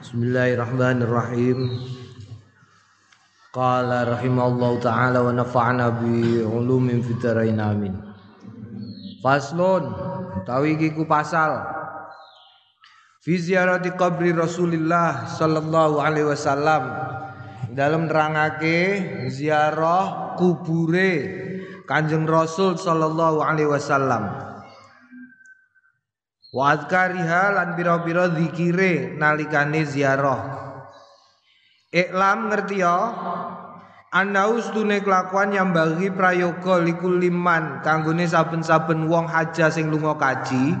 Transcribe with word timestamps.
Bismillahirrahmanirrahim. 0.00 1.76
Qala 3.52 4.08
rahimallahu 4.08 4.80
taala 4.80 5.20
wa 5.20 5.28
nafa'ana 5.28 6.00
bi 6.00 6.40
ulumin 6.40 7.04
fitarain 7.04 7.60
amin. 7.60 7.92
Faslun 9.20 9.92
utawi 10.40 10.80
ku 10.96 11.04
pasal 11.04 11.60
fi 13.20 13.36
ziarati 13.36 13.92
qabri 13.92 14.32
Rasulillah 14.32 15.28
sallallahu 15.28 16.00
alaihi 16.00 16.32
wasallam 16.32 16.96
dalam 17.76 18.08
nerangake 18.08 19.04
ziarah 19.28 20.32
kubure 20.40 21.12
Kanjeng 21.84 22.24
Rasul 22.24 22.80
sallallahu 22.80 23.44
alaihi 23.44 23.68
wasallam. 23.68 24.49
Wa 26.50 26.74
azkariha 26.74 27.54
lan 27.54 27.68
pira-pira 27.78 28.26
zikire 28.34 29.14
nalikane 29.14 29.86
ziarah. 29.86 30.58
Iklam 31.94 32.50
ngerti 32.50 32.82
ya. 32.82 32.98
Ana 34.10 34.50
ustune 34.50 35.06
kelakuan 35.06 35.54
yang 35.54 35.70
bagi 35.70 36.10
prayoga 36.10 36.82
likul 36.82 37.22
liman 37.22 37.78
kanggone 37.86 38.26
saben-saben 38.26 39.06
wong 39.06 39.30
haja 39.30 39.70
sing 39.70 39.86
lunga 39.86 40.18
kaji. 40.18 40.74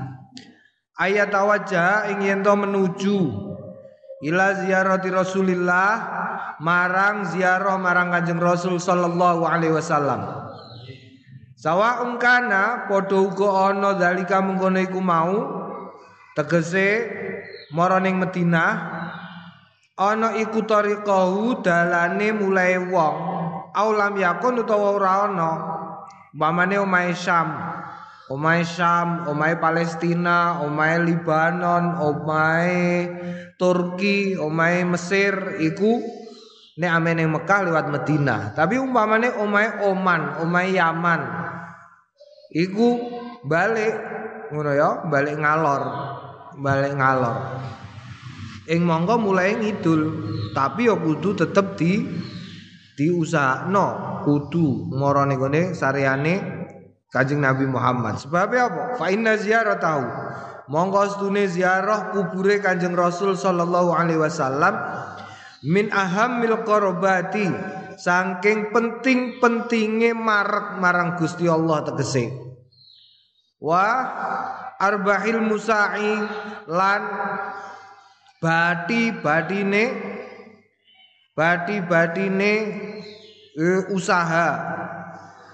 Ayat 0.98 1.30
awaja 1.30 2.10
ing 2.10 2.26
yen 2.26 2.42
menuju 2.42 3.18
ila 4.26 4.46
ziarati 4.58 5.14
Rasulillah 5.14 5.90
marang 6.58 7.30
ziarah 7.30 7.78
marang 7.78 8.10
Kanjeng 8.10 8.42
Rasul 8.42 8.82
sallallahu 8.82 9.46
alaihi 9.46 9.78
wasallam. 9.78 10.49
Sawa 11.60 12.00
kana 12.16 12.88
padha 12.88 13.20
uga 13.20 13.68
ana 13.68 13.92
dalika 13.92 14.40
mengkono 14.40 14.80
iku 14.80 14.96
mau 15.04 15.60
Tegese 16.32 17.04
mara 17.76 18.00
ning 18.00 18.16
Madinah 18.16 18.72
ana 19.92 20.40
iku 20.40 20.64
tariqahu 20.64 21.60
dalane 21.60 22.32
mulai 22.32 22.80
wong 22.80 23.16
aulam 23.76 24.16
yakun 24.16 24.64
utawa 24.64 24.96
ora 24.96 25.12
ana. 25.28 25.52
Umpamane 26.32 26.80
omahe 26.80 27.12
Syam 27.12 27.52
omahe 28.32 28.64
Syam 28.64 29.28
omahe 29.28 29.60
Palestina 29.60 30.64
omahe 30.64 30.96
Libanon 31.04 32.00
omahe 32.00 33.12
Turki 33.60 34.32
omahe 34.32 34.88
Mesir 34.88 35.60
iku 35.60 36.00
nek 36.80 36.88
amene 36.88 37.28
Mekah 37.28 37.68
lewat 37.68 37.92
Madinah 37.92 38.56
tapi 38.56 38.80
umpamane 38.80 39.28
omahe 39.36 39.84
Oman 39.84 40.40
omahe 40.40 40.72
Yaman 40.80 41.20
iku 42.50 42.88
balik 43.46 43.94
ngono 44.50 44.70
ya 44.74 45.06
balik 45.06 45.38
ngalor 45.38 45.82
balik 46.58 46.92
ngalor 46.98 47.36
ing 48.66 48.82
monggo 48.82 49.18
mulai 49.18 49.58
ngidul 49.58 50.02
tapi 50.54 50.90
ya 50.90 50.94
kudu 50.98 51.38
tetep 51.38 51.78
di 51.78 52.04
diusahakno 52.98 54.20
kudu 54.26 54.90
marane 54.92 55.34
gone 55.38 55.72
sareane 55.72 56.60
Kanjeng 57.10 57.42
Nabi 57.42 57.66
Muhammad. 57.66 58.22
Sebab 58.22 58.54
apa? 58.54 58.82
Fa 58.94 59.10
inna 59.10 59.34
tahu. 59.82 60.04
Monggo 60.70 61.02
stune 61.10 61.50
ziarah 61.50 62.14
kubure 62.14 62.62
Kanjeng 62.62 62.94
Rasul 62.94 63.34
sallallahu 63.34 63.90
alaihi 63.90 64.22
wasallam 64.22 64.78
min 65.66 65.90
ahammil 65.90 66.62
qarabati 66.62 67.50
saking 68.00 68.72
penting-pentinge 68.72 70.16
marek 70.16 70.80
marang 70.80 71.20
Gusti 71.20 71.44
Allah 71.44 71.84
tegese. 71.84 72.32
Wah 73.60 74.00
arbahil 74.80 75.44
musa'i 75.44 76.16
lan 76.64 77.02
bati 78.40 79.12
badine 79.20 79.84
bati 81.36 81.76
badine 81.84 82.54
e, 83.52 83.68
usaha 83.92 84.48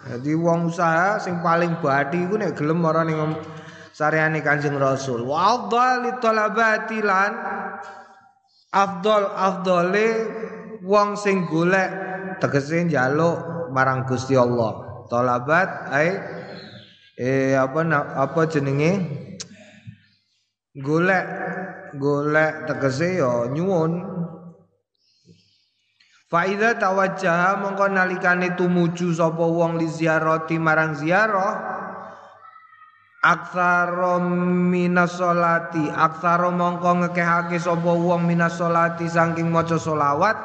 jadi 0.07 0.39
wong 0.39 0.71
usaha 0.71 1.19
sing 1.19 1.43
paling 1.43 1.83
bati 1.83 2.31
iku 2.31 2.39
nek 2.39 2.55
gelem 2.55 2.87
ora 2.87 3.03
ning 3.03 3.19
sareane 3.91 4.39
Kanjeng 4.39 4.79
Rasul 4.79 5.27
wa 5.27 5.59
afdhali 5.59 6.23
talabati 6.23 7.03
lan 7.03 7.33
afdol 8.71 9.35
afdole 9.35 10.09
wong 10.87 11.19
sing 11.19 11.51
golek 11.51 12.06
tegese 12.43 12.85
njaluk 12.87 13.71
marang 13.73 14.05
Gusti 14.09 14.35
Allah. 14.35 15.05
Talabat 15.07 15.69
ai 15.95 16.11
eh 17.17 17.55
apa 17.55 17.81
apa 17.95 18.41
jenenge? 18.51 18.93
Golek 20.77 21.27
golek 21.97 22.69
tegese 22.69 23.23
ya 23.23 23.49
nyuwun. 23.49 24.17
Faida 26.27 26.75
tawajjaha 26.75 27.63
mongko 27.63 27.87
nalikane 27.87 28.59
tumuju 28.59 29.15
sapa 29.15 29.47
wong 29.47 29.79
li 29.79 29.87
ziarati 29.87 30.59
marang 30.59 30.99
ziarah 30.99 31.86
aksara 33.25 34.21
minas 34.21 35.17
solati 35.17 35.89
mongko 36.53 36.91
ngekehake 37.05 37.57
sapa 37.57 37.93
wong 37.93 38.29
minas 38.29 38.61
solati 38.61 39.09
saking 39.09 39.49
maca 39.49 39.81
solawat 39.81 40.37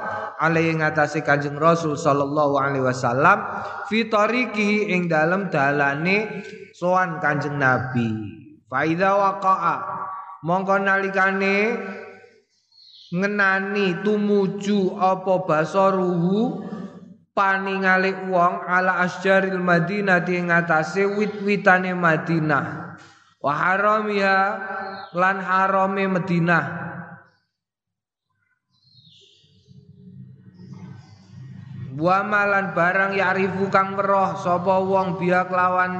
alaihi 0.41 0.81
ngatasi 0.81 1.21
Kanjeng 1.21 1.59
Rasul 1.61 1.93
sallallahu 1.93 2.57
alaihi 2.57 2.81
wasallam 2.81 3.45
fi 3.85 4.09
ing 4.89 5.05
dalem 5.05 5.53
dalane 5.53 6.41
soan 6.73 7.21
Kanjeng 7.21 7.61
Nabi. 7.61 8.09
Faida 8.65 9.13
waqa'a 9.19 9.75
mongko 10.47 10.81
nalikane 10.81 11.77
ngenani 13.11 13.99
tumuju 14.01 14.95
apa 14.95 15.43
basaruhu 15.43 16.63
paningale 17.41 18.29
wong 18.29 18.69
ala 18.69 19.02
asjaril 19.02 19.57
Madinah 19.57 20.22
di 20.22 20.38
ngatasé 20.38 21.09
wit-witane 21.09 21.97
Madinah. 21.97 22.94
Wa 23.41 23.53
haramiha 23.57 24.38
lan 25.18 25.41
harame 25.41 26.06
Madinah. 26.06 26.66
Wa 31.97 32.22
malan 32.22 32.78
barang 32.78 33.18
ya'rifu 33.18 33.74
kang 33.74 33.97
weruh 33.97 34.38
sapa 34.38 34.78
wong 34.85 35.18
biak 35.18 35.50
lawan 35.50 35.97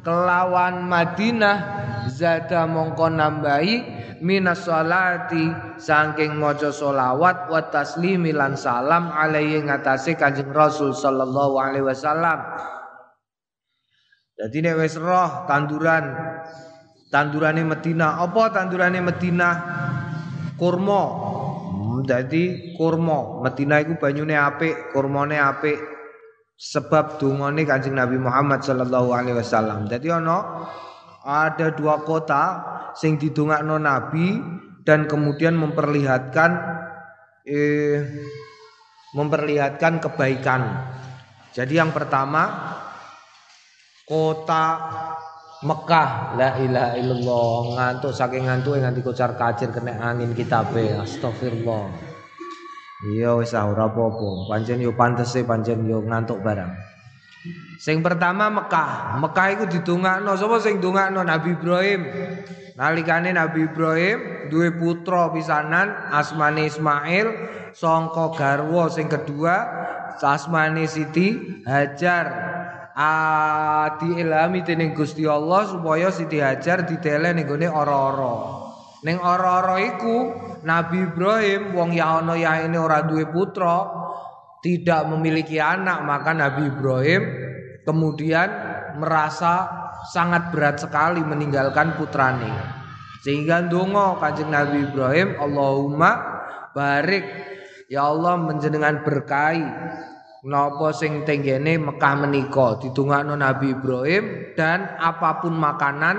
kelawan 0.00 0.88
Madinah 0.88 1.56
zada 2.08 2.64
mongko 2.64 3.12
nambahi 3.12 3.74
minas 4.24 4.64
salati 4.64 5.48
saking 5.80 6.36
maca 6.36 6.72
solawat 6.72 7.48
wa 7.48 7.60
taslimi 7.68 8.32
lan 8.32 8.56
salam 8.56 9.12
alaihi 9.12 9.64
ngatasé 9.64 10.16
Kanjeng 10.16 10.52
Rasul 10.52 10.96
sallallahu 10.96 11.54
alaihi 11.60 11.84
wasallam. 11.84 12.40
Jadi 14.40 14.56
nek 14.64 14.80
wis 14.80 14.96
roh 14.96 15.44
tanduran 15.44 16.16
tandurane 17.12 17.60
Madinah, 17.60 18.24
apa 18.24 18.42
tandurane 18.56 19.04
Madinah? 19.04 19.54
Kurma. 20.56 21.02
Jadi 22.08 22.72
kurma. 22.72 23.44
Madinah 23.44 23.84
iku 23.84 24.00
banyune 24.00 24.32
apik, 24.32 24.96
kurmane 24.96 25.36
apik 25.36 25.99
sebab 26.60 27.16
dungane 27.16 27.64
Kanjeng 27.64 27.96
Nabi 27.96 28.20
Muhammad 28.20 28.60
sallallahu 28.60 29.16
alaihi 29.16 29.40
wasallam. 29.40 29.88
Jadi 29.88 30.12
ono 30.12 30.68
ada 31.24 31.72
dua 31.72 32.04
kota 32.04 32.44
sing 32.92 33.16
didongakno 33.16 33.80
Nabi 33.80 34.36
dan 34.84 35.08
kemudian 35.08 35.56
memperlihatkan 35.56 36.50
eh, 37.48 37.96
memperlihatkan 39.16 40.04
kebaikan. 40.04 40.60
Jadi 41.56 41.80
yang 41.80 41.96
pertama 41.96 42.76
kota 44.04 44.64
Mekah 45.60 46.40
la 46.40 46.56
ilaha 46.56 46.96
illallah 46.96 47.56
ngantuk 47.76 48.16
saking 48.16 48.48
ngantuk 48.48 48.80
nganti 48.80 49.00
kocar 49.04 49.36
kacir 49.36 49.68
kena 49.68 49.92
angin 50.00 50.32
kitabe 50.32 50.96
astagfirullah 50.96 52.09
Iya 53.00 53.32
wis 53.40 53.56
ora 53.56 53.88
apa-apa. 53.88 54.52
Pancen 54.52 54.84
yo 54.84 54.92
pantese 54.92 55.40
pancen 55.48 55.88
yo 55.88 56.04
ngantuk 56.04 56.44
barang. 56.44 56.68
Sing 57.80 58.04
pertama 58.04 58.52
Mekah. 58.52 59.16
Mekah 59.16 59.46
iku 59.56 59.64
didongakno 59.64 60.36
sapa 60.36 60.60
sing 60.60 60.84
dongakno 60.84 61.24
Nabi 61.24 61.56
Ibrahim. 61.56 62.00
Nalikane 62.76 63.32
Nabi 63.32 63.64
Ibrahim 63.72 64.48
duwe 64.52 64.76
putra 64.76 65.32
pisanan 65.32 66.12
asmane 66.12 66.68
Ismail, 66.68 67.28
sangka 67.72 68.36
garwa 68.36 68.88
sing 68.92 69.08
kedua 69.08 69.56
asmane 70.20 70.84
Siti 70.84 71.60
Hajar. 71.64 72.52
Ah 72.92 73.96
diilhami 73.96 74.60
dening 74.60 74.92
Gusti 74.92 75.24
Allah 75.24 75.64
supaya 75.64 76.12
Siti 76.12 76.36
Hajar 76.36 76.84
didele 76.84 77.32
ning 77.32 77.48
gone 77.48 77.64
ora-ora. 77.64 78.69
Ning 79.00 79.16
ora-ora 79.16 79.80
iku 79.80 80.16
Nabi 80.60 81.08
Ibrahim 81.08 81.72
wong 81.72 81.96
ya 81.96 82.20
ana 82.20 82.36
yaene 82.36 82.76
ora 82.76 83.00
duwe 83.08 83.24
putra, 83.32 83.88
tidak 84.60 85.08
memiliki 85.08 85.56
anak, 85.56 86.04
maka 86.04 86.36
Nabi 86.36 86.68
Ibrahim 86.68 87.22
kemudian 87.88 88.48
merasa 89.00 89.64
sangat 90.12 90.52
berat 90.52 90.76
sekali 90.84 91.24
meninggalkan 91.24 91.96
putrane. 91.96 92.52
Sehingga 93.24 93.64
ndonga 93.68 94.20
Kanjeng 94.20 94.52
Nabi 94.52 94.84
Ibrahim, 94.84 95.36
Allahumma 95.40 96.10
barik 96.76 97.24
ya 97.88 98.08
Allah 98.08 98.36
menjenengan 98.36 99.04
berkahi 99.04 99.64
napa 100.46 100.88
sing 100.96 101.28
tenggene 101.28 101.76
Mekah 101.76 102.14
menika 102.16 102.80
ditungakno 102.80 103.36
Nabi 103.36 103.76
Ibrahim 103.76 104.56
dan 104.56 104.96
apa 104.96 105.44
pun 105.44 105.52
makanan 105.52 106.16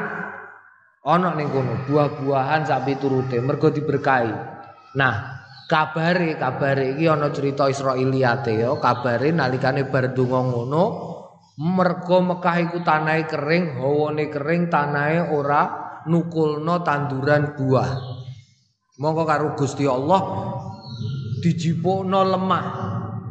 ana 1.01 1.33
ning 1.33 1.49
kono 1.49 1.81
buah-buahan 1.89 2.61
sak 2.69 2.85
piturute 2.85 3.41
mergo 3.41 3.73
diberkahi. 3.73 4.33
Nah 4.97 5.15
kabare 5.65 6.37
kabare 6.37 6.97
iki 6.97 7.09
ana 7.09 7.33
cerita 7.33 7.65
Israiliyate 7.65 8.53
ya. 8.61 8.69
Kabare 8.77 9.33
nalikane 9.33 9.89
bar 9.89 10.13
donga 10.13 10.41
ngono 10.45 10.83
mergo 11.57 12.21
Mekah 12.21 12.55
iku 12.69 12.77
tanahe 12.85 13.25
kering 13.25 13.81
hawane 13.81 14.25
kering 14.29 14.69
tanahe 14.69 15.33
ora 15.33 15.61
nukulno 16.05 16.85
tanduran 16.85 17.57
buah. 17.57 17.89
Mongko 19.01 19.23
karo 19.25 19.57
Gusti 19.57 19.89
Allah 19.89 20.21
dijipukno 21.41 22.21
lemah. 22.21 22.65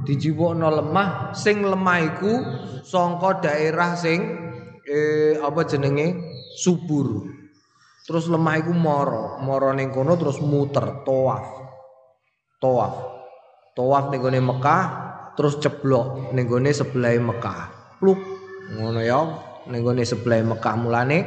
Dijipukno 0.02 0.67
lemah 0.75 1.31
sing 1.38 1.62
lemah 1.62 1.99
iku 2.02 2.32
sangka 2.82 3.46
daerah 3.46 3.94
sing 3.94 4.19
eh, 4.82 5.38
apa 5.38 5.62
jenenge? 5.70 6.26
Subur 6.50 7.40
terus 8.06 8.29
lemah 8.29 8.56
iku 8.61 8.73
moro 8.73 9.38
moro 9.44 9.73
ning 9.73 9.93
kono 9.93 10.17
terus 10.17 10.41
muter 10.41 11.05
tawaf 11.05 11.61
tawaf. 12.61 12.94
Tawaf 13.73 14.12
ning 14.12 14.20
gone 14.20 14.41
Mekah 14.44 14.82
terus 15.35 15.56
ceblok 15.58 16.37
ning 16.37 16.44
gone 16.47 16.70
sebelah 16.70 17.17
Mekah. 17.17 17.61
Pluk 17.97 18.20
ngono 18.76 19.00
ya 19.00 19.20
ning 19.73 19.81
gone 19.81 20.05
sebelah 20.05 20.44
Mekah 20.44 20.75
mulane 20.76 21.19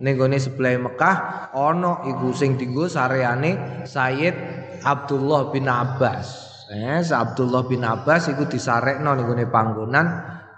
ning 0.00 0.16
gone 0.16 0.40
sebelah 0.40 0.80
Mekah 0.80 1.16
ana 1.52 2.08
iku 2.08 2.32
sing 2.32 2.56
dienggo 2.56 2.88
sareane 2.88 3.84
Sayyid 3.84 4.34
Abdullah 4.80 5.52
bin 5.52 5.68
Abbas. 5.68 6.48
Eh, 6.70 7.02
Abdullah 7.04 7.66
bin 7.68 7.84
Abbas 7.84 8.32
iku 8.32 8.48
disarekno 8.48 9.12
ning 9.12 9.28
gone 9.28 9.44
panggonan 9.52 10.06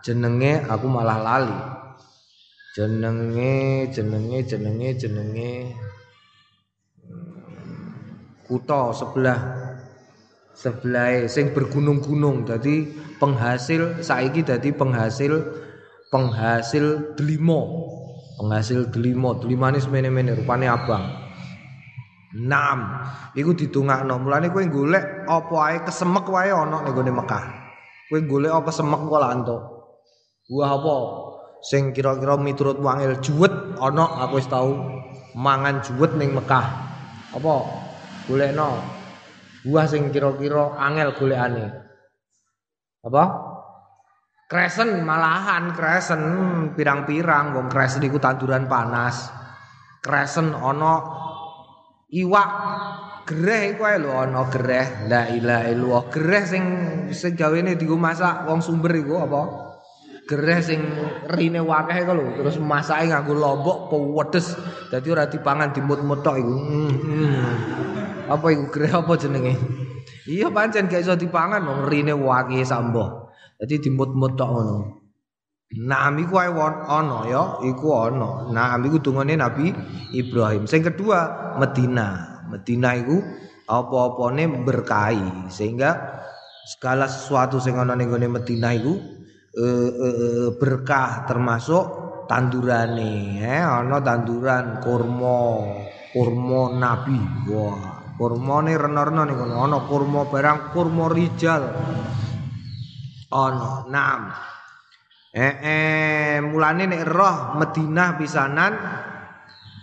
jenenge 0.06 0.62
aku 0.70 0.86
malah 0.86 1.18
lali. 1.18 1.58
Jenenge 2.72 3.92
jenenge 3.92 4.38
jenenge 4.48 4.88
jenenge. 4.96 5.52
Hmm, 7.04 8.16
kutha 8.48 8.96
sebelah 8.96 9.40
sebelah 10.56 11.28
sing 11.28 11.52
bergunung-gunung. 11.52 12.48
Jadi 12.48 12.88
penghasil 13.20 14.00
saiki 14.00 14.40
jadi 14.40 14.72
penghasil 14.72 15.36
penghasil 16.08 17.12
delimo 17.12 17.92
penghasil 18.40 18.88
delimo 18.88 19.36
delimane 19.36 19.76
semene-mene 19.76 20.32
rupane 20.32 20.64
abang. 20.64 21.12
Enam 22.32 23.04
iku 23.36 23.52
didongakno. 23.52 24.16
Mulane 24.16 24.48
kowe 24.48 24.64
golek 24.64 25.28
apa 25.28 25.56
ae 25.68 25.76
kesemek 25.84 26.24
wae 26.24 26.48
ana 26.48 26.88
ning 26.88 26.96
gone 26.96 27.12
Mekah. 27.12 27.44
Kowe 28.08 28.20
golek 28.24 28.48
apa 28.48 28.72
kesemek 28.72 29.00
kok 29.04 29.28
entuk 29.28 29.62
buah 30.48 30.74
apa 30.74 30.96
sing 31.62 31.94
kira-kira 31.94 32.34
miturut 32.36 32.82
wangil 32.82 33.16
juwet 33.22 33.78
ana 33.78 34.26
aku 34.26 34.42
wis 34.42 34.50
tau 34.50 34.74
mangan 35.38 35.78
juwet 35.80 36.18
ning 36.18 36.34
Mekah 36.34 36.66
apa 37.32 37.54
golekno 38.26 38.82
buah 39.62 39.86
sing 39.86 40.10
kira-kira 40.10 40.74
angel 40.74 41.14
golekane. 41.14 41.66
Apa? 43.02 43.24
Kresen 44.50 45.06
malahan 45.06 45.72
kresen 45.72 46.22
pirang-pirang 46.76 47.56
wong 47.56 47.66
kresen 47.72 48.04
iku 48.04 48.20
tanduran 48.20 48.68
panas. 48.68 49.32
Kresen 50.02 50.52
ana 50.52 50.98
iwak 52.10 52.50
gereh 53.24 53.72
iku 53.72 53.82
ae 53.86 53.96
lho 54.02 54.12
ana 54.12 54.44
gereh. 54.50 55.08
La 55.08 55.30
ilaha 55.30 55.70
illallah. 55.70 56.02
Gereh 56.10 56.44
sing 56.44 56.64
sing 57.14 57.32
gawene 57.38 57.78
dienggo 57.78 57.96
masak 57.96 58.44
wong 58.44 58.60
sumber 58.60 58.92
iku 58.92 59.24
apa? 59.24 59.42
Gereh 60.32 60.64
sing 60.64 60.80
rine 61.28 61.60
wakeh 61.60 62.08
iku 62.08 62.16
lho, 62.16 62.40
terus 62.40 62.56
masake 62.56 63.12
nganggo 63.12 63.36
lombok 63.36 63.92
pewedes. 63.92 64.56
Dadi 64.88 65.12
ora 65.12 65.28
dipangan 65.28 65.76
dimut-mut 65.76 66.24
tok 66.24 66.40
iku. 66.40 66.54
Hmm. 66.56 67.36
Apa 68.32 68.46
iku 68.48 68.64
greh 68.72 68.88
apa 68.88 69.12
jenenge? 69.20 69.60
Iya 70.24 70.48
pancen 70.48 70.88
gak 70.88 71.04
iso 71.04 71.12
dipangan 71.20 71.60
wong 71.68 71.80
rine 71.92 72.16
waki 72.16 72.64
sambo. 72.64 73.28
Dadi 73.60 73.76
dimut-mut 73.76 74.32
tok 74.40 74.48
ngono. 74.48 74.76
Naam 75.84 76.16
iku 76.24 76.40
ae 76.40 76.48
ana 76.88 77.28
ya, 77.28 77.60
iku 77.68 77.92
ana. 77.92 78.48
Naam 78.48 78.88
iku 78.88 79.04
dungane 79.04 79.36
Nabi 79.36 79.68
Ibrahim. 80.16 80.64
Sing 80.64 80.80
kedua 80.80 81.52
Medina. 81.60 82.40
Medina 82.48 82.96
iku 82.96 83.20
apa-apane 83.68 84.48
berkahi 84.64 85.48
sehingga 85.52 86.20
segala 86.68 87.08
sesuatu 87.08 87.56
sing 87.60 87.76
ana 87.76 87.96
ning 87.96 88.12
gone 88.12 88.28
Medina 88.28 88.76
iku 88.76 88.96
e, 89.52 89.66
e, 89.68 90.08
berkah 90.56 91.28
termasuk 91.28 91.84
tandurane 92.24 93.44
eh 93.44 93.60
ana 93.60 94.00
tanduran 94.00 94.80
kurma 94.80 95.38
kurma 96.12 96.72
nabi. 96.72 97.20
Wah 97.52 98.16
kurmane 98.16 98.72
rena-rena 98.76 99.22
niku 99.28 99.44
ana 99.52 99.78
kurma 99.84 100.24
barang 100.28 100.72
kurma 100.72 101.12
rijal. 101.12 101.62
Ana 103.32 103.88
naam. 103.88 104.22
Eh 105.32 105.54
eh 105.64 106.36
mulane 106.44 106.84
nek 106.84 107.08
roh 107.08 107.56
Madinah 107.56 108.20
pisanan 108.20 108.72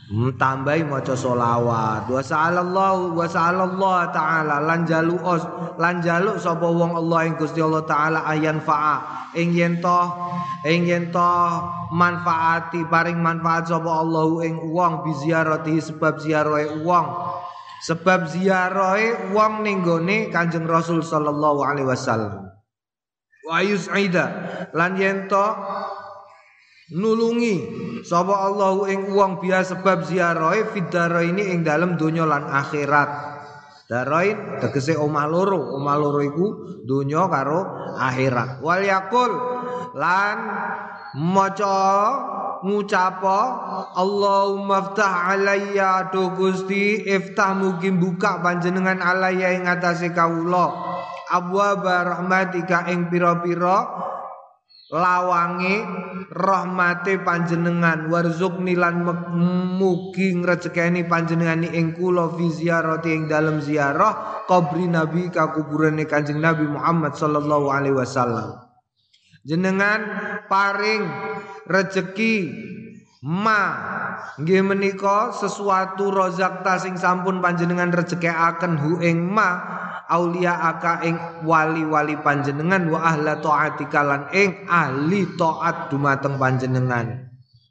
tambahi 0.09 0.89
maca 0.89 1.13
selawat. 1.13 2.09
Wa 2.09 2.21
sallallahu 2.21 3.13
wa 3.13 3.29
sallallahu 3.29 4.09
taala. 4.09 4.57
Lan 4.65 4.81
jaluk 4.89 5.21
lan 5.77 6.01
jaluk 6.01 6.41
sapa 6.41 6.65
wong 6.65 6.97
Allah 6.97 7.29
ing 7.29 7.37
Gusti 7.37 7.61
Allah 7.61 7.85
taala 7.85 8.25
ayan 8.25 8.57
fa'a. 8.57 9.29
Ing 9.37 9.53
yen 9.53 9.77
to 9.77 10.01
ing 10.65 10.89
yen 10.89 11.13
to 11.13 11.31
manfaati 11.93 12.89
paring 12.89 13.21
manfaat 13.21 13.69
sapa 13.69 14.01
Allah 14.01 14.25
ing 14.49 14.57
wong 14.73 15.05
bi 15.05 15.13
ziarati 15.13 15.77
sebab 15.77 16.17
ziarahe 16.17 16.81
wong. 16.81 17.07
Sebab 17.85 18.25
ziarahe 18.33 19.29
wong 19.29 19.61
ning 19.61 19.85
gone 19.85 20.33
Kanjeng 20.33 20.65
Rasul 20.65 21.05
sallallahu 21.05 21.61
alaihi 21.61 21.85
wasallam. 21.85 22.49
Wa 23.45 23.61
yus'ida. 23.61 24.25
Lan 24.73 24.97
yen 24.97 25.29
nulungi 26.93 27.55
sapa 28.01 28.49
Allah 28.49 28.89
ing 28.89 29.13
wong 29.13 29.37
biasa 29.41 29.79
sebab 29.79 30.05
ziarahe 30.05 30.65
fidara 30.73 31.21
ini 31.21 31.53
ing 31.53 31.61
dalem 31.61 31.95
donya 31.99 32.25
lan 32.25 32.49
akhirat. 32.49 33.37
Darain 33.89 34.61
tegese 34.61 34.93
omah 34.93 35.25
loro, 35.25 35.73
omah 35.73 35.97
loro 35.97 36.21
iku 36.21 36.47
donya 36.85 37.25
karo 37.25 37.65
akhirat. 37.97 38.61
Wal 38.61 38.85
yakul 38.85 39.31
lan 39.97 40.37
maca 41.17 41.81
ngucapo 42.61 43.41
Allahumma 43.97 44.93
ftah 44.93 45.33
alayya 45.33 46.13
do 46.13 46.29
Gusti 46.37 47.01
iftah 47.07 47.57
mugi 47.57 47.89
buka 47.89 48.43
panjenengan 48.43 49.01
alayya 49.01 49.57
ing 49.57 49.65
atase 49.65 50.13
kawula 50.13 50.69
abwaba 51.29 52.03
rahmatika 52.03 52.89
ing 52.91 53.07
pira-pira 53.07 53.85
lawange 54.89 55.85
rahmate 56.33 57.21
panjenengan 57.21 58.09
warzuqni 58.09 58.73
lan 58.73 59.05
mugi 59.77 60.33
ngrejekeni 60.33 61.05
panjenengan 61.05 61.61
ing 61.61 61.93
kula 61.93 62.33
fi 62.33 62.49
ziarati 62.49 63.13
ing 63.13 63.23
dalem 63.29 63.61
ziarah 63.61 64.45
kubri 64.49 64.89
nabi 64.89 65.29
ka 65.29 65.53
kuburane 65.53 66.09
Kanjeng 66.09 66.41
Nabi 66.41 66.65
Muhammad 66.65 67.13
sallallahu 67.13 67.69
alaihi 67.69 67.93
wasallam. 67.93 68.57
Jenengan 69.45 70.01
paring 70.49 71.05
rezeki 71.69 72.35
ma. 73.29 73.61
Nggih 74.41 74.65
menika 74.65 75.31
sesuatu 75.31 76.09
rozakta 76.09 76.81
sing 76.81 76.97
sampun 76.97 77.39
panjenengan 77.45 77.93
rezekikaken 77.93 78.73
hu 78.81 78.91
ing 79.05 79.21
ma 79.21 79.79
aulia 80.09 80.57
aka 80.57 81.05
ing 81.05 81.45
wali-wali 81.45 82.17
panjenengan 82.19 82.89
wa 82.89 82.99
ahla 83.05 83.37
taatika 83.37 84.01
lan 84.01 84.21
ing 84.33 84.65
ahli 84.65 85.37
taat 85.37 85.93
dumateng 85.93 86.41
panjenengan. 86.41 87.29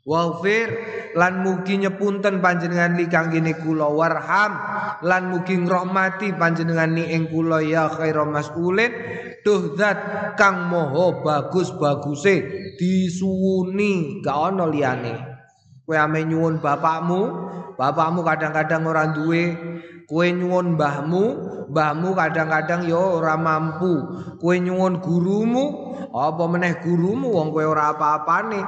Wafir 0.08 0.72
lan 1.20 1.44
mugi 1.44 1.76
nyepunten 1.84 2.40
panjenengan 2.40 2.96
li 2.96 3.10
kanggene 3.12 3.60
kula. 3.60 3.92
Warham 3.92 4.52
lan 5.04 5.28
mugi 5.28 5.60
ngrahmati 5.60 6.32
panjenengan 6.32 6.96
ni 6.96 7.12
ing 7.12 7.28
kula 7.28 7.60
ya 7.60 7.92
khairu 7.92 8.24
mas'ulin. 8.24 8.88
Duh 9.44 9.76
zat 9.76 10.00
kang 10.40 10.72
moho 10.72 11.20
bagus-baguse 11.20 12.34
disuwuni. 12.80 14.24
Gak 14.24 14.38
ana 14.54 14.64
liyane. 14.64 15.14
Kowe 15.84 15.96
ame 15.96 16.24
nyuwun 16.24 16.64
bapakmu 16.64 17.20
bapakmu 17.78 18.26
kadang-kadang 18.26 18.90
ora 18.90 19.06
duwe, 19.14 19.54
kowe 20.08 20.24
nyuwun 20.32 20.80
mbahmu, 20.80 21.24
mbahmu 21.68 22.08
kadang-kadang 22.16 22.88
ya 22.88 22.96
ora 22.96 23.36
mampu. 23.36 23.92
Kowe 24.40 24.56
nyuwun 24.56 25.04
gurumu, 25.04 25.64
apa 26.08 26.44
meneh 26.48 26.80
gurumu 26.80 27.28
wong 27.28 27.52
kowe 27.52 27.68
ora 27.68 27.92
apa-apane. 27.92 28.64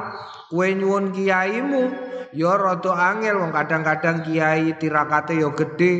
Kowe 0.52 0.68
nyuwun 0.68 1.16
kiaimu, 1.16 1.82
ya 2.36 2.52
rada 2.60 2.92
angel 2.92 3.40
wong 3.40 3.56
kadang-kadang 3.56 4.20
kiai 4.28 4.76
tirakate 4.76 5.40
ya 5.40 5.48
gedhe. 5.56 5.92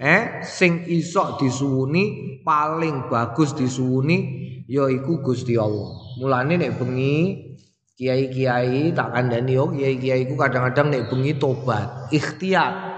Eh, 0.00 0.42
sing 0.42 0.88
iso 0.90 1.36
disuwuni 1.38 2.40
paling 2.42 3.06
bagus 3.12 3.54
disuwuni 3.54 4.16
yaiku 4.66 5.22
Gusti 5.22 5.54
Allah. 5.54 5.92
Mulane 6.18 6.56
nek 6.56 6.80
bengi 6.80 7.36
kiai-kiai 8.00 8.96
tak 8.96 9.12
kandhani 9.12 9.54
yo 9.54 9.68
kiai-kiai 9.70 10.24
ku 10.24 10.34
kadang-kadang 10.40 10.88
nek 10.90 11.06
bengi 11.12 11.36
tobat, 11.36 12.10
ikhtiar. 12.10 12.89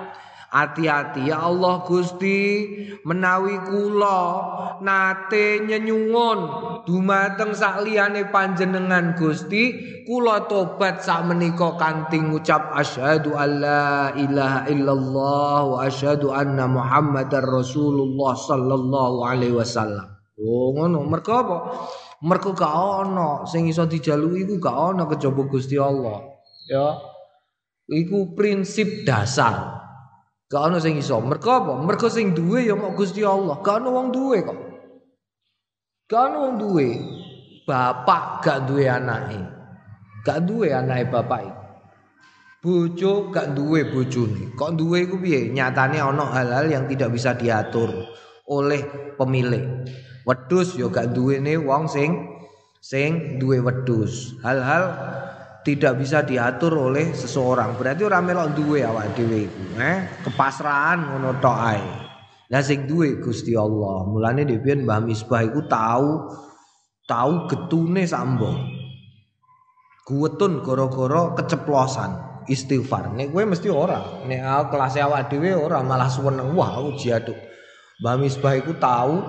Hati-hati 0.52 1.32
ya 1.32 1.49
Allah 1.49 1.80
Gusti 1.88 2.68
menawi 3.09 3.56
kula 3.64 4.21
nate 4.85 5.64
nyenyungun 5.64 6.38
dumateng 6.85 7.56
sak 7.56 7.80
liyane 7.88 8.28
panjenengan 8.28 9.16
Gusti 9.16 9.73
kula 10.04 10.44
tobat 10.44 11.00
sak 11.00 11.25
menika 11.25 11.73
kanthi 11.80 12.21
ngucap 12.21 12.68
asyhadu 12.76 13.32
alla 13.32 14.12
ilaha 14.12 14.68
illallah 14.68 15.56
wa 15.73 15.78
asyhadu 15.88 16.37
anna 16.37 16.68
muhammadar 16.68 17.49
rasulullah 17.49 18.37
sallallahu 18.37 19.25
alaihi 19.25 19.56
wasallam. 19.56 20.04
Oh 20.37 20.76
ngono 20.76 21.00
mergo 21.09 21.32
apa? 21.32 21.56
Mergo 22.28 22.52
gak 22.52 22.76
ana 22.76 23.49
sing 23.49 23.73
iso 23.73 23.88
dijaluki 23.88 24.44
iku 24.44 24.61
gak 24.61 24.76
ana 24.76 25.09
kejaba 25.09 25.49
Gusti 25.49 25.80
Allah. 25.80 26.21
Ya. 26.68 27.00
Iku 27.88 28.37
prinsip 28.37 29.09
dasar. 29.09 29.82
Gak 30.52 30.68
ana 30.68 30.76
sing 30.76 31.00
iso. 31.00 31.16
Mergo 31.25 31.49
apa? 31.49 31.73
Mergo 31.80 32.12
sing 32.12 32.37
duwe 32.37 32.68
ya 32.68 32.76
mok 32.76 32.92
Gusti 32.92 33.25
Allah. 33.25 33.64
Gak 33.64 33.80
ana 33.80 33.88
wong 33.88 34.12
duwe 34.12 34.44
kok. 34.44 34.61
Gak 36.12 36.23
ana 36.28 36.37
wong 36.44 36.54
duwe. 36.61 36.88
Bapak 37.64 38.44
gak 38.44 38.68
duwe 38.68 38.85
anake. 38.85 39.40
Gak 40.28 40.44
duwe 40.44 40.68
anake 40.76 41.09
bapak 41.09 41.40
iki. 41.40 41.56
Bojo 42.61 43.32
gak 43.32 43.56
duwe 43.56 43.88
bojone. 43.88 44.52
Kok 44.52 44.76
duwe 44.76 45.09
iku 45.09 45.16
piye? 45.16 45.49
Nyatane 45.56 46.04
ana 46.04 46.28
hal-hal 46.28 46.68
yang 46.68 46.85
tidak 46.85 47.16
bisa 47.16 47.32
diatur 47.32 47.88
oleh 48.44 48.85
pemilik. 49.16 49.88
Wedus 50.28 50.76
yo 50.76 50.92
gak 50.92 51.16
duwene 51.16 51.56
wong 51.56 51.88
sing 51.88 52.28
sing 52.85 53.40
duwe 53.40 53.56
wedus. 53.64 54.37
Hal-hal 54.44 54.85
tidak 55.62 55.99
bisa 55.99 56.26
diatur 56.26 56.90
oleh 56.90 57.14
seseorang. 57.14 57.78
Berarti 57.78 58.02
ora 58.02 58.19
melok 58.19 58.59
duwe 58.59 58.83
awak 58.83 59.14
dhewe 59.14 59.47
iku, 59.47 59.62
eh? 59.78 60.23
Kepasrahan 60.26 61.07
ngono 61.07 61.38
tok 61.38 61.59
ae. 61.59 61.87
Lah 62.50 62.61
sing 62.61 62.85
duwe 62.85 63.23
Gusti 63.23 63.54
Allah. 63.54 64.04
Mulane 64.04 64.42
dhewe 64.42 64.83
Mbah 64.83 65.00
Misbah 65.00 65.47
iku 65.47 65.64
tahu 65.71 66.11
tahu 67.07 67.33
getune 67.47 68.02
sambo. 68.04 68.50
Guwetun 70.02 70.66
gara-gara 70.66 71.38
keceplosan 71.38 72.45
istighfar. 72.50 73.14
Nek 73.14 73.31
kowe 73.31 73.47
mesti 73.47 73.71
ora. 73.71 74.26
Nek 74.26 74.69
kelas 74.69 74.99
awak 74.99 75.31
dhewe 75.31 75.54
ora 75.54 75.78
malah 75.81 76.11
seneng 76.11 76.52
wah 76.59 76.83
aku 76.83 76.99
jiaduk. 76.99 77.38
Mbah 78.02 78.19
Misbah 78.19 78.59
iku 78.59 78.75
tahu 78.83 79.23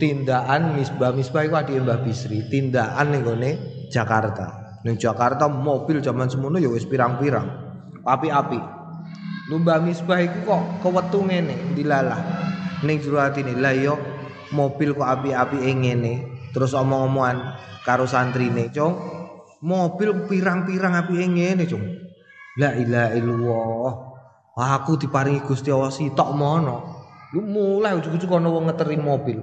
tindakan 0.00 0.80
Misbah 0.80 1.12
Misbah 1.12 1.44
iku 1.44 1.60
adik 1.60 1.82
Mbah 1.82 2.00
Bisri, 2.06 2.46
tindakan 2.48 3.12
ning 3.12 3.58
Jakarta. 3.92 4.69
Ning 4.80 4.96
Jakarta 4.96 5.44
mobil 5.44 6.00
zaman 6.00 6.32
semono 6.32 6.56
ya 6.56 6.72
wis 6.72 6.88
pirang-pirang. 6.88 7.48
Api-api. 8.00 8.60
Lu 9.52 9.60
Mbah 9.60 9.84
Misbah 9.84 10.24
iku 10.24 10.38
kok 10.48 10.62
kewetu 10.80 11.20
ngene 11.26 11.76
dilalah. 11.76 12.20
Ning 12.86 12.96
jero 13.04 13.20
atine 13.20 13.52
lah 13.60 13.76
yo 13.76 14.00
mobil 14.56 14.96
kok 14.96 15.04
api-api 15.04 15.58
ngene. 15.60 16.14
Terus 16.50 16.72
omong-omongan 16.72 17.60
karo 17.84 18.08
santrine, 18.08 18.72
"Cung, 18.72 18.96
mobil 19.62 20.26
pirang-pirang 20.26 20.96
api 20.96 21.12
ngene, 21.28 21.64
Cung." 21.68 21.84
La 22.58 22.74
ilaha 22.74 23.14
illallah. 23.14 23.92
Aku 24.60 24.98
diparingi 24.98 25.44
Gusti 25.46 25.70
Allah 25.70 25.94
sitok 25.94 26.34
mono. 26.34 26.76
Lu 27.30 27.46
mulai 27.46 27.94
ujuk-ujuk 27.94 28.32
ana 28.34 28.50
wong 28.50 28.66
ngeterin 28.66 29.00
mobil. 29.00 29.38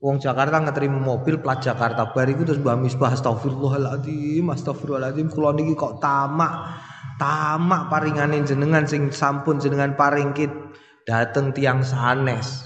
Wong 0.00 0.16
Jakarta 0.16 0.64
ngeterin 0.64 0.96
mobil 0.96 1.36
plat 1.44 1.60
Jakarta 1.60 2.08
bariku 2.16 2.48
terus 2.48 2.56
Mbah 2.64 2.80
Misbah 2.80 3.12
astagfirullahaladzim 3.12 4.48
astagfirullahaladzim 4.48 5.28
kula 5.28 5.52
niki 5.52 5.76
kok 5.76 6.00
tamak 6.00 6.72
tamak 7.20 7.92
paringane 7.92 8.40
jenengan 8.40 8.88
sing 8.88 9.12
sampun 9.12 9.60
jenengan 9.60 9.92
paringkit 9.92 10.48
dateng 11.04 11.52
tiang 11.52 11.84
sanes. 11.84 12.64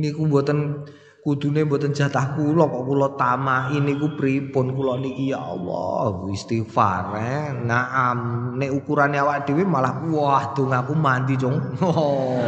Niku 0.00 0.24
mboten 0.24 0.88
kudune 1.28 1.68
mboten 1.68 1.92
jatah 1.92 2.32
kula 2.32 2.64
kok 2.64 2.84
kula 2.88 3.08
tamaki 3.20 3.84
niku 3.84 4.16
pripun 4.16 4.72
kula 4.72 4.96
niki? 4.96 5.28
Ya 5.28 5.44
Allah 5.44 6.24
istighfar 6.32 7.12
eh. 7.20 7.52
naam 7.68 8.18
nek 8.56 8.72
ukurane 8.72 9.20
awak 9.20 9.44
dhewe 9.44 9.68
malah 9.68 10.00
wah 10.08 10.56
dongaku 10.56 10.96
mandi 10.96 11.36
jong 11.36 11.84
oh. 11.84 12.40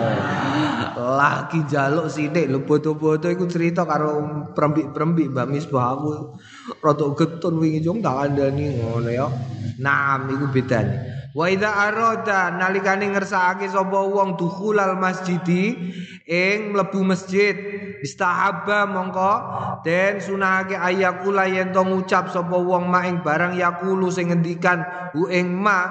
lagi 1.20 1.60
jaluk 1.68 2.08
sithik. 2.08 2.48
Lho 2.48 2.64
bodo-bodo 2.64 3.28
iku 3.28 3.44
cerita 3.44 3.84
karo 3.84 4.48
prembik-prembik 4.56 5.28
Mbak 5.28 5.46
Misbah 5.52 5.92
aku 5.92 6.40
rada 6.80 7.06
getun 7.12 7.60
wingi 7.60 7.84
jong 7.84 8.00
tak 8.00 8.16
kandhani 8.16 8.80
ngono 8.80 9.10
ya. 9.12 9.28
Naam 9.76 10.32
iku 10.32 10.48
bedane 10.48 11.19
Wa 11.30 11.46
idza 11.46 11.70
arada 11.70 12.50
nalikane 12.50 13.06
ngersakake 13.14 13.70
sapa 13.70 14.02
wong 14.02 14.34
dukhulal 14.34 14.98
masjidi 14.98 15.78
ing 16.26 16.74
mlebu 16.74 17.06
masjid 17.06 17.54
istahabba 18.02 18.90
mongko 18.90 19.32
den 19.86 20.18
sunahake 20.18 20.74
ayakula 20.74 21.46
yen 21.46 21.70
to 21.70 21.86
ngucap 21.86 22.34
sapa 22.34 22.58
wong 22.58 22.90
mak 22.90 23.06
ing 23.06 23.22
barang 23.22 23.54
yakulu 23.54 24.10
sing 24.10 24.34
ngendikan 24.34 24.82
hu 25.14 25.30
ing 25.30 25.54
ma 25.54 25.86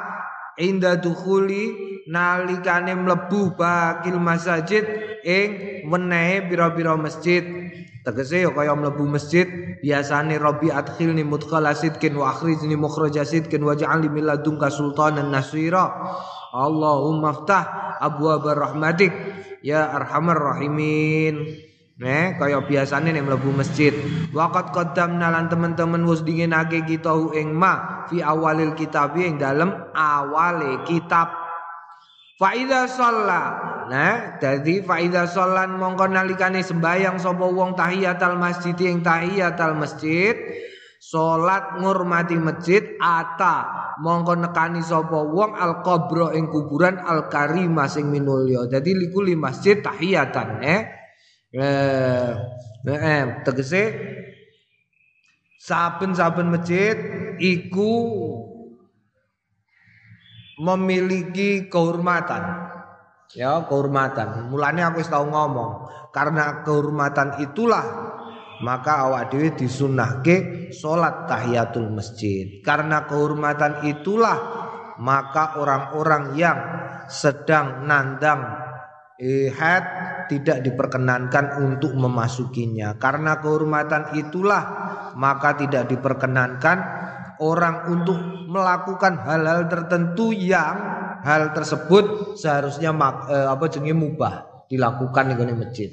inda 0.60 1.00
dukhuli 1.00 1.72
nalikane 2.12 2.92
mlebu 3.00 3.56
bakil 3.56 4.20
masjid 4.20 4.84
ing 5.24 5.50
wenehe 5.88 6.52
pira-pira 6.52 7.00
masjid 7.00 7.59
Tegese 8.04 8.48
ya 8.48 8.52
kaya 8.56 8.74
mlebu 8.74 9.06
masjid 9.06 9.46
biasane 9.84 10.40
Rabbi 10.40 10.72
adkhilni 10.72 11.28
mudkhala 11.28 11.76
sidkin 11.76 12.16
wa 12.16 12.32
akhrijni 12.32 12.80
mukhraja 12.80 13.28
sidkin 13.28 13.62
waj'alni 13.62 14.08
min 14.08 14.26
ladunka 14.26 14.72
sultanan 14.72 15.30
nasira. 15.30 15.92
Allahumma 16.56 17.44
ftah 17.44 17.98
abwaab 18.02 18.48
rahmatik 18.56 19.12
ya 19.62 19.92
arhamar 19.94 20.40
rahimin. 20.56 21.68
Nek 22.00 22.40
kaya 22.40 22.64
biasane 22.64 23.12
nek 23.12 23.28
mlebu 23.28 23.52
masjid. 23.52 23.92
Waqat 24.32 24.72
qaddamna 24.72 25.36
lan 25.36 25.52
teman-teman 25.52 26.00
wis 26.08 26.24
dinginake 26.24 26.88
kita 26.88 27.12
ing 27.36 27.52
ma 27.52 28.08
fi 28.08 28.24
awalil 28.24 28.72
kitab 28.72 29.20
ing 29.20 29.36
dalem 29.36 29.76
awale 29.92 30.88
kitab. 30.88 31.49
Faida 32.40 32.88
sholat 32.88 33.68
Nah, 33.92 34.40
dadi 34.40 34.80
faida 34.86 35.28
sholat 35.28 35.68
mongko 35.76 36.08
nalikane 36.08 36.64
sembayang 36.64 37.20
sapa 37.20 37.44
wong 37.44 37.76
tahiyatal 37.76 38.40
masjid 38.40 38.78
ing 38.88 39.04
tahiyatal 39.04 39.76
masjid 39.76 40.38
Salat 41.00 41.80
ngurmati 41.80 42.36
masjid 42.36 43.00
ata 43.00 43.96
mongko 44.04 44.36
nekani 44.36 44.84
sapa 44.84 45.16
wong 45.16 45.56
al 45.56 45.80
qabro 45.80 46.36
ing 46.36 46.52
kuburan 46.52 47.00
al 47.00 47.32
karimah 47.32 47.88
sing 47.88 48.12
minulya. 48.12 48.68
Dadi 48.68 48.92
likuli 49.00 49.32
masjid 49.32 49.80
tahiyatan 49.80 50.60
eh. 50.60 50.82
Eh, 51.56 52.32
eh 52.84 53.24
tegese 53.48 53.84
saben-saben 55.56 56.52
masjid 56.52 57.00
iku 57.40 57.96
memiliki 60.60 61.72
kehormatan 61.72 62.70
ya 63.34 63.66
kehormatan. 63.66 64.50
Mulane 64.50 64.82
aku 64.86 65.02
tau 65.06 65.26
ngomong, 65.26 65.90
karena 66.10 66.66
kehormatan 66.66 67.42
itulah 67.42 67.86
maka 68.60 69.08
awak 69.08 69.32
dhewe 69.32 69.56
disunahke 69.56 70.70
salat 70.74 71.30
tahiyatul 71.30 71.90
masjid. 71.94 72.60
Karena 72.66 73.08
kehormatan 73.08 73.88
itulah 73.88 74.38
maka 75.00 75.56
orang-orang 75.62 76.36
yang 76.36 76.60
sedang 77.08 77.88
nandang 77.88 78.44
ihad 79.20 79.84
tidak 80.28 80.62
diperkenankan 80.62 81.64
untuk 81.64 81.96
memasukinya. 81.96 83.00
Karena 83.00 83.40
kehormatan 83.40 84.16
itulah 84.20 84.64
maka 85.16 85.56
tidak 85.56 85.90
diperkenankan 85.90 86.78
orang 87.40 87.92
untuk 87.92 88.18
melakukan 88.48 89.20
hal-hal 89.24 89.68
tertentu 89.72 90.32
yang 90.36 90.76
hal 91.24 91.52
tersebut 91.52 92.36
seharusnya 92.40 92.96
mak, 92.96 93.28
eh, 93.32 93.48
apa 93.48 93.66
jenenge 93.68 93.96
mubah 93.96 94.66
dilakukan 94.70 95.36
di 95.36 95.56
masjid. 95.56 95.90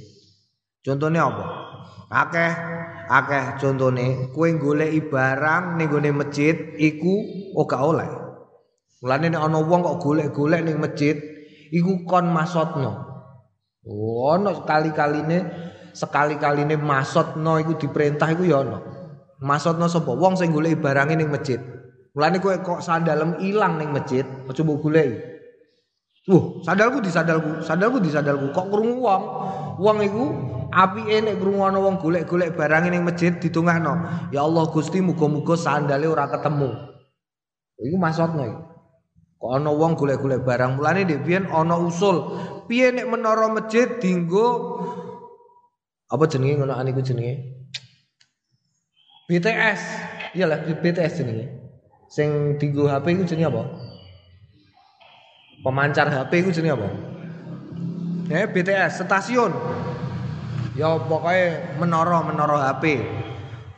Contohnya 0.85 1.27
apa? 1.27 1.45
Akeh 2.07 2.53
akeh 3.07 3.59
contohnya 3.59 4.31
kue 4.31 4.55
golek 4.55 5.11
barang 5.11 5.79
ning 5.79 5.91
masjid 6.15 6.55
iku 6.79 7.15
oh 7.59 7.67
gak 7.67 7.83
oleh. 7.83 8.11
Mulane 9.03 9.27
nek 9.29 9.43
ana 9.43 9.59
wong 9.61 9.81
kok 9.85 9.99
golek-golek 10.01 10.65
ning 10.65 10.81
masjid, 10.81 11.15
iku 11.69 12.07
kon 12.09 12.33
masotno. 12.33 13.07
Oh, 13.87 14.35
ono 14.35 14.51
sekali-kaline 14.57 15.39
sekali-kaline 15.95 16.75
masotno 16.75 17.61
iku 17.61 17.77
diperintah 17.77 18.29
iku 18.35 18.43
ya 18.49 18.65
ono. 18.65 18.96
Masotno 19.41 19.89
sapa? 19.89 20.17
Wong 20.17 20.37
sing 20.41 20.53
golek 20.53 20.81
barange 20.81 21.17
ning 21.17 21.29
masjid. 21.29 21.61
Mulane 22.17 22.41
kowe 22.41 22.57
kok 22.65 22.81
sandalem 22.81 23.37
ilang 23.45 23.77
ning 23.77 23.93
masjid, 23.93 24.25
aja 24.25 24.61
mbok 24.65 24.81
goleki. 24.81 25.21
Wuh, 26.27 26.65
sandalku 26.65 27.05
di 27.05 27.13
sandalku, 27.13 27.61
sandalku 27.61 28.01
di 28.01 28.09
sandalku. 28.09 28.51
Kok 28.51 28.67
krungu 28.73 29.05
wong? 29.05 29.23
Wong 29.77 29.97
iku 30.01 30.25
apike 30.73 31.23
nek 31.23 31.37
krungu 31.39 31.63
ana 31.69 31.79
wong 31.79 32.01
golek-golek 32.01 32.57
barang 32.57 32.89
ning 32.89 33.05
masjid 33.05 33.37
ditungahno. 33.37 34.27
Ya 34.33 34.43
Allah 34.43 34.65
Gusti 34.73 35.05
muga-muga 35.05 35.55
sandale 35.55 36.09
ora 36.09 36.27
ketemu. 36.33 36.73
Iku 37.77 37.97
maksudnya 38.01 38.49
iki. 38.49 38.59
Kok 39.37 39.51
ana 39.53 39.71
wong 39.71 39.93
golek-golek 40.01 40.41
barang 40.43 40.81
mulane 40.81 41.05
ndek 41.05 41.21
biyen 41.23 41.45
ana 41.53 41.77
usul 41.77 42.33
piye 42.67 42.91
nek 42.91 43.07
menara 43.07 43.53
masjid 43.53 44.01
dinggo 44.01 44.81
apa 46.09 46.25
jenenge 46.27 46.65
ngono 46.65 46.75
aniku 46.75 47.05
jenenge? 47.05 47.56
BTS. 49.27 49.81
Iyalah 50.39 50.63
BTS 50.71 51.13
jenenge. 51.19 51.47
Sing 52.07 52.55
dinggo 52.63 52.87
HP 52.87 53.19
iku 53.19 53.23
jenenge 53.27 53.51
apa? 53.51 53.63
Pemancar 55.67 56.07
HP 56.07 56.47
iku 56.47 56.51
jenenge 56.55 56.79
apa? 56.79 56.89
Ya 58.31 58.47
BTS 58.47 59.03
stasiun. 59.03 59.51
Ya 60.79 60.95
pokoknya 60.95 61.75
menara 61.83 62.23
menara 62.23 62.71
HP. 62.71 63.03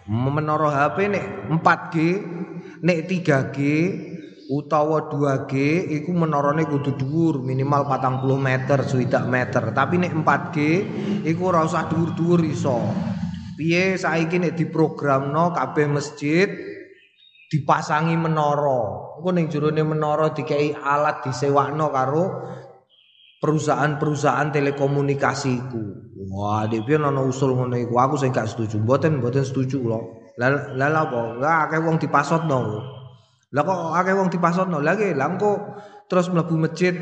Menara 0.09 0.69
HP 0.73 0.97
nek 1.09 1.25
4G, 1.53 1.97
nek 2.81 2.99
3G 3.09 3.59
utawa 4.49 5.13
2G 5.13 5.53
iku 6.01 6.11
menarane 6.17 6.65
kudu 6.65 6.97
dhuwur 6.97 7.45
minimal 7.45 7.85
40 7.85 8.25
meter 8.41 8.81
swidak 8.89 9.29
meter 9.29 9.77
tapi 9.77 10.01
nek 10.01 10.17
4G 10.17 10.57
iku 11.29 11.53
ora 11.53 11.69
usah 11.69 11.85
dhuwur-dhuwur 11.93 12.41
iso 12.49 12.81
piye 13.59 13.99
saiki 13.99 14.39
nek 14.39 14.55
diprogramno 14.55 15.51
kabeh 15.51 15.91
masjid 15.91 16.47
dipasangi 17.51 18.15
menara. 18.15 19.19
Engko 19.19 19.31
ning 19.35 19.51
jerone 19.51 19.83
menara 19.83 20.31
dikei 20.31 20.71
alat 20.79 21.27
disewakno 21.27 21.91
karo 21.91 22.25
perusahaan-perusahaan 23.43 24.55
telekomunikasi 24.55 25.51
iku. 25.59 25.83
Wah 26.31 26.71
dhewe 26.71 26.95
ana 27.03 27.19
usul 27.27 27.59
ngono 27.59 27.75
iku? 27.75 27.99
Aku 27.99 28.15
sing 28.15 28.31
gak 28.31 28.47
setuju. 28.47 28.79
Mboten 28.79 29.19
mboten 29.19 29.43
setuju 29.43 29.83
kula. 29.83 30.01
Lah 30.39 30.71
lah 30.79 31.03
apa? 31.11 31.21
Enggak 31.35 31.57
akeh 31.67 31.81
wong 31.83 31.97
dipasotno. 31.99 32.59
Lah 33.51 33.63
kok 33.67 33.81
akeh 33.99 34.15
wong 34.15 34.29
dipasotno? 34.31 34.79
Lagi 34.79 35.19
lah 35.19 35.35
engko 35.35 35.75
terus 36.07 36.31
mlebu 36.31 36.55
masjid 36.63 36.95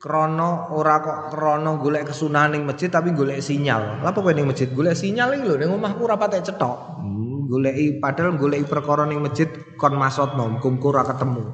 krono 0.00 0.72
ora 0.72 1.04
kok 1.04 1.28
krono 1.28 1.76
golek 1.76 2.08
kesunahan 2.08 2.56
ning 2.56 2.64
masjid 2.64 2.88
tapi 2.88 3.12
golek 3.12 3.44
sinyal. 3.44 4.00
Lah 4.00 4.16
apa 4.16 4.18
kowe 4.24 4.32
ning 4.32 4.48
masjid 4.48 4.72
golek 4.72 4.96
sinyal 4.96 5.36
iki 5.36 5.44
lho 5.44 5.60
ning 5.60 5.70
omahku 5.76 6.08
ora 6.08 6.16
patek 6.16 6.48
cetok. 6.48 7.04
Hmm, 7.04 7.44
goleki 7.52 8.00
padahal 8.00 8.40
goleki 8.40 8.64
perkara 8.64 9.04
ning 9.04 9.20
masjid 9.20 9.52
kon 9.76 9.92
masotno 10.00 10.56
muga 10.56 10.86
ora 10.88 11.02
ketemu. 11.04 11.44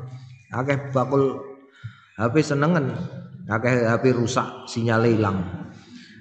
Akeh 0.55 0.79
bakul 0.95 1.43
HP 2.15 2.35
senengen. 2.47 2.95
Akeh 3.51 3.83
HP 3.83 4.15
rusak 4.15 4.71
sinyale 4.71 5.11
ilang. 5.11 5.43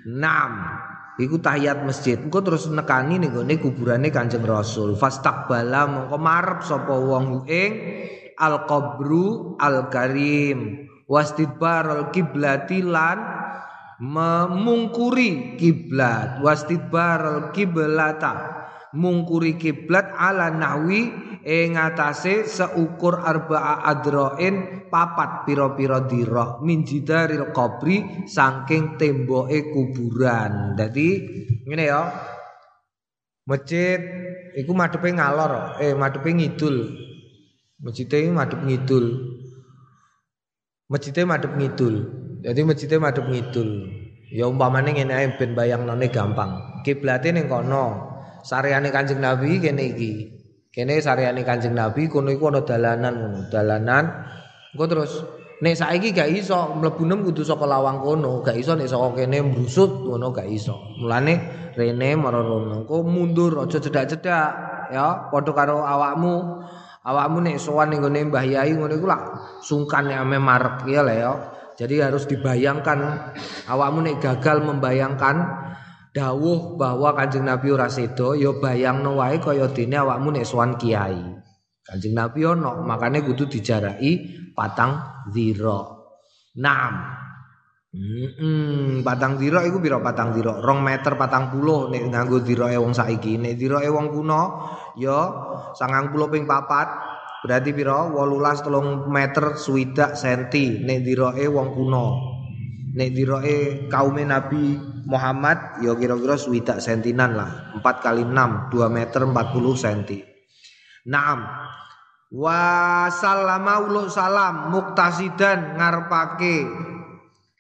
6 0.10 0.86
Iku 1.16 1.40
tahiyat 1.40 1.88
masjid. 1.88 2.20
Engko 2.20 2.44
terus 2.44 2.68
nekani 2.68 3.16
ning 3.22 3.32
gone 3.32 3.56
kuburane 3.56 4.12
Kanjeng 4.12 4.44
Rasul. 4.44 5.00
Fastaqbala 5.00 5.88
mongko 5.88 6.18
marep 6.20 6.60
sapa 6.60 6.92
wong 6.92 7.48
ing 7.48 7.72
al-qabru 8.36 9.56
al-karim. 9.56 10.85
Wastidbar 11.06 11.86
al-kiblati 11.86 12.82
lan 12.82 13.22
memungkuri 14.02 15.54
kiblat. 15.56 16.42
Wastidbar 16.42 17.20
al-kiblata 17.22 18.66
mungkuri 18.96 19.60
kiblat 19.60 20.16
ala 20.16 20.50
nahwi 20.50 21.12
ing 21.44 21.78
seukur 22.48 23.22
arba'a 23.22 23.86
adroin 23.86 24.88
papat 24.90 25.46
pira-pira 25.46 26.02
dira 26.08 26.58
min 26.64 26.88
jidaril 26.88 27.52
qabri 27.52 28.26
saking 28.26 28.98
temboke 28.98 29.70
kuburan. 29.70 30.74
Dadi 30.74 31.10
ngene 31.68 31.86
ya. 31.86 32.02
Masjid 33.46 34.02
iku 34.58 34.74
madhepe 34.74 35.14
ngalor, 35.14 35.78
eh 35.78 35.94
madhepe 35.94 36.34
ngidul. 36.34 36.98
Masjid 37.78 38.10
iki 38.10 38.34
madhep 38.34 38.66
ngidul. 38.66 39.35
Masjidnya 40.86 41.26
madhep 41.26 41.58
ngidul. 41.58 41.96
Jadi 42.46 42.62
masjidnya 42.62 43.02
madhep 43.02 43.26
ngidul. 43.26 43.90
Ya 44.30 44.46
umpamane 44.46 44.94
ngene 44.94 45.14
ae 45.18 45.28
ben 45.34 45.58
bayangnone 45.58 46.14
gampang. 46.14 46.82
Kiblate 46.86 47.34
ning 47.34 47.50
kono. 47.50 48.14
Sareane 48.46 48.94
Kanjeng 48.94 49.18
Nabi 49.18 49.58
kene 49.58 49.98
iki. 49.98 50.14
Kene 50.70 51.02
sareane 51.02 51.42
Kanjeng 51.42 51.74
Nabi 51.74 52.06
kono 52.06 52.30
iku 52.30 52.54
ana 52.54 52.62
dalanan 52.62 53.14
ngono. 53.18 53.40
Dalanan 53.50 54.04
engko 54.78 54.86
terus 54.86 55.12
nek 55.66 55.74
saiki 55.74 56.14
gak 56.14 56.30
iso 56.30 56.78
mlebu 56.78 57.02
nem 57.08 57.26
kudu 57.26 57.42
saka 57.42 57.66
lawang 57.66 58.04
kono, 58.06 58.46
gak 58.46 58.60
iso 58.60 58.78
nek 58.78 58.86
saka 58.86 59.26
kene 59.26 59.42
mbrusut 59.42 60.06
ngono 60.06 60.30
gak 60.30 60.46
iso. 60.46 60.78
Mulane 61.02 61.34
rene 61.74 62.14
marono 62.14 62.86
engko 62.86 63.02
mundur 63.02 63.58
aja 63.66 63.82
cedak-cedak 63.82 64.50
ya 64.94 65.34
padha 65.34 65.52
karo 65.58 65.82
awakmu. 65.82 66.62
Awakmu 67.06 67.38
nek 67.46 67.62
sowan 67.62 67.94
ning 67.94 68.02
gone 68.02 68.18
Mbah 68.18 68.46
Yai 68.50 68.74
iku 68.74 68.90
sungkan 69.62 70.10
nek 70.10 70.26
ame 70.26 70.42
marek 70.42 70.90
ya 70.90 71.06
lah 71.06 71.16
ya. 71.16 71.34
Jadi 71.78 72.02
harus 72.02 72.26
dibayangkan 72.26 73.00
awakmu 73.70 74.02
nek 74.02 74.18
gagal 74.18 74.66
membayangkan 74.66 75.38
dawuh 76.16 76.80
bahwa 76.80 77.14
Kanjeng 77.14 77.46
Nabi 77.46 77.68
ora 77.76 77.92
sedo 77.92 78.34
ya 78.34 78.58
bayangno 78.58 79.22
wae 79.22 79.38
kaya 79.38 79.70
dene 79.70 80.02
awakmu 80.02 80.34
nek 80.34 80.50
sowan 80.50 80.82
kiai. 80.82 81.22
Kanjeng 81.86 82.18
Nabi 82.18 82.42
ono 82.42 82.82
makane 82.82 83.22
kudu 83.22 83.54
dijaraki 83.54 84.12
patang 84.58 85.26
zira. 85.30 85.94
Naam. 86.58 86.94
Hmm, 87.96 89.08
patang 89.08 89.40
dira 89.40 89.64
iku 89.64 89.80
pira 89.80 90.04
patang 90.04 90.36
dira? 90.36 90.60
2 90.60 90.68
meter 90.84 91.16
patang 91.16 91.48
puluh 91.48 91.88
nek 91.88 92.12
nganggo 92.12 92.44
dirae 92.44 92.76
wong 92.76 92.92
saiki. 92.92 93.40
Nek 93.40 93.56
dirae 93.56 93.88
wong 93.88 94.12
kuno 94.12 94.42
ya 95.00 95.20
90 95.76 96.32
ping 96.32 96.44
4 96.48 97.46
berarti 97.46 97.70
pira? 97.72 98.10
18 98.10 98.66
telung 98.66 99.06
meter 99.12 99.60
swidak 99.60 100.18
senti 100.18 100.82
nek 100.82 101.00
dirae 101.06 101.46
wong 101.46 101.68
kuno. 101.76 102.08
Nek 102.96 103.10
dirae 103.12 103.92
kaum 103.92 104.16
Nabi 104.16 104.80
Muhammad 105.06 105.84
ya 105.84 105.94
kira-kira 106.00 106.40
swidak 106.40 106.80
sentinan 106.80 107.36
lah. 107.36 107.52
4 107.78 107.84
kali 108.02 108.24
6 108.24 108.72
2 108.72 108.88
meter 108.90 109.22
40 109.28 109.76
senti. 109.76 110.20
Naam. 111.12 111.40
Wa 112.34 113.06
sallama 113.14 113.86
ulu 113.86 114.10
salam 114.10 114.74
muktasidan 114.74 115.78
ngarepake 115.78 116.66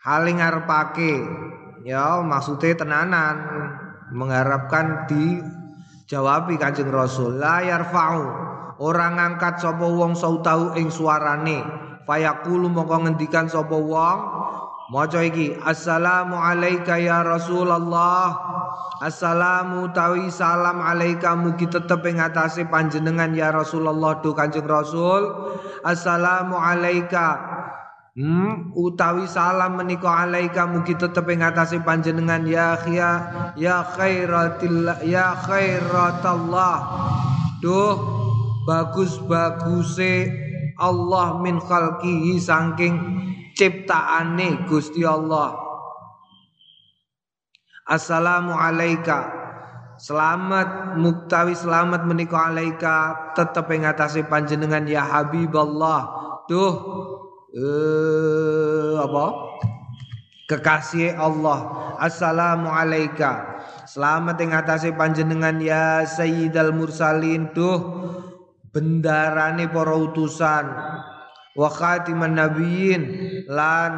hal 0.06 0.22
ngarepake 0.26 1.14
ya 1.86 2.22
maksudnya 2.22 2.78
tenanan 2.78 3.38
mengharapkan 4.14 5.10
di 5.10 5.42
jawabi 6.10 6.58
Kanjeng 6.58 6.90
Rasul 6.94 7.38
la 7.42 7.62
yarfa'u. 7.66 8.26
Orang 8.76 9.16
ngangkat 9.16 9.64
sapa 9.64 9.88
wong 9.88 10.20
sautahu 10.20 10.76
ing 10.76 10.92
suarane. 10.92 11.64
Fayaqulu 12.04 12.68
mongko 12.68 13.08
ngendikan 13.08 13.48
sapa 13.48 13.76
wong. 13.76 14.20
Maca 14.86 15.26
iki 15.26 15.58
assalamu 15.66 16.38
alayka 16.38 17.02
ya 17.02 17.26
Rasulullah. 17.26 18.38
Assalamu 19.02 19.90
tawi 19.96 20.30
salam 20.30 20.84
alaika. 20.84 21.34
Mugi 21.34 21.66
tetep 21.66 22.06
ing 22.06 22.22
atase 22.22 22.68
panjenengan 22.70 23.34
ya 23.34 23.50
Rasulullah 23.50 24.22
do 24.22 24.36
Kanjeng 24.38 24.68
Rasul. 24.68 25.26
Assalamu 25.82 26.60
alayka 26.60 27.40
Hmm, 28.16 28.72
utawi 28.72 29.28
salam 29.28 29.76
menika 29.76 30.08
alaika 30.08 30.64
mugi 30.64 30.96
tetep 30.96 31.28
ing 31.28 31.44
atase 31.44 31.84
panjenengan 31.84 32.48
ya 32.48 32.80
khia 32.80 33.12
ya 33.60 33.84
khairatil 33.92 34.88
ya 35.04 35.36
khairatallah. 35.44 36.76
Duh 37.60 38.00
bagus 38.64 39.20
baguse 39.20 40.32
Allah 40.80 41.44
min 41.44 41.60
khalqihi 41.60 42.40
saking 42.40 42.96
ciptaane 43.52 44.64
Gusti 44.64 45.04
Allah. 45.04 45.60
Assalamu 47.84 48.56
alayka 48.56 49.44
Selamat 50.00 51.00
muktawi 51.00 51.56
selamat 51.56 52.08
menika 52.08 52.48
alaika 52.52 52.96
tetep 53.36 53.68
ing 53.76 53.84
atase 53.84 54.24
panjenengan 54.24 54.88
ya 54.88 55.04
Habiballah. 55.04 56.02
Duh 56.48 56.76
eh 57.56 58.94
apa? 59.00 59.26
Kekasih 60.46 61.18
Allah. 61.18 61.90
Assalamu 61.98 62.70
alayka 62.70 63.64
selamat 63.88 64.36
ing 64.44 64.52
atase 64.54 64.92
panjenengan 64.94 65.58
ya 65.64 66.04
sayyidal 66.06 66.76
mursalin. 66.76 67.50
Tuh 67.56 67.80
bendarane 68.70 69.72
para 69.72 69.96
utusan. 69.96 70.66
Wa 71.56 71.70
khatiman 71.72 72.36
nabiyyin. 72.36 73.04
Lan 73.48 73.94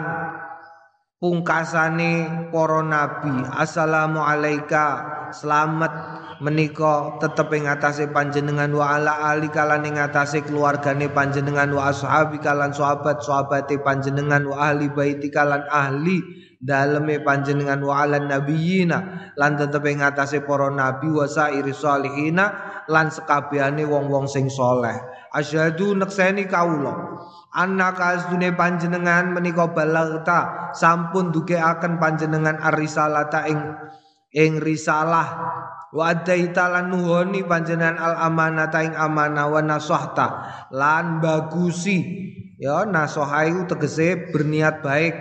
pungkasane 1.18 2.48
para 2.54 2.82
nabi. 2.86 3.34
Assalamu 3.58 4.22
alayka 4.22 4.86
selamat 5.34 5.92
menika 6.40 7.18
tetep 7.18 7.50
ing 7.58 7.66
atase 7.66 8.10
panjenengan 8.14 8.70
wa 8.74 8.98
ala 8.98 9.34
ali 9.34 9.50
kalan 9.50 9.86
ing 9.86 9.98
atase 9.98 10.46
keluargane 10.46 11.10
panjenengan 11.10 11.70
wa 11.74 11.90
ashabi 11.90 12.38
kalan 12.38 12.70
sahabat 12.70 13.22
sahabate 13.26 13.82
panjenengan 13.82 14.46
wa 14.46 14.70
ahli 14.70 14.94
baiti 14.94 15.34
kalan 15.34 15.66
ahli 15.70 16.22
daleme 16.58 17.22
panjenengan 17.26 17.82
wa 17.82 18.06
ala 18.06 18.22
nabiyina 18.22 19.34
lan 19.34 19.58
tetep 19.58 19.82
ing 19.90 20.06
atase 20.06 20.46
para 20.46 20.70
nabi 20.70 21.10
wa 21.10 21.26
sairi 21.26 21.74
salihina 21.74 22.54
lan 22.86 23.10
sekabehane 23.10 23.86
wong-wong 23.86 24.30
sing 24.30 24.50
soleh 24.50 24.98
asyhadu 25.38 25.98
nekseni 25.98 26.48
kawula. 26.50 27.20
Anna 27.58 27.96
kasdune 27.96 28.54
panjenengan 28.54 29.34
menika 29.34 29.72
balagta 29.72 30.72
sampun 30.78 31.34
dukeaken 31.34 31.98
panjenengan 31.98 32.62
arisalata 32.62 33.50
ing 33.50 33.60
ing 34.36 34.62
risalah 34.62 35.28
wa 35.94 36.12
adaita 36.12 36.68
lan 36.68 36.92
nuhoni 36.92 37.44
panjenengan 37.48 37.96
al 38.00 38.16
amanata 38.28 38.84
ing 38.84 38.96
amanah 38.96 39.48
wa 39.48 39.62
nasahta. 39.64 40.28
Lan 40.74 41.20
bagusi. 41.24 42.26
Ya 42.58 42.90
nasoha 42.90 43.46
itu 43.46 43.70
tegese 43.70 44.34
berniat 44.34 44.82
baik. 44.82 45.16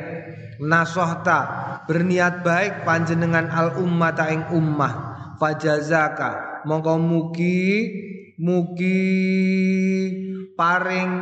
Nasohta 0.64 1.40
berniat 1.84 2.40
baik 2.40 2.88
panjenengan 2.88 3.52
al 3.52 3.76
ummata 3.76 4.32
ing 4.32 4.48
ummah. 4.50 5.14
Fajazaka 5.36 6.64
mongko 6.64 6.96
mugi 6.96 7.68
mugi 8.40 9.04
paring 10.56 11.12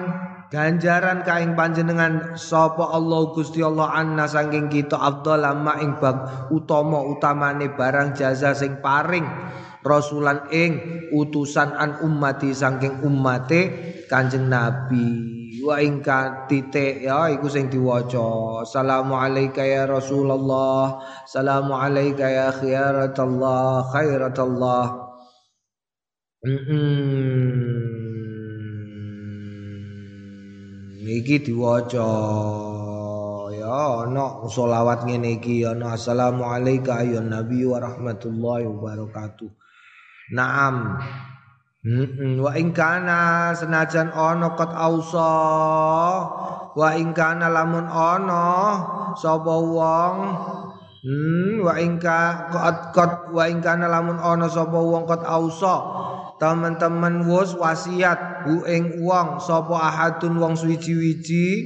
ganjaran 0.54 1.26
kaing 1.26 1.58
panjenengan 1.58 2.38
sapa 2.38 2.94
Allah 2.94 3.34
Gusti 3.34 3.58
Allah 3.58 3.90
anna 3.90 4.30
saking 4.30 4.70
kita 4.70 4.94
afdal 4.94 5.42
ma 5.58 5.82
ing 5.82 5.98
bab 5.98 6.46
utama 6.54 7.02
utamane 7.02 7.74
barang 7.74 8.14
jaza 8.14 8.54
sing 8.54 8.78
paring 8.78 9.26
rasulan 9.82 10.46
ing 10.54 10.78
utusan 11.10 11.74
an 11.74 11.98
ummati 12.06 12.54
saking 12.54 13.02
ummate 13.02 13.90
Kanjeng 14.06 14.46
Nabi 14.46 15.34
wa 15.66 15.82
ing 15.82 16.06
titik 16.46 17.02
ya 17.02 17.26
iku 17.34 17.50
sing 17.50 17.66
diwaca 17.66 18.62
alayka 18.62 19.66
ya 19.66 19.90
rasulullah 19.90 21.02
alayka 21.82 22.30
ya 22.30 22.54
khiyaratullah 22.54 23.90
khairatullah 23.90 24.86
mm 26.46 26.60
-mm. 26.62 28.03
Iki 31.04 31.44
diwaca. 31.44 32.08
Ya 33.52 34.08
ana 34.08 34.44
selawat 34.48 35.04
ngene 35.04 35.40
iki 35.40 35.64
ana 35.68 35.96
assalamu 35.96 36.48
alayka 36.48 37.04
ya 37.04 37.20
nabi 37.20 37.68
wa 37.68 37.80
rahmatullahi 37.80 38.64
wa 38.64 38.76
barakatuh. 38.80 39.50
Naam. 40.32 41.00
Hmm, 41.84 42.40
wa 42.40 42.56
ing 42.56 42.72
kana 42.72 43.52
senajan 43.52 44.08
ana 44.08 44.56
kot 44.56 44.72
ausa 44.72 45.32
wa 46.72 46.88
ing 46.96 47.12
kana 47.12 47.52
lamun 47.52 47.84
ana 47.84 48.44
sapa 49.12 49.52
wong 49.52 50.16
hmm, 51.04 51.60
wa 51.60 51.76
ing 51.76 52.00
ka 52.00 52.48
kot 52.88 53.28
wa 53.36 53.44
kana 53.60 53.92
lamun 53.92 54.16
ana 54.16 54.48
sapa 54.48 54.80
wong 54.80 55.04
kot 55.04 55.28
ausa 55.28 55.76
teman-teman 56.44 57.24
wus 57.24 57.56
wasiat 57.56 58.44
hu 58.44 58.68
ing 58.68 59.00
wong 59.00 59.40
sapa 59.40 59.80
ahadun 59.80 60.36
wong 60.36 60.52
suwiji-wiji 60.60 61.64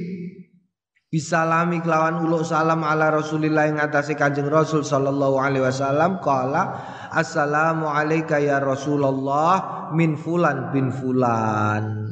bisalami 1.11 1.83
kelawan 1.83 2.23
uluk 2.23 2.47
salam 2.47 2.87
ala 2.87 3.11
Rasulillah 3.11 3.75
ing 3.75 3.77
atase 3.83 4.15
Kanjeng 4.15 4.47
Rasul 4.47 4.87
sallallahu 4.87 5.35
alaihi 5.35 5.67
wasallam 5.67 6.23
qala 6.23 6.79
assalamu 7.11 7.91
alayka 7.91 8.39
ya 8.39 8.63
Rasulullah 8.63 9.91
min 9.91 10.15
fulan 10.15 10.71
bin 10.71 10.95
fulan 10.95 12.07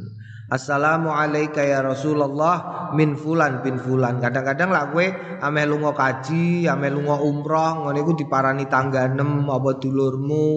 Assalamu 0.47 1.11
alayka 1.11 1.59
ya 1.59 1.83
Rasulullah 1.83 2.87
min 2.95 3.19
fulan 3.19 3.59
bin 3.67 3.75
fulan. 3.75 4.23
Kadang-kadang 4.23 4.71
lah 4.71 4.87
kowe 4.95 5.03
ame 5.43 5.67
lunga 5.67 5.91
kaji, 5.91 6.71
ame 6.71 6.87
umroh, 6.87 7.83
ngono 7.83 7.99
iku 7.99 8.15
diparani 8.15 8.63
tangganem 8.71 9.43
apa 9.43 9.75
dulurmu 9.75 10.47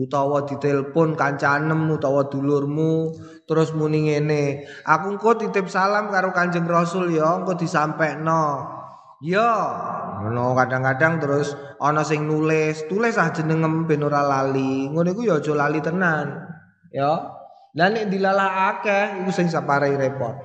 utawa 0.00 0.48
ditelepon 0.48 1.12
kancanem 1.18 1.92
utawa 1.92 2.28
dulurmu 2.28 3.12
terus 3.44 3.76
muni 3.76 4.08
ngene. 4.08 4.64
Aku 4.88 5.16
engko 5.16 5.36
titip 5.36 5.68
salam 5.68 6.08
karo 6.08 6.32
Kanjeng 6.32 6.64
Rasul 6.64 7.12
ya 7.12 7.36
engko 7.36 7.56
disampekno. 7.58 8.68
Ya 9.22 9.50
ngono 10.18 10.58
kadang-kadang 10.58 11.22
terus 11.22 11.54
ana 11.78 12.02
sing 12.02 12.26
nulis 12.26 12.90
tulis 12.90 13.14
ah 13.18 13.30
jenengem 13.30 13.86
ben 13.86 14.02
ora 14.02 14.24
lali. 14.24 14.88
Ngono 14.90 15.08
iku 15.12 15.22
ya 15.26 15.38
aja 15.38 15.52
lali 15.54 15.78
tenan 15.84 16.26
ya. 16.90 17.38
Lan 17.72 17.96
nek 17.96 18.12
dilalah 18.12 18.76
akeh 18.76 19.24
iku 19.24 19.30
sing 19.32 19.48
sapare 19.48 19.94
repot. 19.96 20.36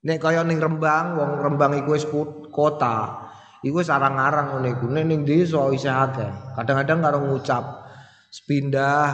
Nek 0.00 0.16
kaya 0.22 0.46
ning 0.46 0.62
Rembang 0.62 1.18
wong 1.18 1.30
Rembang 1.42 1.76
iku 1.76 1.96
wis 1.96 2.06
kota. 2.52 3.26
Iku 3.60 3.82
wis 3.82 3.90
arang-arang 3.92 4.56
ngene 4.56 4.78
iku. 4.78 4.86
Nek 4.86 5.04
ning 5.04 5.20
desa 5.26 5.66
isih 5.72 5.92
akeh. 5.92 6.30
Kadang-kadang 6.56 6.98
karo 7.02 7.18
ngucap 7.24 7.64
sepindah. 8.30 9.06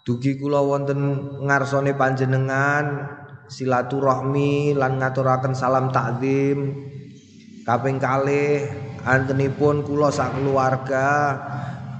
Dugi 0.00 0.40
kula 0.40 0.64
wonten 0.64 0.98
ngarsane 1.44 1.92
panjenengan 1.94 3.04
silaturahmi 3.46 4.72
lan 4.72 4.96
ngaturaken 4.96 5.52
salam 5.52 5.92
takdim 5.92 6.72
kaping 7.68 8.00
kalih 8.00 8.64
antenipun 9.04 9.84
kula 9.84 10.08
sak 10.08 10.40
keluarga 10.40 11.36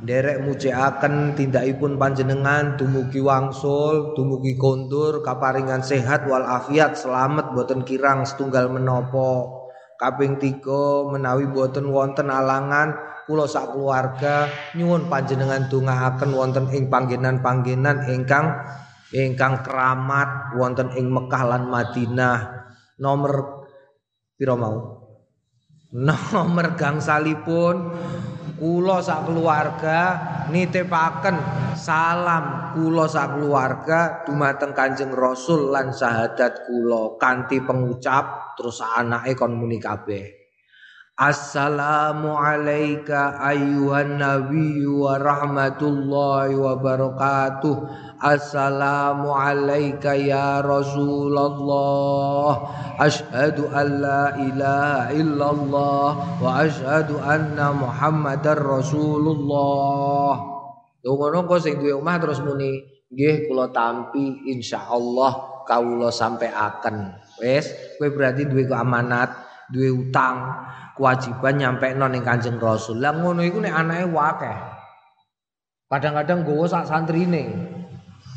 derek 0.00 0.40
mujiaken 0.40 1.36
tindakipun 1.36 2.00
panjenengan 2.00 2.80
dumugi 2.80 3.20
wangsul 3.20 4.16
dumugi 4.16 4.56
kondur 4.56 5.20
kaparingan 5.20 5.84
sehat 5.84 6.24
wal 6.24 6.46
afiat 6.46 6.96
selamat 6.96 7.52
boten 7.52 7.84
kirang 7.84 8.24
setunggal 8.24 8.72
menopo 8.72 9.60
kaping 10.00 10.40
tiga 10.40 11.04
menawi 11.04 11.44
boten 11.52 11.92
wonten 11.92 12.32
alangan 12.32 12.96
kula 13.30 13.46
sak 13.46 13.78
keluarga 13.78 14.50
nyuwun 14.74 15.06
panjenengan 15.06 15.70
dongaaken 15.70 16.34
wonten 16.34 16.66
ing 16.74 16.90
panggenan-panggenan 16.90 18.10
ingkang 18.10 18.58
ingkang 19.14 19.62
keramat 19.62 20.58
wonten 20.58 20.90
ing 20.98 21.06
Mekah 21.06 21.42
lan 21.46 21.70
Madinah. 21.70 22.38
Nomor 22.98 23.62
pira 24.34 24.58
mau? 24.58 24.98
Nomor 25.94 26.74
gangsalipun. 26.74 27.76
Kula 28.60 29.00
sak 29.00 29.24
keluarga 29.24 30.00
nitipaken 30.52 31.32
salam 31.78 32.76
kula 32.76 33.08
sak 33.08 33.40
keluarga 33.40 34.20
dumateng 34.28 34.76
Kanjeng 34.76 35.16
Rasul 35.16 35.72
lan 35.72 35.96
sahadat 35.96 36.68
kula 36.68 37.16
kanthi 37.16 37.64
pengucap 37.64 38.52
terus 38.60 38.84
anake 38.84 39.32
kon 39.32 39.56
muni 39.56 39.80
Assalamu 41.20 42.32
alayka 42.32 43.36
ayuhan 43.44 44.16
nabi 44.16 44.88
wa 44.88 45.20
rahmatullahi 45.20 46.56
wa 46.56 46.80
barakatuh. 46.80 47.76
Assalamu 48.24 49.28
alayka 49.28 50.16
ya 50.16 50.64
Rasulullah. 50.64 52.56
Ashhadu 52.96 53.68
an 53.68 54.00
la 54.00 54.32
ilaha 54.40 55.12
illallah 55.12 56.40
Wa 56.40 56.64
ashhadu 56.64 57.20
anna 57.20 57.76
muhammadar 57.76 58.56
Rasulullah. 58.56 60.40
Tunggu 61.04 61.36
kok 61.44 61.60
sing 61.60 61.84
duwe 61.84 62.00
omah 62.00 62.16
terus 62.16 62.40
muni 62.40 62.80
nggih 63.12 63.44
kula 63.44 63.68
tampi 63.68 64.56
insyaallah 64.56 65.52
sampai 66.10 66.48
akan 66.48 67.14
wis 67.44 67.68
kowe 68.00 68.08
berarti 68.10 68.42
duwe 68.48 68.66
amanat 68.72 69.49
duwe 69.70 69.90
utang 69.90 70.50
kewajiban 70.98 71.56
nyampe 71.56 71.94
ning 71.96 72.22
Kanjeng 72.26 72.58
Rasul. 72.60 73.00
Lah 73.00 73.14
ngono 73.14 73.40
iku 73.40 73.62
nek 73.62 73.72
anake 73.72 74.06
wakeh. 74.10 74.56
Kadang-kadang 75.90 76.46
gowo 76.46 76.70
sak 76.70 76.86
santrine. 76.86 77.78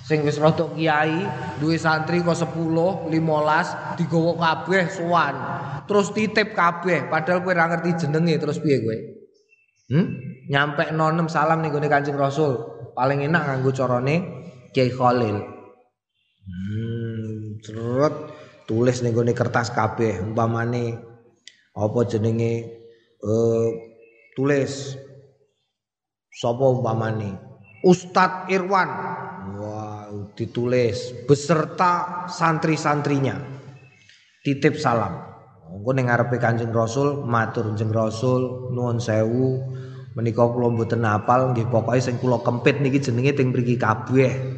Sing 0.04 0.20
wis 0.28 0.36
rada 0.36 0.68
kiai, 0.76 1.24
duwe 1.64 1.80
santri 1.80 2.20
kok 2.20 2.36
10, 2.36 3.08
15 3.08 4.00
digowo 4.00 4.36
kabeh 4.36 4.90
sowan. 4.92 5.36
Terus 5.88 6.12
titip 6.12 6.56
kabeh 6.56 7.08
padahal 7.08 7.44
kowe 7.44 7.52
ora 7.52 7.72
ngerti 7.72 8.08
jenenge 8.08 8.36
terus 8.40 8.60
piye 8.60 8.84
kowe? 8.84 8.98
Hmm? 9.92 10.08
Nyampe 10.52 10.92
nonem 10.92 11.32
salam 11.32 11.64
ning 11.64 11.72
gone 11.72 11.88
Kanjeng 11.88 12.20
Rasul. 12.20 12.56
Paling 12.94 13.24
enak 13.28 13.48
nganggo 13.48 13.72
carane 13.72 14.16
Kiai 14.76 14.92
Khalil. 14.92 15.38
Hmm, 16.44 17.64
cerut 17.64 18.34
tulis 18.68 19.00
ning 19.04 19.16
kertas 19.16 19.72
kabeh 19.72 20.20
umpamane 20.20 21.13
apa 21.74 22.00
jenenge 22.06 22.70
uh, 23.26 23.70
tulis. 24.38 24.98
Sapa 26.34 26.66
umpamane? 26.66 27.38
Ustadz 27.86 28.50
Irwan. 28.50 28.90
Wah 29.62 30.10
ditulis. 30.34 31.14
Beserta 31.30 32.26
santri-santrinya. 32.30 33.38
Titip 34.42 34.82
salam. 34.82 35.14
Engko 35.74 35.90
ning 35.94 36.10
ngarepe 36.10 36.38
Kanjeng 36.38 36.74
Rasul 36.74 37.26
matur 37.26 37.74
Kanjeng 37.74 37.94
Rasul 37.94 38.74
nuwun 38.74 38.98
sewu. 39.02 39.62
Menika 40.14 40.46
kula 40.46 40.70
mboten 40.70 41.02
apal 41.10 41.54
nggih 41.54 41.66
pokoke 41.74 41.98
sing 41.98 42.22
kula 42.22 42.38
kempit 42.46 42.78
niki 42.78 43.02
jenenge 43.02 43.34
ting 43.34 43.50
mriki 43.50 43.82
kabeh. 43.82 44.53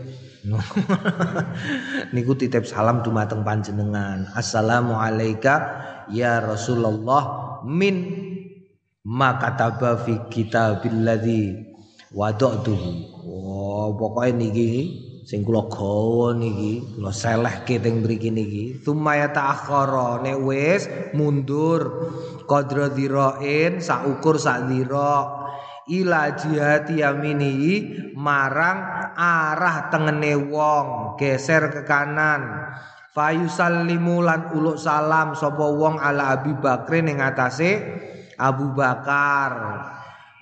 niku 2.14 2.38
titip 2.38 2.70
salam 2.70 3.02
dumateng 3.02 3.42
panjenengan. 3.42 4.30
Assalamu 4.38 4.98
alayka 4.98 5.56
ya 6.14 6.42
Rasulullah 6.42 7.58
min 7.66 7.96
makataba 9.06 10.02
fi 10.06 10.22
kitabilladzi 10.30 11.44
wada'tuhu. 12.14 12.92
Oh, 13.26 13.98
pokoke 13.98 14.34
niki 14.34 14.72
sing 15.26 15.42
kula 15.42 15.66
gawa 15.66 16.38
niki 16.38 16.86
kula 16.94 17.10
selehke 17.10 17.82
teng 17.82 18.06
mriki 18.06 18.30
niki 18.30 18.78
sumaya 18.86 19.34
ta'akhkhara 19.34 20.22
nek 20.22 20.38
wis 20.46 20.86
mundur 21.18 22.14
qadra 22.46 22.94
dhirain 22.94 23.82
saukur 23.82 24.38
sak 24.38 24.70
dhira 24.70 25.26
ila 25.90 26.34
jihati 26.34 27.02
yamini 27.02 27.54
marang 28.18 29.12
arah 29.14 29.90
tengene 29.94 30.34
wong 30.38 31.18
geser 31.20 31.70
ke 31.70 31.86
kanan. 31.86 32.74
Fayusallimu 33.16 34.28
lan 34.28 34.52
uluk 34.52 34.76
salam 34.76 35.32
sapa 35.40 35.64
wong 35.72 36.04
ala 36.04 36.36
Abi 36.36 36.52
Bakri 36.52 37.00
ning 37.00 37.24
atase 37.24 37.80
Abu 38.36 38.76
Bakar. 38.76 39.54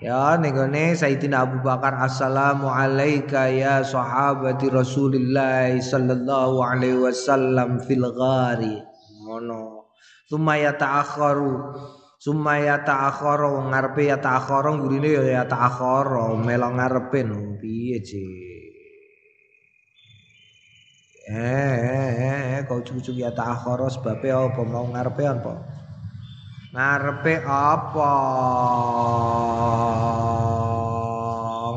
Ya 0.02 0.34
nenggone 0.36 0.98
Sayyidina 0.98 1.46
Abu 1.46 1.62
Bakar 1.62 2.02
Assalamu 2.02 2.66
alayka 2.66 3.46
ya 3.46 3.80
sahabati 3.86 4.68
Rasulillah 4.68 5.70
sallallahu 5.78 6.60
alaihi 6.66 6.98
wasallam 6.98 7.78
fil 7.78 8.04
ghari. 8.10 8.82
Ngono. 9.22 9.86
Sumaya 10.26 10.74
ta'akharu 10.74 11.78
sumaya 12.24 12.80
ta'akharu 12.80 13.68
ngarepe 13.68 14.08
ya 14.08 14.16
ta'akharu 14.16 14.80
gurine 14.80 15.12
ya 15.12 15.22
ya 15.28 15.44
ta'akharu 15.44 16.40
melong 16.40 16.80
ngarepe 16.80 17.20
no 17.20 17.60
piye 17.60 18.00
eh, 21.28 21.36
eh, 21.36 21.76
eh, 22.16 22.44
eh 22.56 22.60
kau 22.64 22.80
cucu 22.80 23.12
ya 23.12 23.28
ta'akharu 23.28 23.92
sebabnya 23.92 24.40
apa 24.40 24.62
mau 24.64 24.88
ngarepe 24.88 25.20
apa 25.28 25.52
ngarepe 26.72 27.34
apa 27.44 28.12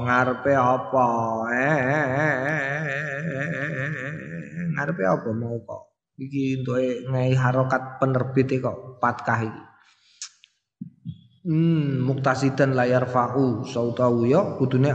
ngarepe 0.07 0.53
apa 0.55 1.07
ngarepe 4.79 5.03
apa 5.11 5.29
mau 5.35 5.59
kok 5.59 5.81
iki 6.15 6.63
entuke 6.63 7.03
ngai 7.11 7.35
harokat 7.35 7.99
penerbit 7.99 8.63
kok 8.63 9.03
patkah 9.03 9.43
iki 9.43 9.67
hmm 11.47 12.03
muktasidan 12.03 12.75
layar 12.75 13.07
fa'u 13.07 13.63
sautahu 13.63 14.27
ya 14.27 14.59
kudune 14.59 14.91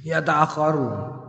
ya 0.00 0.24
ta'akharu 0.24 1.20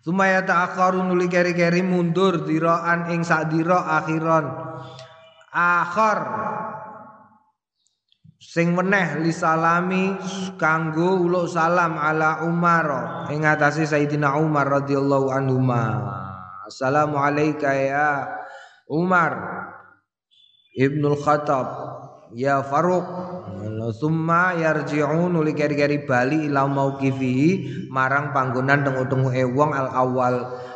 Sumaya 0.00 0.40
ta'akharu 0.40 1.04
nuli 1.04 1.28
keri-keri 1.28 1.84
mundur 1.84 2.48
diraan 2.48 3.12
ing 3.12 3.20
sak 3.20 3.52
dira 3.52 4.00
akhiron 4.00 4.48
akhir 5.52 6.18
sing 8.40 8.72
weneh 8.72 9.20
li 9.20 9.28
salami 9.28 10.16
kanggo 10.56 11.20
uluk 11.20 11.52
salam 11.52 12.00
ala 12.00 12.40
Umar 12.48 12.86
ing 13.28 13.44
atase 13.44 13.84
Sayyidina 13.84 14.40
Umar 14.40 14.72
radhiyallahu 14.72 15.28
anhu 15.28 15.60
Assalamu 16.70 17.18
alayka 17.18 17.74
ya 17.74 18.30
Umar. 18.90 19.34
Ibnul 20.74 21.18
Khattab. 21.18 21.66
Ya 22.30 22.62
Faruq 22.62 23.06
summa 23.92 24.54
yarji'un 24.56 25.34
uli 25.34 25.52
keri-keri 25.52 26.06
bali 26.06 26.46
ila 26.50 26.66
mauqifihi 26.66 27.86
marang 27.90 28.30
panggonan 28.30 28.86
tengu-tengu 28.86 29.30
e 29.34 29.44
wong 29.44 29.70
al 29.74 29.88
awal 29.92 30.34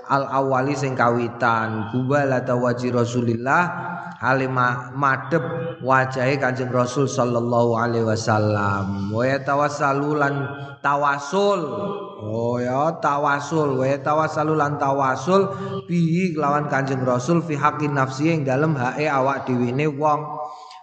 al 0.08 0.24
awali 0.28 0.76
sing 0.76 0.92
kawitan. 0.92 1.88
Kubala 1.90 2.44
tawaji 2.44 2.92
Rasulillah 2.92 3.62
hale 4.20 4.48
madhep 4.48 5.44
wajahe 5.80 6.36
Kanjeng 6.40 6.72
Rasul 6.72 7.08
sallallahu 7.08 7.76
alaihi 7.76 8.04
wasallam. 8.04 9.12
Wa 9.12 9.24
tawassalulan 9.40 10.34
tawasul. 10.84 11.60
Oh 12.24 12.60
ya 12.60 13.00
tawasul. 13.00 13.80
Wa 13.80 13.88
tawassalu 14.00 14.52
lan 14.56 14.76
tawasul 14.76 15.48
bi 15.88 16.32
lawan 16.36 16.68
Kanjeng 16.68 17.04
Rasul 17.04 17.40
fi 17.44 17.56
haqqi 17.56 17.88
nafsi 17.88 18.32
ing 18.32 18.44
dalem 18.44 18.76
hake 18.76 19.08
awak 19.08 19.48
dhewe 19.48 19.72
ne 19.72 19.88
wong 19.88 20.20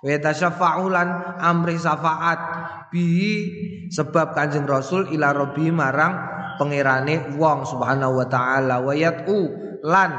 wa 0.01 0.17
tasyafa'ulan 0.17 1.39
amri 1.39 1.77
syafaat. 1.77 2.39
Bi 2.91 3.05
sebab 3.87 4.35
Kanjeng 4.35 4.67
Rasul 4.67 5.13
ila 5.15 5.31
rabbi 5.31 5.71
marang 5.71 6.17
pangerane 6.59 7.37
wong 7.39 7.63
subhanahu 7.63 8.19
wa 8.19 8.27
taala. 8.27 8.83
Wa 8.83 8.91
yat'u 8.91 9.71
lan 9.81 10.11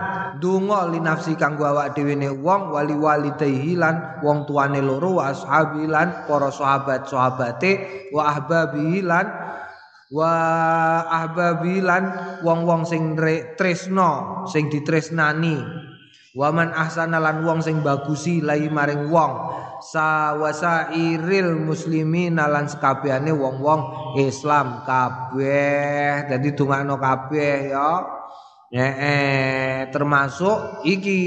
donga 0.43 0.91
li 0.91 0.99
nafsi 0.99 1.39
kanggo 1.39 1.63
awak 1.63 1.95
dhewe 1.95 2.19
ne 2.19 2.31
wong 2.31 2.75
wali 2.75 2.99
walidayhi 2.99 3.79
lan 3.79 4.19
wong 4.25 4.43
tuane 4.49 4.83
loro 4.83 5.23
wa 5.23 5.31
ashabi 5.31 5.87
para 6.27 6.51
sahabat 6.51 7.07
sahabate 7.07 7.71
wa 8.11 8.27
ahbabi 8.27 9.07
wa 10.13 10.33
ahbabi 11.09 11.81
wong-wong 12.45 12.85
sing 12.85 13.17
tresno 13.57 14.45
sing 14.51 14.69
ditresnani 14.69 15.57
Waman 16.33 16.73
ahsana 16.73 17.21
lan 17.21 17.45
wong 17.45 17.61
sing 17.61 17.85
bagusi 17.85 18.41
lai 18.41 18.65
maring 18.73 19.13
wong 19.13 19.53
sawasairil 19.85 21.61
muslimin 21.61 22.41
lan 22.41 22.65
sekabehane 22.73 23.37
wong-wong 23.37 24.17
Islam 24.17 24.81
kabeh 24.89 26.33
dadi 26.33 26.57
dongakno 26.57 26.97
kabeh 26.97 27.77
ya 27.77 27.91
Eh, 28.73 29.85
termasuk 29.93 30.81
iki 30.89 31.21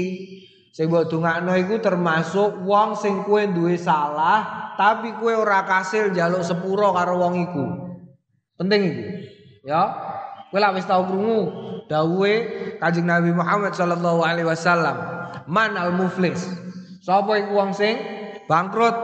sing 0.74 0.90
mbok 0.90 1.06
dongakno 1.06 1.54
iku 1.54 1.78
termasuk 1.78 2.66
wong 2.66 2.98
sing 2.98 3.22
kowe 3.22 3.38
duwe 3.38 3.78
salah 3.78 4.74
tapi 4.74 5.14
kowe 5.14 5.30
ora 5.30 5.62
kasil 5.62 6.10
njaluk 6.10 6.42
sepuro 6.42 6.90
karo 6.90 7.22
wong 7.22 7.34
iku. 7.46 7.64
Penting 8.58 8.80
iku. 8.82 9.04
Ya. 9.62 9.82
Kowe 10.50 10.58
lak 10.58 10.74
wis 10.74 10.90
tau 10.90 11.06
krungu 11.06 11.54
dawuhe 11.86 12.34
Kanjeng 12.82 13.08
Nabi 13.08 13.32
Muhammad 13.32 13.72
sallallahu 13.72 14.22
alaihi 14.22 14.46
wasallam, 14.46 14.96
"Man 15.50 15.74
al 15.74 15.94
muflis." 15.94 16.46
Sapa 17.02 17.38
iku 17.38 17.54
wong 17.54 17.70
sing 17.70 17.94
bangkrut? 18.50 18.94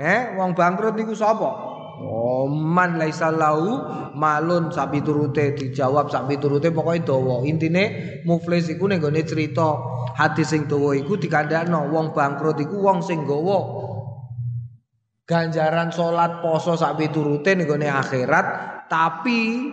Eh, 0.00 0.34
wong 0.34 0.56
bangkrut 0.56 0.96
niku 0.96 1.12
sapa? 1.12 1.72
Oh, 2.04 2.50
man 2.50 2.98
laisa 2.98 3.30
lahu 3.30 3.78
malun 4.18 4.72
sapi 4.72 4.98
turute 5.04 5.54
dijawab 5.54 6.10
sapi 6.10 6.40
turute 6.40 6.74
pokoke 6.74 7.06
dawa. 7.06 7.44
Intine 7.46 8.18
muflis 8.26 8.66
iku 8.72 8.90
ning 8.90 8.98
gone 8.98 9.22
cerita 9.22 9.78
hadis 10.18 10.50
sing 10.50 10.66
dawa 10.66 10.96
iku 10.98 11.20
dikandakno 11.20 11.90
wong 11.92 12.10
bangkrut 12.10 12.58
iku 12.58 12.80
wong 12.82 12.98
sing 13.04 13.22
nggawa 13.22 13.58
ganjaran 15.24 15.88
salat 15.88 16.44
poso 16.44 16.76
sapi 16.76 17.08
turute 17.08 17.56
ning 17.56 17.64
gone 17.64 17.88
akhirat 17.88 18.46
tapi 18.86 19.72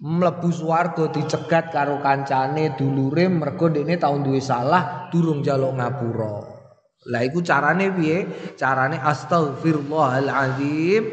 mlebu 0.00 0.48
swarga 0.48 1.12
dicegat 1.12 1.68
karo 1.68 2.00
kancane 2.00 2.72
dulure 2.72 3.28
mergo 3.28 3.68
dene 3.68 4.00
tau 4.00 4.16
duwe 4.24 4.40
salah 4.40 5.12
durung 5.12 5.44
njaluk 5.44 5.76
ngapura. 5.76 6.60
Lah 7.08 7.24
iku 7.24 7.40
carane 7.40 7.88
piye? 7.96 8.28
Carane 8.60 9.00
astaghfirullahalazim 9.00 11.04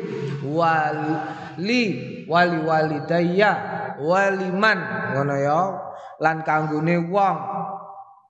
wali 0.51 1.79
wali 2.27 2.59
walidayya 2.63 3.51
waliman 3.99 4.79
ngono 5.15 5.35
ya. 5.35 5.59
Lan 6.17 6.41
kanggone 6.43 6.97
wong 7.07 7.37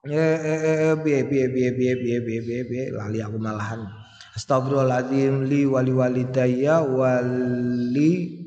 eh 0.06 0.94
piye 1.02 1.26
piye 1.26 1.46
piye 1.50 1.70
piye 1.74 1.94
piye 1.98 2.18
piye 2.22 2.62
piye 2.66 2.90
lali 2.94 3.18
aku 3.22 3.38
malahan. 3.42 3.82
Astaghfirullahalazim 4.38 5.50
li 5.50 5.66
wali 5.66 5.90
walidayya 5.90 6.78
wali 6.82 8.38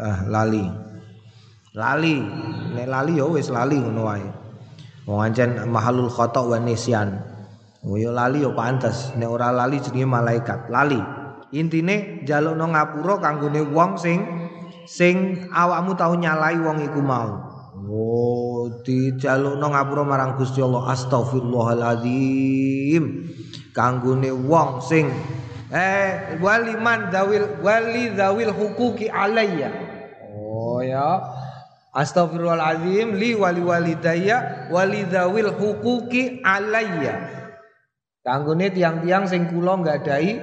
Ah, 0.00 0.24
lali. 0.24 0.64
Lali. 1.76 2.16
Nek 2.72 2.88
lali 2.88 3.20
ya 3.20 3.28
wis 3.28 3.52
lali 3.52 3.76
ngono 3.76 4.08
wae. 4.08 4.24
Wong 5.04 5.20
ancen 5.20 5.60
mahalul 5.68 6.08
khata 6.08 6.40
wa 6.40 6.56
nisyan. 6.56 7.20
Oh 7.84 8.00
ya 8.00 8.08
lali 8.08 8.40
ya 8.40 8.48
pantes. 8.56 9.12
Nek 9.20 9.28
ora 9.28 9.52
lali 9.52 9.76
jenenge 9.76 10.08
malaikat. 10.08 10.72
Lali. 10.72 10.96
Intine 11.52 12.24
njalukno 12.24 12.72
ngapura 12.72 13.20
kanggone 13.20 13.60
wong 13.74 13.98
sing 14.00 14.24
sing 14.88 15.44
awakmu 15.52 15.92
tau 15.98 16.14
nyalai 16.16 16.56
wong 16.56 16.80
iku 16.80 17.04
mau. 17.04 17.36
Oh 17.90 18.70
dijalukno 18.86 19.66
ngapura 19.68 20.04
marang 20.06 20.38
Gusti 20.40 20.62
Allah. 20.64 20.96
Astagfirullahaladzim 20.96 23.04
kanggone 23.76 24.32
wong 24.32 24.80
sing 24.80 25.12
eh 25.70 26.34
waliman 26.42 27.14
dawil 27.14 27.62
wali 27.62 28.10
dawil 28.14 28.50
hukuki 28.50 29.06
alayya 29.06 29.70
Oh 30.60 30.84
ya. 30.84 31.24
Astagfirullahaladzim 31.90 33.16
li 33.16 33.34
wali 33.34 33.64
walidaya 33.64 34.68
walidawil 34.68 35.56
hukuki 35.56 36.44
alayya. 36.44 37.16
Kanggone 38.20 38.70
tiang-tiang 38.70 39.24
sing 39.26 39.48
kula 39.48 39.80
nggadahi 39.80 40.38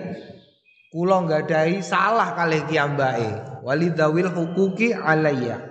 kula 0.91 1.23
nggadahi 1.23 1.79
salah 1.85 2.33
kalih 2.33 2.65
kiambake. 2.65 3.61
Walidawil 3.61 4.33
hukuki 4.33 4.91
alayya. 4.91 5.61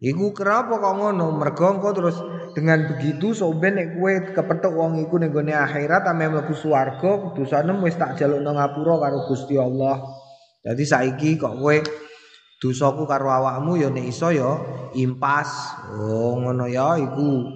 Iku 0.00 0.32
kenapa 0.32 0.80
kok 0.80 0.96
ngono? 0.96 1.36
Mergo 1.36 1.66
engko 1.76 1.92
terus 1.92 2.16
dengan 2.56 2.88
begitu 2.88 3.36
soben 3.36 3.76
nek 3.76 4.00
kowe 4.00 4.12
kepethuk 4.32 4.72
wong 4.72 5.04
iku 5.04 5.20
ning 5.20 5.28
gone 5.28 5.52
akhirat 5.52 6.08
ame 6.08 6.32
mlebu 6.32 6.56
swarga 6.56 7.36
dosane 7.36 7.76
wis 7.84 8.00
tak 8.00 8.16
jalukno 8.16 8.56
ngapura 8.56 8.96
karo 8.96 9.28
Gusti 9.28 9.60
Allah. 9.60 10.00
Jadi 10.64 10.84
saiki 10.88 11.36
kok 11.36 11.60
kowe 11.60 11.76
dosaku 12.60 13.08
karo 13.08 13.32
awakmu 13.32 13.80
ya 13.80 13.88
nek 13.88 14.04
iso 14.04 14.28
ya 14.28 14.60
impas. 14.92 15.80
Oh 15.96 16.36
ngono 16.36 16.68
ya 16.68 17.00
iku. 17.00 17.48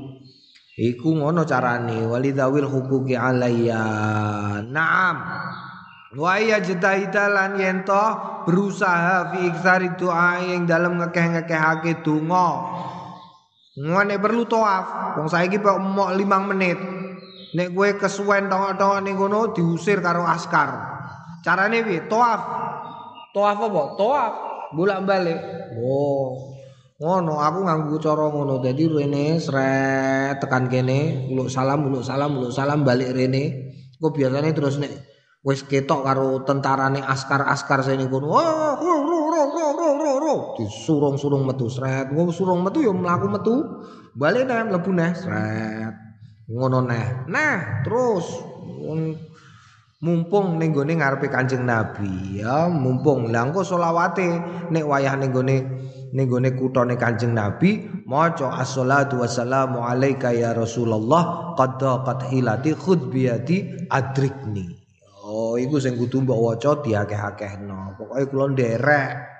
Iku 0.74 1.08
ngono 1.20 1.44
carane. 1.44 2.08
Walidawil 2.08 2.66
hukuki 2.66 3.14
alayya. 3.14 3.84
Naam. 4.64 5.16
Wa 6.16 6.40
ya 6.40 6.58
jetaitalan 6.58 7.60
yen 7.60 7.84
to 7.84 8.04
berusaha 8.48 9.34
fi 9.34 9.50
iktsari 9.52 9.94
doa 9.94 10.40
yang 10.40 10.64
dalam 10.64 10.98
ngekeh-ngekehake 10.98 12.00
donga. 12.00 12.48
Ngene 13.76 14.16
perlu 14.18 14.48
toaf. 14.48 15.18
Wong 15.20 15.28
saiki 15.28 15.60
kok 15.60 15.78
mok 15.78 16.16
5 16.16 16.50
menit. 16.50 16.78
Nek 17.54 17.70
kowe 17.70 17.86
kesuwen 17.94 18.50
tongok-tongok 18.50 19.00
ning 19.04 19.14
kono 19.14 19.54
diusir 19.54 20.02
karo 20.02 20.26
askar. 20.26 20.74
Carane 21.44 21.86
piye? 21.86 22.10
Toaf. 22.10 22.40
Toaf 23.30 23.58
apa 23.58 23.82
toaf 24.64 24.72
bolak-balik. 24.72 25.38
Oh. 25.76 26.56
Ngono, 26.94 27.42
aku 27.42 27.58
nganggo 27.66 27.96
cara 28.00 28.24
ngono. 28.30 28.62
Dadi 28.62 28.88
rene 28.88 29.36
sret 29.36 30.40
tekan 30.40 30.70
kene, 30.70 31.28
uluk 31.28 31.50
salam, 31.50 31.90
uluk 31.90 32.06
salam, 32.06 32.38
uluk 32.38 32.54
salam 32.54 32.86
balik 32.86 33.12
rene. 33.12 33.74
Kok 34.00 34.14
biasane 34.14 34.54
terus 34.54 34.78
nek 34.80 34.92
wis 35.44 35.66
ketok 35.68 36.00
karo 36.06 36.40
tentarane 36.46 37.02
askar-askar 37.04 37.84
sing 37.84 38.08
kono. 38.08 38.32
Oh, 38.32 38.40
ro. 40.22 40.34
Disurung-surung 40.56 41.44
metu 41.44 41.68
sret. 41.68 42.14
Wong 42.14 42.30
surung 42.32 42.64
metu 42.64 42.80
ya 42.80 42.94
mlaku 42.94 43.26
metu. 43.28 43.54
Balik 44.14 44.46
neh 44.46 44.64
mlebu 44.70 44.90
neh 44.94 45.12
sret. 45.18 45.94
Ngono 46.48 46.78
neh. 46.88 47.26
Nah, 47.28 47.82
terus 47.82 48.24
mumpung 50.04 50.60
ning 50.60 50.76
gone 50.76 50.92
ngarepe 51.00 51.32
Kanjeng 51.32 51.64
Nabi 51.64 52.44
ya 52.44 52.68
mumpung. 52.68 53.32
Lha 53.32 53.48
engko 53.48 53.64
selawate 53.64 54.28
nek 54.68 54.84
wayah 54.84 55.16
ning 55.16 55.32
gone 55.32 55.56
ning 56.12 56.26
gone 56.28 56.52
kutane 56.52 57.00
Kanjeng 57.00 57.32
Nabi 57.32 57.88
maca 58.04 58.52
assalatu 58.60 59.24
wassalamu 59.24 59.80
alayka 59.80 60.36
ya 60.36 60.52
Rasulullah 60.52 61.56
qad 61.56 61.80
qad 61.80 62.20
hilati 62.28 62.76
khud 62.76 63.08
biyadi 63.08 63.88
adrikni. 63.88 64.68
Oh 65.24 65.56
iku 65.56 65.80
sing 65.80 65.96
kudu 65.96 66.20
mbok 66.20 66.36
waca 66.36 66.84
diakeh-akehno. 66.84 67.96
Pokoke 67.96 68.28
kula 68.28 68.52
nderek. 68.52 69.32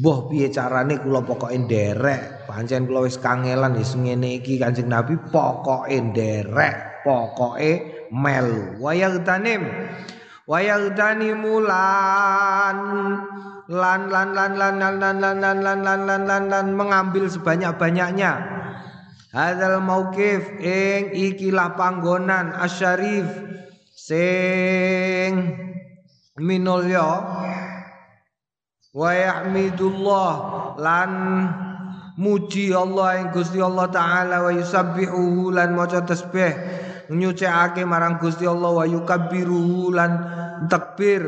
Mbah 0.00 0.18
piye 0.32 0.48
carane 0.48 0.96
kula 0.96 1.20
pokoke 1.20 1.52
nderek? 1.60 2.48
Pancen 2.48 2.88
kula 2.88 3.04
wis 3.04 3.20
kangelan 3.20 3.76
wis 3.76 3.92
ngene 3.92 4.40
iki 4.40 4.56
Kanjeng 4.56 4.88
Nabi 4.88 5.20
pokoke 5.28 5.92
nderek 5.92 7.04
pokoke 7.04 7.93
melu 8.14 8.78
wayagtanim 8.78 9.66
wayagtanimulan 10.46 12.78
lan 13.66 14.00
lan 14.06 14.28
lan 14.30 14.54
lan 14.54 14.74
lan 14.78 14.94
lan 15.02 15.18
lan 15.18 15.38
lan 15.42 15.58
lan 15.58 15.78
lan 15.82 16.00
lan 16.06 16.22
lan 16.22 16.44
lan 16.46 16.66
mengambil 16.78 17.26
sebanyak-banyaknya 17.26 18.38
hadzal 19.34 19.82
mauqif 19.82 20.46
ing 20.62 21.10
ikilah 21.10 21.74
panggonan 21.74 22.54
asyarif 22.54 23.26
sing 23.98 25.58
minulya 26.38 27.10
wa 28.94 29.10
yahmidullah 29.10 30.32
lan 30.78 31.10
muji 32.14 32.70
Allah 32.70 33.26
ing 33.26 33.34
Gusti 33.34 33.58
Allah 33.58 33.90
taala 33.90 34.46
wa 34.46 34.54
yusabbihu 34.54 35.50
lan 35.50 35.74
maca 35.74 35.98
tasbih 36.06 36.83
nyucikake 37.10 37.84
marang 37.84 38.16
Gusti 38.20 38.48
Allah 38.48 38.70
wa 38.72 38.84
yukabbiruhu 38.86 39.92
lan 39.92 40.12
takbir. 40.68 41.24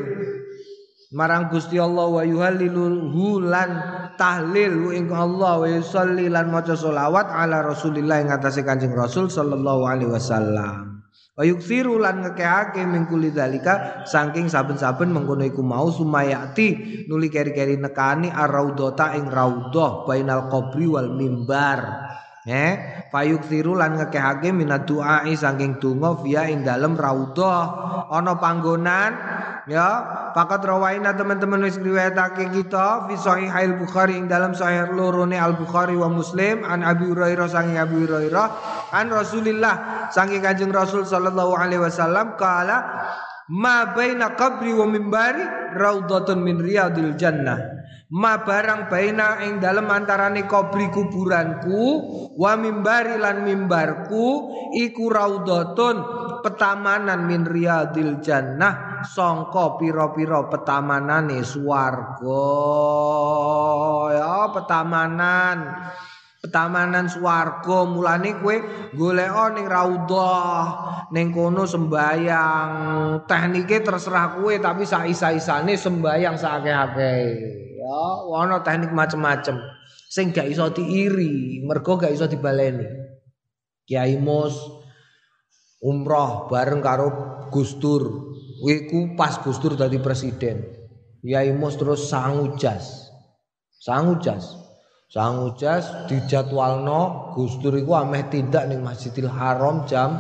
Marang 1.15 1.49
Gusti 1.49 1.79
Allah 1.79 2.11
wa 2.11 2.23
yuhalliluhu 2.27 3.47
lan 3.47 3.71
tahlil 4.19 4.91
ing 4.91 5.09
Allah 5.15 5.63
wa 5.63 5.69
yusalli 5.71 6.27
lan 6.27 6.51
maca 6.51 6.75
selawat 6.75 7.31
ala 7.31 7.63
Rasulillah 7.63 8.27
ing 8.27 8.29
atase 8.35 8.67
Kanjeng 8.67 8.93
Rasul 8.93 9.31
sallallahu 9.31 9.87
alaihi 9.87 10.11
wasallam. 10.11 10.97
Wa 11.37 11.45
yuksiru 11.45 12.01
lan 12.01 12.25
ngekehake 12.25 12.81
mingkuli 12.89 13.29
dalika 13.29 14.03
saking 14.09 14.49
saben-saben 14.49 15.13
mengkono 15.13 15.45
iku 15.45 15.61
mau 15.61 15.93
sumayati 15.93 17.05
nuli 17.13 17.29
keri-keri 17.29 17.77
nekani 17.77 18.33
ar-raudhata 18.33 19.21
ing 19.21 19.29
raudhah 19.29 20.09
bainal 20.09 20.49
qabri 20.49 20.89
wal 20.89 21.13
mimbar 21.13 22.09
Eh, 22.47 23.03
payuk 23.11 23.51
tiru 23.51 23.75
lan 23.75 23.99
ngekehake 23.99 24.55
minat 24.55 24.87
doa 24.87 25.27
saking 25.27 25.83
donga 25.83 26.15
via 26.23 26.47
ing 26.47 26.63
dalem 26.63 26.95
ana 26.95 28.39
panggonan 28.39 29.19
ya 29.67 29.87
pakat 30.31 30.63
rawaina 30.63 31.19
teman-teman 31.19 31.67
wis 31.67 31.75
riwayatake 31.75 32.55
kita 32.55 33.11
fi 33.11 33.19
sahih 33.19 33.51
al 33.51 33.75
bukhari 33.83 34.15
ing 34.15 34.31
dalam 34.31 34.55
sahih 34.55 34.95
lorone 34.95 35.35
al 35.35 35.59
bukhari 35.59 35.99
wa 35.99 36.07
muslim 36.07 36.63
an 36.63 36.87
abi 36.87 37.11
hurairah 37.11 37.51
saking 37.51 37.83
abi 37.83 38.07
hurairah 38.07 38.47
an 38.95 39.11
rasulillah 39.11 40.07
saking 40.15 40.39
kanjeng 40.39 40.71
rasul 40.71 41.03
sallallahu 41.03 41.59
alaihi 41.59 41.83
wasallam 41.83 42.39
kala 42.39 43.11
ma 43.51 43.91
baina 43.91 44.39
qabri 44.39 44.71
wa 44.71 44.87
mimbari 44.87 45.43
raudhatun 45.75 46.39
min 46.47 46.63
riyadil 46.63 47.19
jannah 47.19 47.76
ma 48.07 48.39
barang 48.39 48.87
baina 48.87 49.43
ing 49.43 49.59
dalem 49.59 49.91
antarane 49.91 50.47
kubri 50.47 50.87
kuburanku 50.95 51.83
wa 52.39 52.55
mimbari 52.55 53.19
lan 53.19 53.43
mimbarku 53.43 54.55
iku 54.79 55.11
raudhatun 55.11 55.97
petamanan 56.47 57.27
min 57.27 57.43
riyadil 57.43 58.23
jannah 58.23 59.03
sangka 59.03 59.75
pira-pira 59.75 60.47
petamanane 60.47 61.43
swarga. 61.43 62.47
Ya 64.15 64.55
petamanan. 64.55 65.59
Petamanan 66.39 67.11
swarga. 67.11 67.91
Mulane 67.91 68.39
kowe 68.39 68.57
golek 68.95 69.35
ning 69.59 69.67
raudhah 69.67 70.67
ning 71.11 71.35
kono 71.35 71.67
sembayang. 71.67 72.71
Teknike 73.27 73.83
terserah 73.83 74.39
kowe 74.39 74.55
tapi 74.63 74.87
sak 74.87 75.11
isa-isane 75.11 75.75
sembayang 75.75 76.39
sakake-akeh 76.39 77.67
ya 77.87 78.57
teknik 78.67 78.91
macem-macem. 78.91 79.57
Sing 80.07 80.31
gak 80.31 80.47
iso 80.47 80.71
diiri 80.71 81.63
mergo 81.67 81.99
gak 81.99 82.15
iso 82.15 82.27
dibaleni. 82.31 82.87
Kiai 83.87 84.19
Mus 84.19 84.55
umroh 85.83 86.51
bareng 86.51 86.83
karo 86.83 87.09
Gustur 87.55 88.35
wiku 88.63 89.15
pas 89.15 89.39
Gustur 89.43 89.79
dadi 89.79 90.03
presiden. 90.03 90.63
Kiai 91.23 91.55
Mus 91.55 91.79
terus 91.79 92.11
sangujas 92.11 93.11
sangujas 93.79 94.59
sangujas 95.07 96.11
dijadwalno 96.11 97.35
Gustur 97.39 97.79
iku 97.79 97.95
ameh 97.99 98.27
tindak 98.27 98.67
ning 98.67 98.83
Masjidil 98.83 99.31
Haram 99.31 99.87
jam 99.87 100.19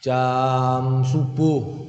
jam 0.00 1.04
subuh. 1.04 1.84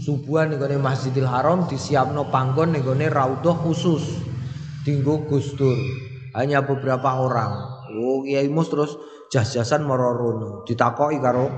Subuhan 0.00 0.56
ning 0.56 0.80
Masjidil 0.80 1.28
Haram 1.28 1.68
disiapno 1.68 2.32
panggon 2.32 2.72
ning 2.72 2.82
raudhah 2.88 3.52
khusus 3.60 4.29
dinggo 4.84 5.28
Gustur. 5.28 5.76
Hanya 6.30 6.62
beberapa 6.62 7.20
orang. 7.26 7.52
Oh, 7.90 8.22
Kiai 8.22 8.46
Mus 8.46 8.70
terus 8.70 8.94
jas-jasan 9.34 9.82
merorono. 9.82 10.62
Ditakoki 10.62 11.18
karo 11.18 11.50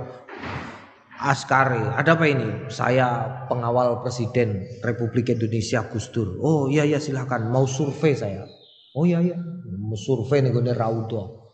askare. 1.21 1.93
Ada 1.93 2.17
apa 2.17 2.25
ini? 2.25 2.73
Saya 2.73 3.45
pengawal 3.47 4.01
Presiden 4.01 4.65
Republik 4.81 5.29
Indonesia 5.31 5.85
Gustur. 5.87 6.41
Oh 6.41 6.67
iya 6.73 6.89
iya 6.89 6.99
silakan. 6.99 7.53
Mau 7.53 7.69
survei 7.69 8.17
saya. 8.17 8.49
Oh 8.97 9.05
iya 9.05 9.21
iya. 9.21 9.37
Mau 9.69 9.97
survei 9.97 10.41
nih 10.41 10.51
gue 10.51 10.73
raudo. 10.73 11.53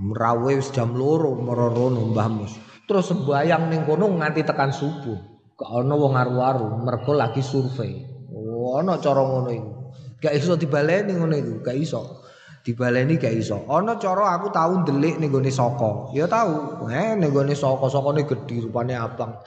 Merawe 0.00 0.54
jam 0.72 0.96
loro 0.96 1.36
merorono 1.36 2.08
Mbah 2.14 2.28
Mus. 2.30 2.54
Terus 2.88 3.12
sembayang 3.12 3.70
ning 3.70 3.82
kono 3.84 4.08
nganti 4.14 4.46
tekan 4.46 4.72
subuh. 4.72 5.18
Gak 5.60 5.68
ono 5.68 5.92
wong 5.92 6.16
aru-aru, 6.16 6.80
lagi 7.12 7.44
survei. 7.44 8.00
Oh, 8.32 8.80
ono 8.80 8.96
cara 8.96 9.20
ngono 9.20 9.50
iku. 9.52 9.79
Gak 10.20 10.36
iso 10.36 10.52
dibaleni 10.60 11.16
ngono 11.16 11.32
iku, 11.32 11.64
gak 11.64 11.76
iso. 11.80 12.20
Dibaleni 12.60 13.16
gak 13.16 13.32
iso. 13.32 13.64
Ana 13.72 13.96
cara 13.96 14.36
aku 14.36 14.52
tau 14.52 14.84
ndelik 14.84 15.16
ning 15.16 15.32
gone 15.32 15.48
saka. 15.48 16.12
Ya 16.12 16.28
tau. 16.28 16.84
Eh 16.92 17.16
ning 17.16 17.32
gone 17.32 17.56
saka, 17.56 17.88
sakane 17.88 18.28
gedhi 18.28 18.60
rupane 18.68 18.92
abang. 18.92 19.40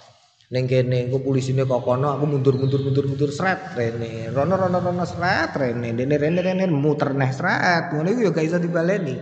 Ning 0.49 0.65
kene 0.65 1.13
ku 1.13 1.21
polisine 1.21 1.69
kok 1.69 1.85
kono 1.85 2.17
aku 2.17 2.25
mundur 2.25 2.57
mundur 2.57 2.81
mundur 2.81 3.05
mundur 3.05 3.29
sret 3.29 3.77
rene. 3.77 4.33
Rono 4.33 4.57
rono 4.57 4.81
rono 4.81 5.05
sret 5.05 5.53
rene. 5.53 5.93
Dene 5.93 6.17
rene 6.17 6.41
rene 6.41 6.65
muter 6.73 7.13
neh 7.13 7.29
sret. 7.29 7.93
Ngono 7.93 8.09
iku 8.09 8.21
ya 8.25 8.31
gak 8.33 8.45
iso 8.49 8.57
dibaleni. 8.57 9.13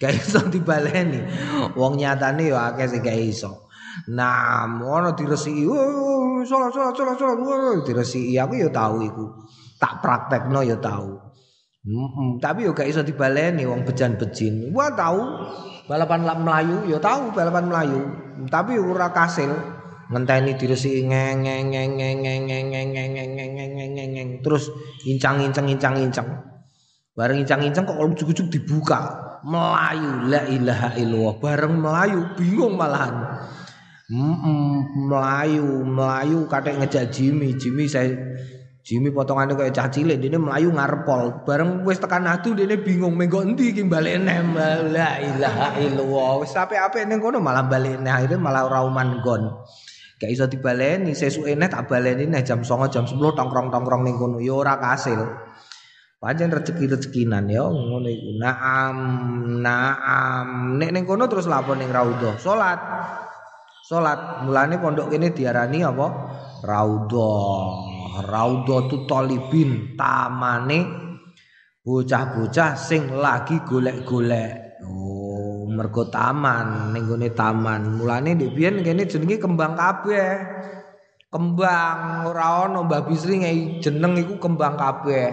Gak 0.00 0.12
iso 0.16 0.40
dibaleni. 0.48 1.20
Wong 1.76 2.00
nyatane 2.00 2.48
ya 2.48 2.72
akeh 2.72 2.88
sing 2.88 3.04
gak 3.04 3.20
iso. 3.20 3.68
Nah, 4.08 4.64
ngono 4.72 5.12
diresiki. 5.12 5.68
Salah 6.48 6.72
salah 6.72 6.96
salah 6.96 7.14
salah. 7.20 7.84
Diresiki 7.84 8.40
aku 8.40 8.56
ya 8.56 8.72
tahu 8.72 9.04
iku. 9.04 9.26
Tak 9.82 9.98
praktekno 9.98 10.62
ya 10.62 10.78
tahu. 10.78 11.18
Mm 11.82 12.38
tapi 12.38 12.62
yo 12.62 12.70
gak 12.70 12.86
iso 12.86 13.02
dibaleni 13.02 13.66
wong 13.66 13.82
bejan-bejin. 13.82 14.70
Wah 14.70 14.94
tahu 14.94 15.18
balapan 15.90 16.22
lap 16.22 16.38
melayu 16.38 16.86
ya 16.86 17.02
tahu 17.02 17.34
balapan 17.34 17.66
melayu. 17.66 18.00
Tapi 18.46 18.78
ora 18.78 19.10
kasil. 19.10 19.50
ngenteni 20.12 20.52
diresi 20.60 21.08
ngeng 21.08 21.40
ngeng 21.40 21.72
ngeng 21.72 21.92
ngeng 21.96 22.18
ngeng 22.20 22.42
ngeng 22.44 22.68
ngeng 22.68 22.88
ngeng 22.92 23.10
ngeng 23.16 23.32
ngeng 23.32 23.52
ngeng 23.56 23.72
ngeng 23.72 23.92
ngeng 23.96 24.10
ngeng 24.12 24.30
terus 24.44 24.68
incang-incang 25.08 25.64
incang-incang 25.72 26.28
bareng 27.16 27.40
incang-incang 27.40 27.88
kok 27.88 27.96
ujuk-ujuk 27.96 28.52
dibuka 28.52 29.00
melayu 29.48 30.28
la 30.28 30.44
ilaha 30.52 30.88
illallah 31.00 31.34
bareng 31.40 31.74
melayu 31.80 32.20
bingung 32.36 32.76
malahan 32.76 33.40
mm 34.12 35.08
melayu 35.08 35.80
melayu 35.80 36.44
katek 36.44 36.76
ngejak 36.84 37.08
Jimmy 37.08 37.56
Jimmy 37.56 37.88
saya 37.88 38.12
Jimmy 38.82 39.14
potongannya 39.14 39.54
kayak 39.54 39.78
cah 39.78 39.86
cilik 39.86 40.18
dia 40.18 40.34
melayu 40.34 40.74
ngarepol 40.74 41.46
bareng 41.46 41.86
wis 41.86 42.02
tekan 42.02 42.26
adu 42.26 42.50
dia 42.50 42.66
bingung 42.74 43.14
menggo 43.14 43.46
endi 43.46 43.70
iki 43.70 43.86
balik 43.86 44.18
nem 44.18 44.58
la 44.90 45.22
ilaha 45.22 45.78
illallah 45.78 46.42
wis 46.42 46.50
sampai-ape 46.50 47.06
ning 47.06 47.22
kono 47.22 47.38
malah 47.38 47.62
balik 47.62 48.02
akhirnya 48.02 48.42
malah 48.42 48.66
rauman 48.66 49.22
gon 49.22 49.54
Gak 50.22 50.30
iso 50.30 50.46
dibaleni, 50.46 51.18
sesuke 51.18 51.50
nek 51.58 51.74
tak 51.74 51.90
baleni 51.90 52.30
nek 52.30 52.46
jam 52.46 52.62
09.00 52.62 52.94
jam 52.94 53.04
10 53.10 53.18
tongkrong-tongkrong 53.18 54.06
ning 54.06 54.14
kono 54.22 54.38
ya 54.38 54.54
ora 54.54 54.78
kasil. 54.78 55.18
Pancen 56.22 56.54
rezeki-rezekinan 56.54 57.50
ya 57.50 57.66
ngono 57.66 58.06
iku. 58.06 58.38
Naam, 58.38 58.96
naam. 59.58 60.78
Nek 60.78 60.94
ning 60.94 61.10
kono 61.10 61.26
terus 61.26 61.50
lapor 61.50 61.74
ning 61.74 61.90
raudhah, 61.90 62.38
salat. 62.38 62.78
Salat. 63.82 64.46
Mulane 64.46 64.78
pondok 64.78 65.10
kene 65.10 65.34
diarani 65.34 65.82
apa? 65.82 66.06
Raudhah. 66.62 67.91
Raudhah 68.12 68.92
talibin, 69.08 69.96
tamane 69.96 70.84
bocah-bocah 71.80 72.76
sing 72.76 73.08
lagi 73.16 73.56
golek-golek. 73.64 74.84
Oh, 74.84 75.64
mergo 75.72 76.04
taman 76.12 76.92
ning 76.92 77.08
gone 77.08 77.32
taman. 77.32 77.96
Mulane 77.96 78.36
ndek 78.36 78.52
biyen 78.52 78.84
kene 78.84 79.08
jenenge 79.08 79.40
kembang 79.40 79.72
kabeh. 79.72 80.30
Kembang 81.32 82.28
ora 82.28 82.68
ana 82.68 82.84
Mbah 82.84 83.08
Bisri 83.08 83.40
ngai 83.40 83.80
jeneng 83.80 84.20
iku 84.20 84.36
kembang 84.36 84.76
kabeh. 84.76 85.32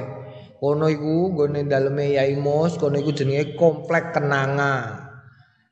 Kono 0.56 0.88
iku 0.88 1.36
gone 1.36 1.68
daleme 1.68 2.16
Yai 2.16 2.40
Mus 2.40 2.80
kono 2.80 2.96
iku 2.96 3.12
jenenge 3.12 3.60
komplek 3.60 4.16
kenanga. 4.16 5.04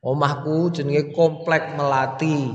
Omahku 0.04 0.76
jenenge 0.76 1.16
komplek 1.16 1.80
melati 1.80 2.52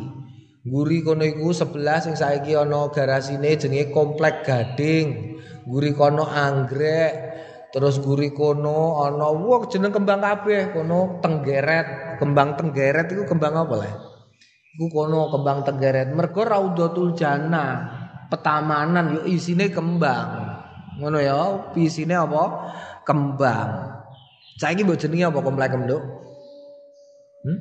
guri 0.62 1.02
kono 1.02 1.26
iku 1.26 1.50
sebelah 1.50 1.98
sing 1.98 2.14
saiki 2.14 2.54
ana 2.54 2.90
garasine 2.94 3.58
jenenge 3.58 3.90
komplek 3.90 4.46
gading 4.46 5.38
guri 5.66 5.90
kono 5.94 6.26
anggrek 6.26 7.32
Terus 7.72 8.04
guri 8.04 8.36
kono 8.36 9.00
ana 9.00 9.32
wah 9.32 9.64
jeneng 9.64 9.96
kembang 9.96 10.20
kabeh 10.20 10.76
kono 10.76 11.24
tenggeret, 11.24 12.20
kembang 12.20 12.52
tenggeret 12.60 13.08
iku 13.08 13.24
kembang 13.24 13.64
apa 13.64 13.74
le? 13.80 13.90
Iku 14.76 14.92
kono 14.92 15.32
kembang 15.32 15.64
tenggeret. 15.64 16.12
Mergo 16.12 16.44
Raudhatul 16.44 17.16
Jannah, 17.16 17.72
petamanan 18.28 19.16
yo 19.16 19.20
isine 19.24 19.72
kembang. 19.72 20.52
Ngono 21.00 21.16
ya, 21.16 21.72
isine 21.72 22.12
apa? 22.12 22.44
Kembang. 23.08 23.68
Saiki 24.60 24.84
mbok 24.84 25.00
jenenge 25.00 25.32
apa 25.32 25.40
komplek 25.40 25.72
Nduk? 25.72 26.02
Hmm? 27.48 27.58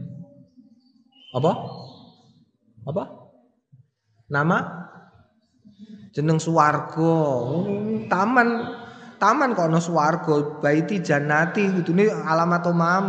Apa? 1.40 1.52
Apa? 2.86 3.04
Nama? 4.32 4.58
Jeneng 6.12 6.42
Suwarga. 6.42 7.16
Hmm, 7.46 8.10
taman. 8.12 8.50
Taman 9.22 9.54
kok 9.54 9.70
ono 9.70 9.78
swarga 9.78 10.58
baiti 10.58 10.98
jannati. 10.98 11.70
Kudune 11.70 12.10
alamat 12.10 12.66
omam 12.66 13.06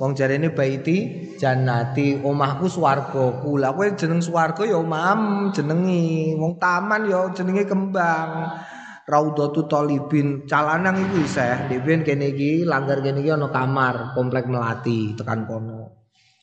wong 0.00 0.16
jarene 0.16 0.48
baiti 0.56 1.28
jannati. 1.36 2.24
Omahku 2.24 2.64
swarga 2.64 3.44
kula 3.44 3.76
kowe 3.76 3.92
jeneng 3.92 4.24
swarga 4.24 4.64
ya 4.64 4.80
omam 4.80 5.52
jenengi. 5.52 6.32
Wong 6.32 6.56
taman 6.56 7.12
ya 7.12 7.28
jenenge 7.36 7.68
kembang. 7.68 8.56
Raudhatu 9.04 9.68
Talibin 9.68 10.48
calanang 10.48 10.96
iku 10.96 11.20
isih. 11.20 11.68
Dhewe 11.68 12.00
kene 12.08 12.32
iki 12.32 12.64
langgar 12.64 13.04
kene 13.04 13.20
iki 13.20 13.28
kamar 13.28 14.16
komplek 14.16 14.48
melati 14.48 15.12
tekan 15.12 15.44
kono. 15.44 15.92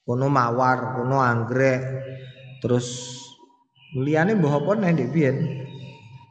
Kono 0.05 0.29
mawar 0.29 0.93
kono 0.93 1.17
anggrek 1.25 1.81
terus 2.65 3.13
liyane 3.93 4.33
mbah 4.33 4.57
apa 4.57 4.71
nek 4.73 5.13
dhewe 5.13 5.61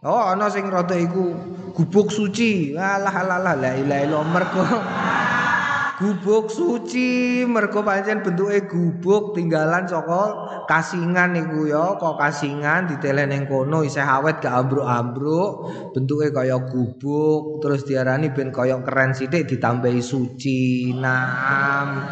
Oh 0.05 0.21
ana 0.21 0.53
sing 0.53 0.69
rada 0.69 0.93
iku 1.01 1.33
gubuk 1.73 2.13
suci. 2.13 2.77
Alah 2.77 3.25
alah 3.25 3.57
la 3.57 3.73
ilaha 3.73 3.81
illallah 3.81 4.23
mergo 4.29 4.61
gubuk 6.05 6.53
suci 6.53 7.41
mergo 7.49 7.81
pancen 7.81 8.21
bentuke 8.21 8.69
gubuk 8.69 9.33
tinggalan 9.33 9.89
saka 9.89 10.45
kasingan 10.69 11.33
iku 11.41 11.73
ya 11.73 11.97
kok 11.97 12.21
kasingan 12.21 12.85
ditelen 12.85 13.33
ning 13.33 13.49
kono 13.49 13.81
isih 13.81 14.05
awet 14.05 14.45
gak 14.45 14.53
ambruk-ambruk 14.53 15.73
bentuke 15.97 16.37
kaya 16.37 16.61
gubuk 16.69 17.65
terus 17.65 17.89
diarani 17.89 18.29
ben 18.29 18.53
kaya 18.53 18.77
keren 18.85 19.17
sithik 19.17 19.49
ditambahi 19.49 20.05
suci. 20.05 20.93
Naam. 21.01 22.05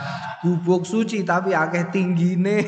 Gubuk 0.43 0.82
suci 0.82 1.22
tapi 1.22 1.55
akeh 1.55 1.88
tinggine. 1.95 2.66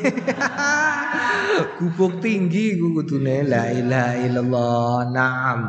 Gubuk 1.79 2.23
tinggi 2.23 2.75
ku 2.79 2.95
kudune 2.95 3.43
la 3.47 3.71
ilaha 3.71 4.15
illallah 4.19 4.95
naam. 5.11 5.59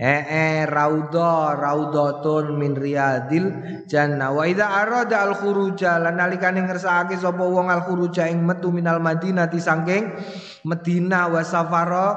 Eh 0.00 0.22
eh 0.26 0.58
raudha 0.64 1.54
raudhatun 1.54 2.56
min 2.56 2.74
riyadil 2.74 3.46
jannah. 3.86 4.32
Wa 4.34 4.48
idza 4.48 4.66
arada 4.70 5.28
al 5.28 5.34
khuruja 5.38 6.02
lan 6.02 6.18
nalikane 6.18 6.66
ngersakake 6.66 7.20
sapa 7.20 7.42
wong 7.42 7.70
al 7.70 7.84
khuruja 7.86 8.26
ing 8.26 8.42
metu 8.42 8.74
minal 8.74 8.98
madinati 8.98 9.58
saking 9.62 10.14
Medina 10.66 11.28
wa 11.28 11.44
safara 11.44 12.08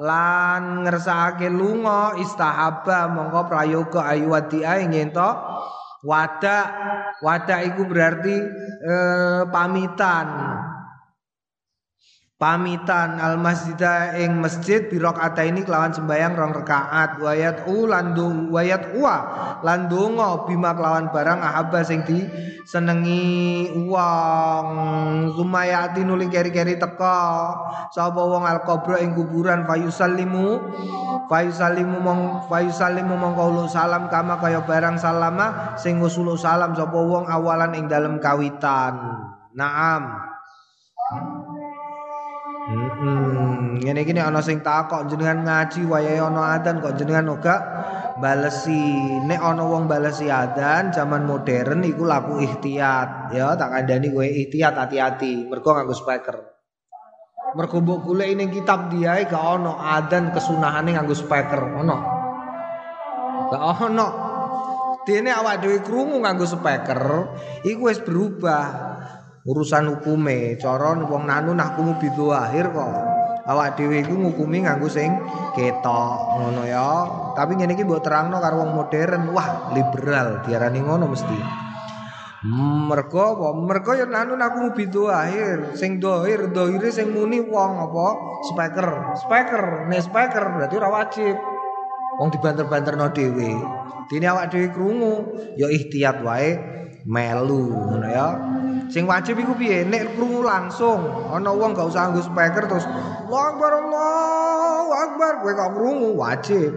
lan 0.00 0.86
ngersakake 0.86 1.52
lunga 1.52 2.16
istahabba 2.18 3.10
mongko 3.14 3.40
prayoga 3.46 4.10
ayu 4.10 4.32
wadi 4.32 4.64
ing 4.64 5.12
Wada 6.06 6.58
wada 7.20 7.62
iku 7.64 7.84
berarti 7.88 8.34
eh, 8.80 9.42
pamitan. 9.48 10.26
Pamitan 12.36 13.16
al 13.16 13.40
masjida 13.40 14.12
ing 14.20 14.36
masjid 14.44 14.92
bi 14.92 15.00
ini 15.00 15.64
kelawan 15.64 15.88
sembayang 15.96 16.36
rong 16.36 16.52
rakaat. 16.52 17.16
Wayat 17.16 17.64
u 17.64 17.88
landung 17.88 18.52
wayat 18.52 18.92
uwa 18.92 19.16
landungo 19.64 20.44
bima 20.44 20.76
kelawan 20.76 21.08
barang 21.08 21.40
ahabba 21.40 21.80
sing 21.80 22.04
di 22.04 22.28
senengi 22.68 23.72
uang 23.72 24.68
sumayati 25.32 26.04
nuli 26.04 26.28
keri-keri 26.28 26.76
teka. 26.76 27.56
Sapa 27.96 28.20
wong 28.20 28.44
al 28.44 28.68
kubro 28.68 29.00
ing 29.00 29.16
kuburan? 29.16 29.64
Fayusallimu 29.64 30.60
fayusallimu 31.32 32.04
mong 32.04 32.20
fayusallimu 32.52 33.16
mongko 33.16 33.64
salam 33.72 34.12
kama 34.12 34.36
kaya 34.36 34.60
barang 34.60 35.00
salama 35.00 35.72
sing 35.80 36.04
usul 36.04 36.36
salam. 36.36 36.76
Sapa 36.76 37.00
wong 37.00 37.32
awalan 37.32 37.72
ing 37.72 37.88
dalem 37.88 38.20
kawitan? 38.20 39.24
Naam 39.56 40.20
Hmm, 42.66 43.78
ngene 43.78 44.02
iki 44.02 44.10
nek 44.10 44.26
ana 44.26 44.42
sing 44.42 44.58
takok 44.58 45.06
jenengan 45.06 45.46
ngaji 45.46 45.86
wayahe 45.86 46.18
ana 46.18 46.58
adzan 46.58 46.82
kok 46.82 46.98
jenengan 46.98 47.38
ora 47.38 47.56
balesi. 48.18 49.22
Nek 49.22 49.38
wong 49.38 49.86
balesi 49.86 50.26
adzan 50.26 50.90
zaman 50.90 51.30
modern 51.30 51.86
iku 51.86 52.02
laku 52.02 52.42
ihtiyat, 52.42 53.30
ya 53.30 53.54
tak 53.54 53.70
kandhani 53.70 54.10
kowe 54.10 54.26
ihtiyat 54.26 54.74
hati-hati 54.74 55.46
mergo 55.46 55.78
nganggo 55.78 55.94
speaker. 55.94 56.36
Mergo 57.54 57.76
mbok 57.78 58.02
golek 58.02 58.34
ning 58.34 58.50
kitab 58.50 58.90
diae 58.90 59.30
gak 59.30 59.38
ana 59.38 60.02
adzan 60.02 60.34
kesunahane 60.34 60.98
nganggo 60.98 61.14
speaker, 61.14 61.62
ono. 61.70 61.96
Gak 63.46 63.62
ono. 63.62 64.08
Dene 65.06 65.30
awak 65.30 65.62
dhewe 65.62 65.86
krungu 65.86 66.18
nganggo 66.18 66.50
speaker, 66.50 67.30
iku 67.62 67.86
wis 67.86 68.02
berubah. 68.02 68.95
Urusan 69.46 69.94
hukume 69.94 70.58
cara 70.58 70.98
wong 70.98 71.22
nanu 71.22 71.54
nahkumu 71.54 71.94
akhir 72.34 72.74
kok 72.74 72.90
awak 73.46 73.78
dhewe 73.78 74.02
iku 74.02 74.18
ngukumi 74.18 74.66
nganggo 74.66 74.90
sing 74.90 75.14
ketok 75.54 76.42
ngono 76.42 76.66
ya 76.66 77.06
tapi 77.38 77.54
ngene 77.54 77.78
iki 77.78 77.86
mbok 77.86 78.02
terangno 78.02 78.42
karo 78.42 78.66
wong 78.66 78.74
modern 78.74 79.30
wah 79.30 79.70
liberal 79.70 80.42
diarani 80.42 80.82
ngono 80.82 81.06
mesti 81.06 81.66
Mergo 82.46 83.18
apa? 83.18 83.58
Mergo 83.58 83.92
ya 83.98 84.06
anu 84.06 84.38
aku 84.38 84.70
bidu 84.70 85.10
akhir. 85.10 85.74
Sing 85.74 85.98
dohir, 85.98 86.54
dohire 86.54 86.94
sing 86.94 87.10
muni 87.10 87.42
wong 87.42 87.72
apa? 87.74 88.06
Speaker. 88.46 89.18
Speaker, 89.18 89.90
nek 89.90 90.04
speaker 90.06 90.44
berarti 90.54 90.74
ora 90.78 90.88
wajib. 90.94 91.34
Wong 92.22 92.28
dibanter-banterno 92.30 93.10
dhewe. 93.10 93.50
Dene 94.06 94.26
awak 94.30 94.54
dhewe 94.54 94.70
krungu, 94.70 95.14
ya 95.58 95.66
ihtiyat 95.66 96.22
wae 96.22 96.54
melu 97.02 97.66
ngono 97.66 98.06
ya. 98.06 98.28
Sing 98.86 99.04
wajib 99.04 99.42
iku 99.42 99.58
piye? 99.58 99.82
Nek 99.82 100.14
krungu 100.14 100.46
langsung, 100.46 101.30
ana 101.34 101.50
wong 101.50 101.74
gak 101.74 101.90
usah 101.90 102.14
nggo 102.14 102.22
speaker 102.22 102.70
terus 102.70 102.86
Allahu 102.86 103.42
Akbar 103.58 103.72
Allahu 103.82 104.90
Akbar 104.94 105.32
kowe 105.42 105.52
kok 105.52 105.72
krungu 105.74 106.10
wajib. 106.14 106.70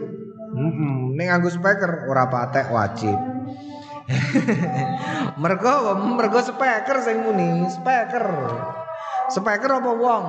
Heeh, 0.49 0.97
nek 1.13 1.25
nganggo 1.29 1.49
speaker 1.53 2.09
ora 2.09 2.25
patek 2.25 2.73
wajib. 2.73 3.17
mergo 5.41 5.93
mergo 6.17 6.41
speaker 6.41 6.97
sing 7.05 7.21
muni, 7.21 7.69
speaker. 7.69 8.25
Speaker 9.29 9.71
apa 9.77 9.91
wong? 9.93 10.23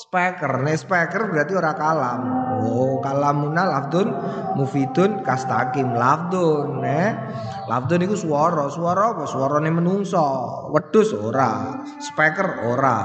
Speaker, 0.00 0.64
nek 0.64 0.80
speaker 0.80 1.28
berarti 1.28 1.52
ora 1.52 1.76
kalam. 1.76 2.20
Oh, 2.62 3.02
kalamuna 3.02 3.66
lafdun 3.66 4.14
mufidun 4.54 5.26
kastakim 5.26 5.98
lafdun, 5.98 6.78
eh. 6.86 7.10
Lafdun 7.66 8.06
iku 8.06 8.14
swara, 8.14 8.70
swara 8.70 9.10
apa? 9.14 9.26
Swarane 9.26 9.70
menungso. 9.74 10.22
Wedhus 10.70 11.10
ora, 11.14 11.82
speaker 11.98 12.62
ora. 12.70 12.98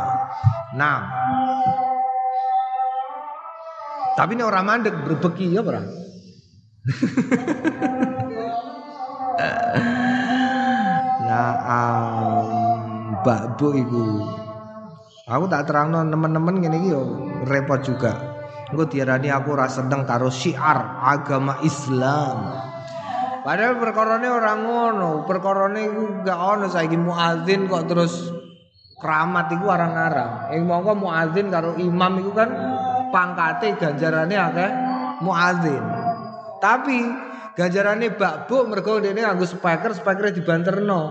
Nah. 0.77 0.99
Tapi 4.17 4.33
nek 4.33 4.49
ora 4.49 4.65
mandek 4.65 4.97
berbeki 5.05 5.53
ya 5.53 5.61
ora? 5.61 5.77
nah, 11.27 11.53
um, 11.69 13.13
bakbu 13.21 13.77
iku. 13.77 14.25
Aku 15.27 15.43
tak 15.51 15.67
terangno 15.67 16.07
teman-teman 16.07 16.63
ngene 16.63 16.79
iki 16.79 16.95
yo 16.95 17.03
repot 17.45 17.83
juga. 17.83 18.36
Engko 18.67 18.83
diarani 18.91 19.31
aku 19.31 19.55
ora 19.55 19.71
seneng 19.71 20.03
karo 20.03 20.27
syiar 20.27 20.99
agama 20.99 21.63
Islam. 21.63 22.51
Padahal 23.47 23.79
perkorone 23.79 24.27
orang 24.27 24.59
ngono, 24.67 25.11
perkorone 25.23 25.87
iku 25.87 26.03
gak 26.27 26.35
ono 26.35 26.67
saiki 26.67 26.99
muadzin 26.99 27.71
kok 27.71 27.87
terus 27.87 28.27
keramat 28.99 29.55
iku 29.55 29.71
arang-arang. 29.71 30.51
Ing 30.51 30.67
mongko 30.67 30.99
muadzin 30.99 31.47
karo 31.47 31.79
imam 31.79 32.19
iku 32.19 32.31
kan 32.35 32.49
pangkate 33.07 33.79
ganjarane 33.79 34.35
akeh 34.35 34.71
muadzin. 35.23 35.83
Tapi 36.59 36.99
ganjarane 37.55 38.19
bakbu 38.19 38.67
mergo 38.67 38.99
dene 38.99 39.23
nganggo 39.23 39.47
speaker, 39.47 39.95
speaker 39.95 40.27
dibanterno. 40.35 41.01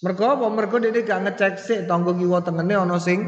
Mergo 0.00 0.24
apa? 0.32 0.48
Mergo 0.48 0.80
dene 0.80 1.04
gak 1.04 1.28
ngecek 1.28 1.54
sik 1.60 1.80
tangga 1.84 2.16
kiwa 2.16 2.40
tengene 2.40 2.72
ana 2.72 2.96
sing 2.96 3.20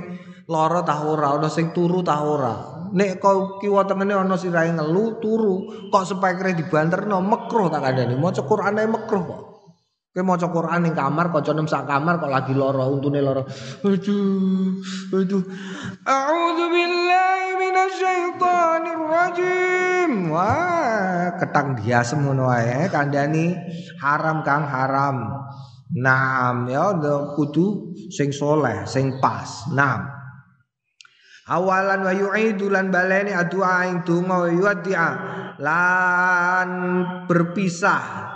lara 0.48 0.80
tah 0.80 1.04
ora, 1.04 1.36
sing 1.52 1.76
turu 1.76 2.00
ora. 2.00 2.73
Nek 2.94 3.18
kau 3.18 3.58
kiwa 3.58 3.82
tengene 3.90 4.14
ana 4.14 4.38
sirahe 4.38 4.70
ngelu 4.70 5.18
turu, 5.18 5.90
kok 5.90 6.06
speakere 6.06 6.54
dibanterno 6.54 7.18
mekruh 7.18 7.66
tak 7.66 7.82
kandhani. 7.82 8.14
Maca 8.14 8.46
Qur'an 8.46 8.78
ae 8.78 8.86
mekruh 8.86 9.22
kok. 9.26 9.42
Kowe 10.14 10.22
maca 10.22 10.46
Qur'an 10.46 10.86
ning 10.86 10.94
kamar 10.94 11.34
kanca 11.34 11.50
nem 11.50 11.66
sak 11.66 11.90
kamar 11.90 12.22
kok 12.22 12.30
lagi 12.30 12.54
lara, 12.54 12.86
untune 12.86 13.18
lara. 13.18 13.42
Aduh, 13.82 14.78
aduh. 15.10 15.42
A'udzu 16.06 16.64
billahi 16.70 17.48
minasyaitonir 17.58 19.02
rajim. 19.10 20.30
Wah, 20.30 21.34
ketang 21.34 21.74
diasem 21.82 22.22
ngono 22.22 22.46
wae 22.46 22.86
kandhani 22.94 23.58
haram 23.98 24.46
Kang 24.46 24.70
haram. 24.70 25.34
Naam 25.98 26.70
ya 26.70 26.94
kudu 27.34 27.90
sing 28.06 28.30
soleh, 28.30 28.86
sing 28.86 29.18
pas. 29.18 29.66
Naam. 29.74 30.23
Awalan 31.44 32.00
wa 32.08 32.12
yu'idu 32.16 32.72
lan 32.72 32.88
baleni 32.88 33.36
adua 33.36 33.84
ing 33.92 34.00
donga 34.08 34.48
yu'addi'a. 34.48 35.10
Lan 35.60 36.68
berpisah. 37.28 38.32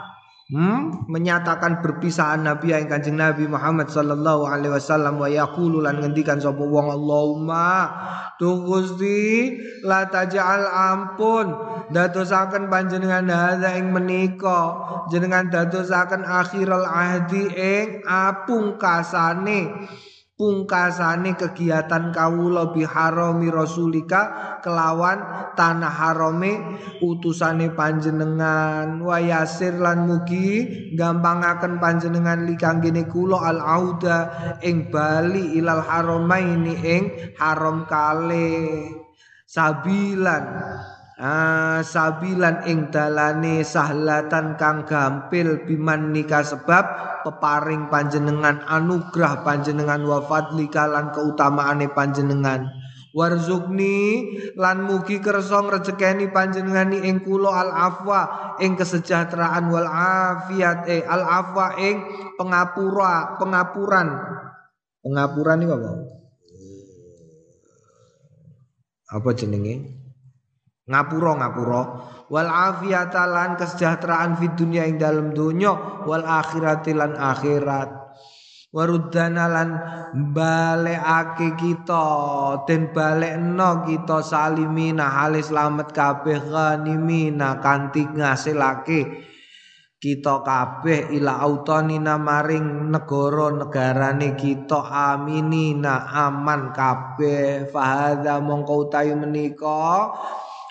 Hmm? 0.48 1.04
menyatakan 1.12 1.84
berpisahan 1.84 2.40
Nabi 2.40 2.72
yang 2.72 2.88
kanjeng 2.88 3.20
Nabi 3.20 3.44
Muhammad 3.44 3.92
sallallahu 3.92 4.48
alaihi 4.48 4.72
wasallam 4.72 5.20
wa 5.20 5.28
yaqulu 5.28 5.84
lan 5.84 6.00
ngendikan 6.00 6.40
sapa 6.40 6.64
wong 6.64 6.88
Allahumma 6.88 7.68
tu 8.40 8.64
Gusti 8.64 9.60
la 9.84 10.08
taj'al 10.08 10.64
ampun. 10.64 11.52
Dadosaken 11.92 12.72
panjenengan 12.72 13.28
hadza 13.28 13.76
ing 13.76 13.92
menika. 13.92 14.60
Jenengan 15.12 15.52
dadosaken 15.52 16.24
akhirul 16.24 16.88
ahdi 16.88 17.44
ing 17.52 18.08
apungkasane 18.08 19.84
pungkasane 20.38 21.34
kegiatan 21.34 22.14
kawula 22.14 22.70
biharami 22.70 23.50
rasulika 23.50 24.54
kelawan 24.62 25.50
tanah 25.58 25.90
harame 25.90 26.78
utusane 27.02 27.74
panjenengan. 27.74 29.02
Wa 29.02 29.18
yasir 29.18 29.74
lan 29.82 30.06
mugi 30.06 30.64
gampangaken 30.94 31.82
panjenengan 31.82 32.46
likanggene 32.46 33.10
kula 33.10 33.50
al 33.50 33.58
auda 33.58 34.18
ing 34.62 34.94
bali 34.94 35.58
ilal 35.58 35.82
haramaini 35.82 36.74
ing 36.86 37.34
haram 37.34 37.82
kale 37.90 38.94
sabilan 39.42 40.44
Ah, 41.18 41.82
sabilan 41.82 42.62
ing 42.70 42.94
dalane 42.94 43.66
sahlatan 43.66 44.54
kang 44.54 44.86
gampil 44.86 45.66
biman 45.66 46.14
nikah 46.14 46.46
sebab 46.46 46.84
peparing 47.26 47.90
panjenengan 47.90 48.62
anugrah 48.62 49.42
panjenengan 49.42 49.98
wafat 50.06 50.54
likalan 50.54 51.10
keutamaane 51.10 51.90
panjenengan. 51.90 52.70
Warzukni 53.10 54.30
lan 54.54 54.86
mugi 54.86 55.18
kersa 55.18 55.58
ngrecekeni 55.58 56.30
panjenengani 56.30 57.02
ing 57.02 57.26
kula 57.26 57.50
al 57.66 57.70
afwa 57.74 58.54
ing 58.62 58.78
kesejahteraan 58.78 59.74
wal 59.74 59.90
afiat 59.90 60.86
eh 60.86 61.02
al 61.02 61.26
afwa 61.26 61.74
ing 61.82 61.98
pengapura 62.38 63.34
pengapuran. 63.42 64.06
Pengapuran 65.02 65.66
iki 65.66 65.72
apa? 65.74 65.90
Apa 69.18 69.34
jenenge 69.34 69.97
ngapura 70.88 71.32
ngapura. 71.38 71.82
Wal 72.28 72.48
kesejahteraan 73.56 74.36
fid 74.40 74.56
dunya 74.56 74.84
ing 74.88 74.96
dalem 75.00 75.32
donya 75.36 76.04
wal 76.04 76.24
akhirati 76.24 76.92
lan 76.96 77.16
akhirat. 77.16 77.88
Waruddana 78.68 79.48
lan 79.48 79.68
kita 81.56 82.04
den 82.68 82.92
balekno 82.92 83.80
kita 83.88 84.20
salimina 84.20 85.08
halis 85.08 85.48
slamet 85.48 85.88
kabeh 85.96 86.36
ghanimina 86.36 87.64
kanthi 87.64 88.04
ngasilake 88.04 89.24
kita 89.98 90.46
kabeh 90.46 91.10
ila 91.16 91.42
autonina 91.42 92.20
maring 92.22 92.92
negara 92.92 93.50
negarane 93.50 94.38
kita 94.38 94.84
aminina 94.86 96.06
aman 96.28 96.70
kabeh. 96.70 97.66
Fahadha 97.66 98.38
mongko 98.38 98.86
utawi 98.86 99.16
menika 99.18 100.14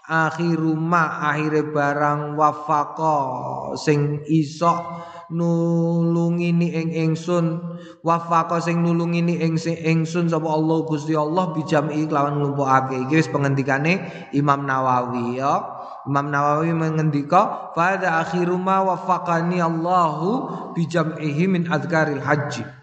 akhiru 0.07 0.73
ma 0.79 1.19
akhire 1.35 1.67
barang 1.67 2.39
wafaqo 2.39 3.75
sing 3.75 4.23
iso 4.31 5.03
nulungini 5.27 6.71
ing 6.71 6.89
ingsun. 6.95 7.59
Wafaqo 8.01 8.63
sing 8.63 8.79
nulungini 8.79 9.43
ing 9.43 9.59
sing 9.59 9.75
ingsun 9.75 10.31
sapa 10.31 10.47
Allah 10.47 10.87
Gusti 10.87 11.11
Allah 11.11 11.51
bijami 11.51 12.07
kelawan 12.07 12.39
nglumpukake 12.39 13.03
iki 13.07 13.19
wis 13.19 13.27
pengendikane 13.27 14.07
Imam 14.31 14.63
Nawawi 14.63 15.43
ya. 15.43 15.59
Imam 16.07 16.31
Nawawi 16.31 16.71
mengendika 16.71 17.75
pada 17.75 18.23
akhiru 18.23 18.55
ma 18.55 18.79
wafaqani 18.87 19.59
Allahu 19.59 20.47
bijam'ihi 20.71 21.51
min 21.51 21.67
adzkaril 21.67 22.23
haji 22.23 22.76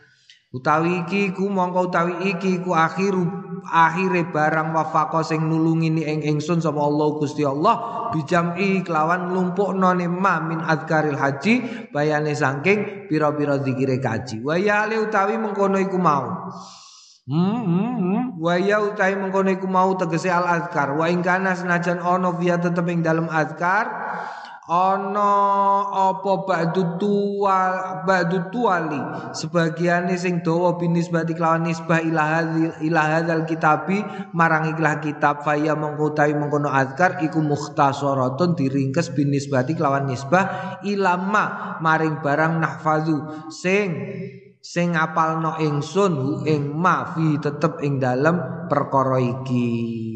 utawi 0.55 1.03
iki 1.03 1.35
ku 1.35 1.51
mongko 1.51 1.91
utawi 1.91 2.31
iki 2.31 2.63
ku 2.63 2.71
akhiru 2.71 3.45
akhire 3.67 4.29
barang 4.29 4.77
wafaqo 4.77 5.25
sing 5.25 5.49
nulungi 5.49 5.89
ing 5.91 6.21
ingsun 6.23 6.61
sapa 6.61 6.79
Allah 6.79 7.09
Gusti 7.17 7.43
Allah 7.43 8.07
bijam'i 8.13 8.85
kelawan 8.85 9.33
nglumpukno 9.33 9.97
ma 10.07 10.39
min 10.45 10.61
adzkaril 10.61 11.17
haji 11.17 11.89
bayane 11.91 12.37
saking 12.37 13.09
pira-pira 13.09 13.59
zikire 13.59 13.99
kaji. 13.99 14.45
Wa 14.45 14.55
ya 14.61 14.87
utawi 14.87 15.41
mengkono 15.41 15.81
iku 15.81 15.99
mau. 15.99 16.53
Hmm, 17.25 17.61
hmm, 17.65 17.95
hmm. 17.99 18.25
Wa 18.37 18.55
utawi 18.61 19.15
mengkono 19.17 19.49
iku 19.51 19.67
mau 19.67 19.97
tegese 19.97 20.29
al 20.29 20.45
azkar 20.45 20.93
wa 20.95 21.09
ing 21.09 21.25
kana 21.25 21.57
senajan 21.57 21.99
ono 22.05 22.37
via 22.37 22.61
tetep 22.61 22.85
ing 22.93 23.01
dalem 23.01 23.27
azkar 23.33 23.89
ana 24.65 25.33
apa 25.93 26.33
ba'du 26.49 26.97
tuwal 26.97 28.05
ba'du 28.09 28.49
tuwali? 28.49 28.97
Sebagiane 29.37 30.17
sing 30.17 30.41
dawa 30.41 30.81
binisbati 30.81 31.37
kelawan 31.37 31.69
nisbah 31.69 32.01
ila 32.01 33.03
hadzal 33.05 33.45
kitabi 33.45 34.01
marang 34.33 34.73
ikhlah 34.73 35.05
kitab 35.05 35.45
faya 35.45 35.77
mengko 35.77 36.17
mengkono 36.17 36.73
azkar 36.73 37.21
iku 37.21 37.45
mukhtasaratun 37.45 38.57
diringkes 38.57 39.13
binisbati 39.13 39.77
kelawan 39.77 40.09
nisbah 40.09 40.81
ilama 40.81 41.77
maring 41.85 42.25
barang 42.25 42.57
nahfazu. 42.57 43.51
Sing 43.53 43.93
sing 44.65 44.97
apalno 44.97 45.61
ingsun 45.61 46.13
hu 46.17 46.31
ing 46.49 46.73
ma 46.73 47.13
fi 47.13 47.37
tetep 47.37 47.85
ing 47.85 48.01
dalem 48.01 48.65
perkara 48.73 49.21
iki 49.21 50.14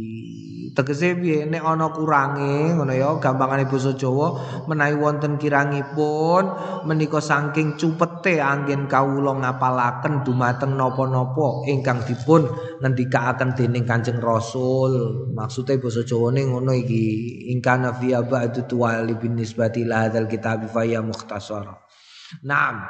Tegese 0.79 1.19
piye 1.19 1.43
nek 1.43 1.67
ana 1.67 1.91
kurange 1.91 2.71
ngono 2.79 2.95
ya 2.95 3.19
gampangane 3.19 3.67
basa 3.67 3.99
Jawa 3.99 4.63
menawi 4.71 4.95
wonten 4.95 5.35
kirangipun 5.35 6.55
menika 6.87 7.19
saking 7.19 7.75
cupete 7.75 8.39
anggen 8.39 8.87
kawula 8.87 9.35
ngapalaken 9.43 10.23
dumateng 10.23 10.79
napa-napa 10.79 11.67
ingkang 11.67 12.07
dipun 12.07 12.47
ngendikaaken 12.79 13.59
dening 13.59 13.91
Kanjeng 13.91 14.23
Rasul. 14.23 15.27
Maksude 15.35 15.83
basa 15.83 16.07
Jawane 16.07 16.47
ngono 16.47 16.71
iki 16.71 17.03
ingkang 17.51 17.83
fi 17.99 18.15
ba'du 18.15 18.63
tuwali 18.71 19.19
bin 19.19 19.35
nisbati 19.35 19.83
la 19.83 20.07
hadzal 20.07 20.31
kitab 20.31 20.63
fa 20.71 20.87
ya 20.87 21.03
mukhtasar. 21.03 21.75
Naam. 22.47 22.87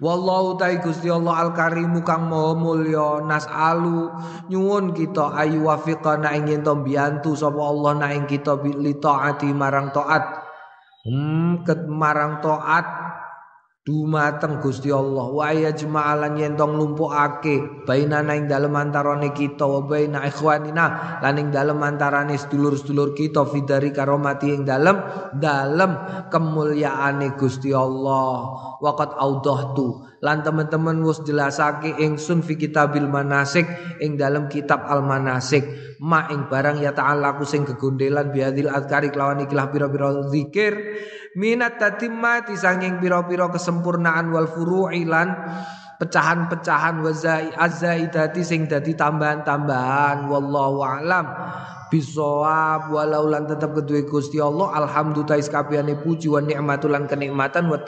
Wallahu 0.00 0.56
ta'ala 0.56 0.80
Gusti 0.80 1.12
Allah 1.12 1.44
Al-Karimu 1.44 2.00
kang 2.00 2.32
maha 2.32 2.56
mulya 2.56 3.20
nas'alu 3.20 4.08
nyuwun 4.48 4.96
kita 4.96 5.36
ayu 5.36 5.68
wafiqana 5.68 6.32
ing 6.40 6.64
to 6.64 6.72
biantu 6.80 7.36
sapa 7.36 7.60
Allah 7.60 7.92
na 8.00 8.08
ing 8.16 8.24
kita 8.24 8.56
li 8.64 8.96
taati 8.96 9.52
marang 9.52 9.92
taat. 9.92 10.40
Hmm, 11.04 11.60
ket 11.68 11.84
marang 11.84 12.40
taat 12.40 13.09
dumateng 13.90 14.62
Gusti 14.62 14.94
Allah. 14.94 15.26
Wa 15.26 15.50
yajma'alan 15.50 16.38
yen 16.38 16.54
tong 16.54 16.78
lumpukake 16.78 17.82
bainana 17.82 18.38
ing 18.38 18.46
dalem 18.46 18.70
antarane 18.78 19.34
kita 19.34 19.66
wa 19.66 19.82
baina 19.82 20.22
ikhwanina 20.30 21.18
lan 21.18 21.34
ing 21.42 21.50
dalem 21.50 21.82
antarane 21.82 22.38
sedulur-sedulur 22.38 23.18
kita 23.18 23.42
fidari 23.50 23.90
karomati 23.90 24.54
ing 24.54 24.62
dalem 24.62 25.02
dalem 25.34 25.98
kemulyaane 26.30 27.34
Gusti 27.34 27.74
Allah. 27.74 28.54
Waqat 28.78 29.18
audahtu 29.18 30.06
lan 30.22 30.46
teman-teman 30.46 31.00
wis 31.02 31.20
jelasake 31.26 31.96
ingsun 31.98 32.46
fi 32.46 32.54
kitabil 32.54 33.10
manasik 33.10 33.66
ing 33.98 34.14
dalem 34.20 34.46
kitab 34.46 34.86
al 34.86 35.02
manasik 35.02 35.64
ma 36.00 36.28
ing 36.32 36.48
barang 36.48 36.80
ya 36.80 36.96
ta'ala 36.96 37.36
sing 37.44 37.68
gegondelan 37.68 38.32
biadil 38.32 38.72
adkari 38.72 39.12
kelawan 39.12 39.44
ikhlah 39.44 39.68
pira-pira 39.68 40.28
zikir 40.32 40.72
minat 41.38 41.78
tatimati 41.78 42.58
sanging 42.58 42.98
pira-pira 42.98 43.46
kesempurnaan 43.52 44.34
wal 44.34 44.50
furu'i 44.50 45.06
lan 45.06 45.30
pecahan-pecahan 46.00 47.04
wazai 47.04 47.52
azaidati 47.52 48.40
sing 48.40 48.64
dadi 48.66 48.96
tambahan-tambahan. 48.96 50.26
Wallahu 50.26 50.80
alam. 50.80 51.26
Bisawab 51.90 52.94
walau 52.94 53.26
lan 53.26 53.50
tetep 53.50 53.74
kedue 53.74 54.06
Gusti 54.06 54.38
Allah 54.38 54.70
alhamdulillah 54.78 55.42
kabehane 55.42 55.98
puji 55.98 56.30
wa 56.30 56.38
nikmatulan 56.38 57.10
kenikmatan 57.10 57.66
wa 57.66 57.82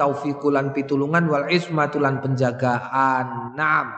pitulungan 0.75 1.31
wal 1.31 1.47
ismatulan 1.47 2.19
penjagaan. 2.19 3.55
Naam. 3.55 3.95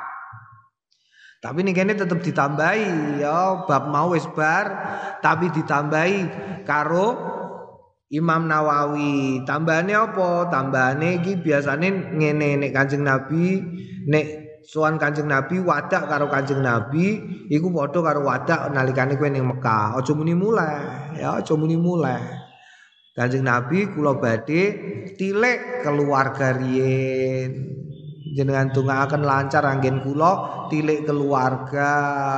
Tapi 1.41 1.61
ini 1.61 1.73
kene 1.77 1.97
tetap 1.97 2.21
ditambahi 2.21 3.21
ya. 3.21 3.65
Bab 3.65 3.89
mau 3.89 4.13
wis 4.13 4.29
tapi 5.25 5.49
ditambahi 5.53 6.19
karo 6.69 7.09
Imam 8.15 8.47
Nawawi 8.47 9.43
tambahane 9.43 9.91
apa? 9.91 10.47
Tambahane 10.47 11.19
iki 11.19 11.43
biasane 11.43 12.15
ngene 12.15 12.63
nek 12.63 12.71
Kanjeng 12.71 13.03
Nabi 13.03 13.59
nek 14.07 14.27
sowan 14.63 15.03
Kanjeng 15.03 15.27
Nabi 15.27 15.59
wadak 15.59 16.07
karo 16.07 16.31
Kanjeng 16.31 16.63
Nabi 16.63 17.19
iku 17.51 17.75
padha 17.75 17.99
karo 18.07 18.23
wadak 18.23 18.71
nalikane 18.71 19.19
kowe 19.19 19.27
ning 19.27 19.51
Mekah. 19.51 19.99
Aja 19.99 20.15
muni 20.15 20.31
mulai 20.39 21.19
ya 21.19 21.43
aja 21.43 21.59
muni 21.59 21.75
mulai. 21.75 22.23
Kanjeng 23.19 23.43
Nabi 23.43 23.91
kula 23.91 24.23
badhe 24.23 24.63
tilik 25.19 25.83
keluarga 25.83 26.55
riyen. 26.55 27.83
Jenengan 28.35 28.75
akan 28.75 29.23
lancar 29.23 29.63
anggen 29.63 30.03
kula 30.03 30.67
tilik 30.67 31.07
keluarga 31.07 31.91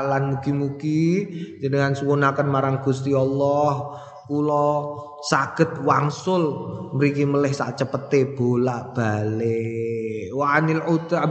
lan 0.05 0.37
mugi-mugi 0.37 1.25
jenengan 1.61 1.97
suwunaken 1.97 2.49
marang 2.49 2.85
Gusti 2.85 3.17
Allah. 3.17 3.97
Kula 4.29 4.69
saged 5.27 5.83
wangsul. 5.83 6.45
Mriki 6.95 7.27
melih 7.27 7.53
sak 7.53 7.77
cepete 7.77 8.33
bolak-balik. 8.39 10.31
Wa 10.33 10.57
anil 10.57 10.81
utab 10.87 11.31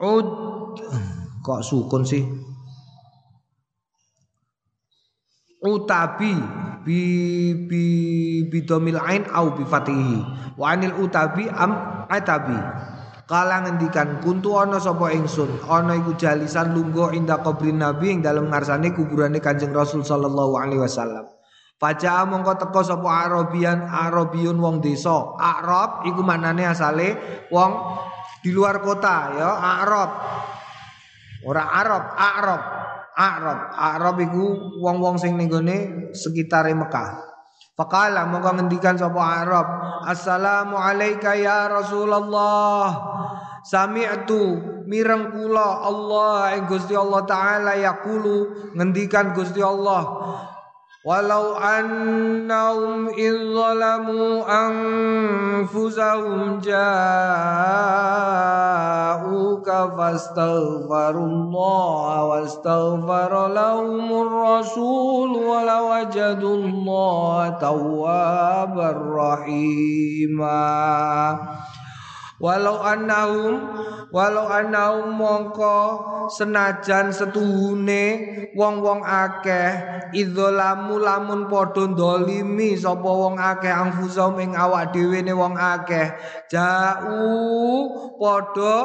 ud 0.00 0.28
kok 1.44 1.60
sukun 1.62 2.02
sih? 2.02 2.24
Utabi 5.64 6.32
bi 6.84 7.00
bi 7.68 7.84
bidomil 8.48 9.00
ain 9.00 9.28
au 9.32 9.52
bi 9.54 9.64
fatihi. 9.64 10.18
Wa 10.56 10.74
anil 10.74 10.96
utabi 10.98 11.48
am 11.48 12.04
atabi 12.08 12.56
kala 13.24 13.64
ngendikan 13.64 14.20
kuntu 14.20 14.52
ana 14.60 14.76
sapa 14.76 15.08
ingsun? 15.12 15.64
Ana 15.64 15.96
iku 15.96 16.12
jalisan 16.16 16.76
lungguh 16.76 17.16
inda 17.16 17.40
kubrin 17.40 17.80
nabi 17.80 18.12
ing 18.12 18.20
dalem 18.20 18.52
ngarsane 18.52 18.92
kuburane 18.92 19.40
Kanjeng 19.40 19.72
Rasul 19.72 20.04
sallallahu 20.04 20.60
alaihi 20.60 20.84
wasallam 20.84 21.24
Faja 21.74 22.22
mongko 22.24 22.54
teko 22.54 22.80
sapa 22.86 23.28
Arabian 23.28 23.84
Arabiun 23.84 24.56
wong 24.62 24.78
desa. 24.78 25.34
Arab 25.36 26.06
iku 26.06 26.22
manane 26.22 26.64
asale 26.64 27.42
wong 27.50 27.72
di 28.40 28.54
luar 28.54 28.78
kota 28.78 29.34
ya 29.34 29.50
Arab. 29.82 30.10
Ora 31.44 31.64
Arab, 31.68 32.04
Arab. 32.14 32.62
Arab, 33.14 33.58
Arab 33.78 34.16
iku 34.26 34.74
wong-wong 34.82 35.22
sing 35.22 35.38
ning 35.38 35.46
gone 35.46 36.10
sekitare 36.10 36.74
Mekah. 36.74 37.14
Faqala 37.78 38.26
mongko 38.26 38.58
ngendikan 38.58 38.98
sapa 38.98 39.46
Arab, 39.46 39.66
"Assalamu 40.02 40.74
alayka 40.74 41.38
ya 41.38 41.70
Rasulullah." 41.70 42.90
Sami'tu 43.64 44.58
mireng 44.90 45.30
kula 45.32 45.88
Allah 45.88 46.58
ing 46.58 46.68
Gusti 46.68 46.92
Allah 46.92 47.24
taala 47.24 47.72
yaqulu 47.78 48.70
ngendikan 48.76 49.32
Gusti 49.32 49.64
Allah 49.64 50.02
ولو 51.04 51.56
أنهم 51.56 53.08
إذ 53.08 53.34
ظلموا 53.54 54.44
أنفسهم 54.68 56.58
جاءوك 56.64 56.88
فاستغفروا 59.68 61.26
الله 61.26 62.24
واستغفر 62.24 63.48
لهم 63.48 64.12
الرسول 64.22 65.30
ولوجدوا 65.36 66.56
الله 66.56 67.48
توابا 67.48 68.90
رحيما. 69.16 70.64
Walau 72.42 72.82
annahum 72.82 73.62
walau 74.10 74.50
annahum 74.50 75.14
mongko 75.14 75.78
senajan 76.34 77.14
setuhune 77.14 78.04
wong-wong 78.58 79.06
akeh 79.06 79.70
idzalamu 80.10 80.98
lamun 80.98 81.46
padha 81.46 81.86
ndolimi 81.86 82.74
sapa 82.74 83.06
wong 83.06 83.38
akeh 83.38 83.70
angfusahum 83.70 84.42
ing 84.42 84.52
awak 84.58 84.90
dhewe 84.90 85.22
ne 85.22 85.30
wong 85.30 85.54
akeh 85.54 86.10
jauh 86.50 88.18
padha 88.18 88.78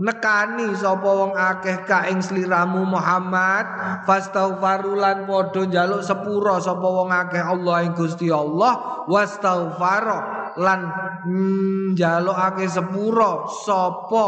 nekani 0.00 0.72
sapa 0.72 1.04
wong 1.04 1.36
akeh 1.36 1.84
ka 1.84 2.08
ing 2.08 2.24
sliramu 2.24 2.88
Muhammad. 2.88 3.68
Fastaghfarulan 4.08 5.28
padha 5.28 5.68
njaluk 5.68 6.00
sepura 6.00 6.56
sapa 6.58 6.88
wong 6.88 7.12
akeh 7.12 7.44
Allah 7.44 7.84
ing 7.84 7.92
Gusti 7.92 8.32
Allah. 8.32 9.04
Wastaghfara 9.06 10.52
lan 10.56 10.80
njalukake 11.92 12.66
sepuro 12.66 13.46
sapa 13.46 14.26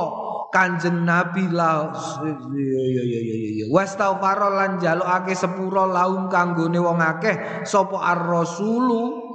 Kanjeng 0.52 1.08
Nabi 1.08 1.48
la 1.48 1.88
wastaghfara 3.72 4.52
lan 4.52 4.76
njalukake 4.76 5.32
sepuro 5.32 5.88
laum 5.88 6.28
kanggone 6.28 6.76
wong 6.76 7.00
akeh 7.00 7.64
sapa 7.64 7.96
ar-rasulu. 7.96 9.32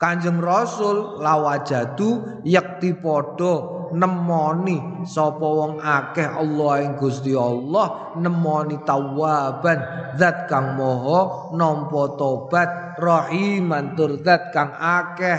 Kanjeng 0.00 0.40
Rasul 0.40 1.20
lawajatu 1.20 2.40
yakti 2.48 2.96
padha 3.04 3.79
nemoni 3.92 5.06
sapa 5.06 5.42
wong 5.42 5.82
akeh 5.82 6.26
Allah 6.26 6.86
ing 6.86 6.98
Gusti 6.98 7.34
Allah 7.34 8.14
nemoni 8.18 8.82
tawaban 8.86 9.80
zat 10.16 10.50
kang 10.50 10.78
moho 10.78 11.52
nampa 11.54 12.14
tobat 12.18 12.98
rahiman 12.98 13.94
tur 13.98 14.18
zat 14.22 14.54
kang 14.54 14.74
akeh 14.74 15.38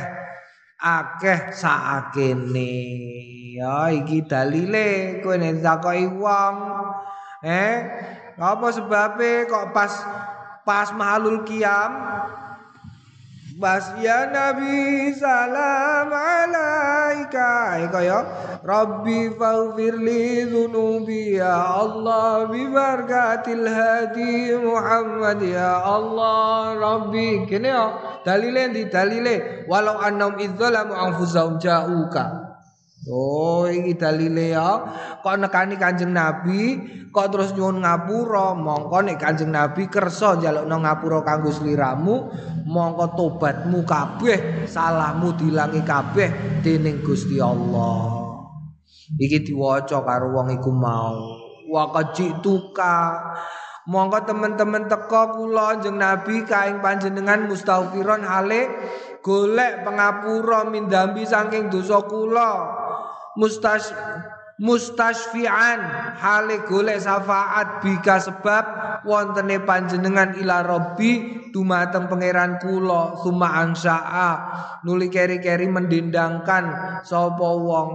akeh 0.81 1.53
sakene 1.53 2.73
ya 3.55 3.91
iki 3.93 4.25
dalile 4.25 5.21
kowe 5.21 5.35
nek 5.37 5.61
takoki 5.61 6.07
wong 6.17 6.55
eh? 7.45 7.73
Apa 8.41 8.73
sebabe 8.73 9.45
kok 9.45 9.69
pas 9.69 9.93
pas 10.65 10.89
mahalul 10.97 11.45
kiam 11.45 11.93
Bas 13.61 13.93
ya 14.01 14.25
Nabi 14.33 15.13
salam 15.13 16.09
alaika. 16.09 17.77
Kaya 17.93 18.25
Rabbi 18.65 19.29
faghfir 19.37 20.01
li 20.01 20.49
dhunubi 20.49 21.37
ya 21.37 21.77
Allah 21.85 22.49
bi 22.49 22.65
barakatil 22.65 23.69
hadi 23.69 24.57
Muhammad 24.57 25.45
ya 25.45 25.77
Allah. 25.77 26.73
Rabbi 26.73 27.45
kene 27.45 27.69
ya. 27.69 27.85
Dalile 28.25 28.73
di 28.73 28.89
dalile. 28.89 29.69
Walau 29.69 30.01
annam 30.01 30.41
idzalamu 30.41 30.97
anfusahum 30.97 31.61
ja'uka 31.61 32.50
Oh 33.09 33.65
iki 33.65 33.97
dalile 33.97 34.53
ya. 34.53 34.69
Kok 35.25 35.35
nekani 35.41 35.73
Kanjeng 35.81 36.13
Nabi? 36.13 36.77
Kok 37.09 37.27
terus 37.33 37.49
nyuwun 37.57 37.81
ngapura? 37.81 38.53
Mongko 38.53 39.01
nek 39.01 39.17
Kanjeng 39.17 39.49
Nabi 39.49 39.89
kersa 39.89 40.37
njalukno 40.37 40.85
ngapura 40.85 41.25
kanggo 41.25 41.49
sliramu 41.49 42.29
mongko 42.69 43.17
tobatmu 43.17 43.81
kabeh 43.89 44.69
salahmu 44.69 45.33
dilangi 45.33 45.81
kabeh 45.81 46.61
dening 46.61 47.01
Gusti 47.01 47.41
Allah. 47.41 48.21
Iki 49.17 49.49
diwaca 49.49 49.97
karo 50.05 50.37
wong 50.37 50.61
iku 50.61 50.69
mau. 50.69 51.41
Wa 51.73 51.89
mongko 53.89 54.19
teman-teman 54.29 54.85
teko 54.85 55.41
kula 55.41 55.81
jeneng 55.81 56.05
Nabi 56.05 56.45
kaing 56.45 56.85
panjenengan 56.85 57.49
mustaghfiron 57.49 58.21
hale 58.21 58.69
golek 59.25 59.81
pengapura 59.81 60.69
mindambi 60.69 61.25
saking 61.25 61.73
dosa 61.73 61.97
kula 62.05 62.80
mustas 63.35 63.91
mustasfian 64.61 65.81
hale 66.21 66.61
golek 66.69 67.01
syafaat 67.01 67.81
bika 67.81 68.21
sebab 68.21 68.65
wontene 69.09 69.57
panjenengan 69.65 70.37
ila 70.37 70.61
robbi 70.61 71.41
dumateng 71.49 72.05
pangeran 72.05 72.61
kula 72.61 73.17
suma 73.25 73.65
angsaa 73.65 74.31
nuli 74.85 75.09
keri-keri 75.09 75.65
mendendangkan 75.65 77.01
sapa 77.01 77.49
wong 77.57 77.89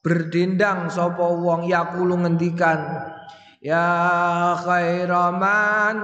berdendang 0.00 0.88
sapa 0.88 1.28
wong 1.28 1.68
yakulu 1.68 2.24
ngendikan 2.24 3.12
Ya 3.62 4.58
khairaman 4.58 5.94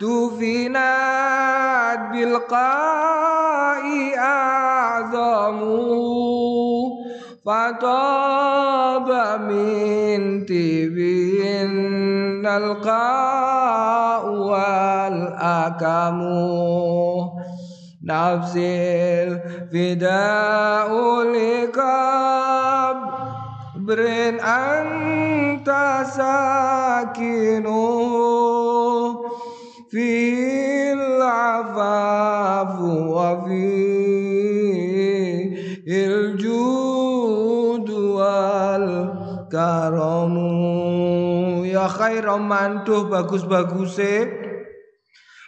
tufinat 0.00 2.08
bil 2.08 2.40
qa'i 2.48 4.16
a'zamu 4.16 5.76
فطاب 7.45 9.09
من 9.41 10.45
تبين 10.45 12.45
القاء 12.45 14.29
والأكم 14.29 16.19
نفس 18.03 18.53
الفداء 19.77 21.21
لكب 21.21 22.97
برن 23.75 24.39
أنت 24.39 25.69
ساكن 26.15 27.63
في 29.91 30.93
العفاف 30.93 32.81
وفي 32.81 33.67
karamu 39.52 40.48
ya 41.68 41.84
khairam 41.92 42.48
mantuh 42.48 43.04
bagus-baguse. 43.12 44.40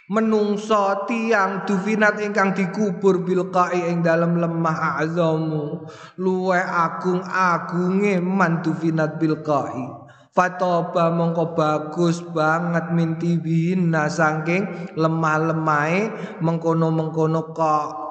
Menungso 0.05 1.09
tiang 1.09 1.65
dufinat 1.65 2.21
ingkang 2.21 2.53
dikubur 2.53 3.25
bil 3.25 3.49
qa'i 3.49 3.89
ing 3.89 4.05
dalam 4.05 4.37
lemah 4.37 5.01
azamu. 5.01 5.89
Luwe 6.21 6.61
agung 6.61 7.25
agunge 7.25 8.21
man 8.21 8.61
dufinat 8.61 9.17
bil 9.17 9.41
qa'i 9.41 10.05
Fatoba 10.35 11.15
mongko 11.15 11.55
bagus 11.55 12.19
banget 12.19 12.91
minti 12.91 13.39
bina 13.39 14.11
saking 14.11 14.93
lemah-lemahe. 14.99 16.11
Mengkono-mengkono 16.43 17.55
kok 17.55 18.04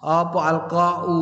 apa 0.00 0.38
alqau? 0.40 1.20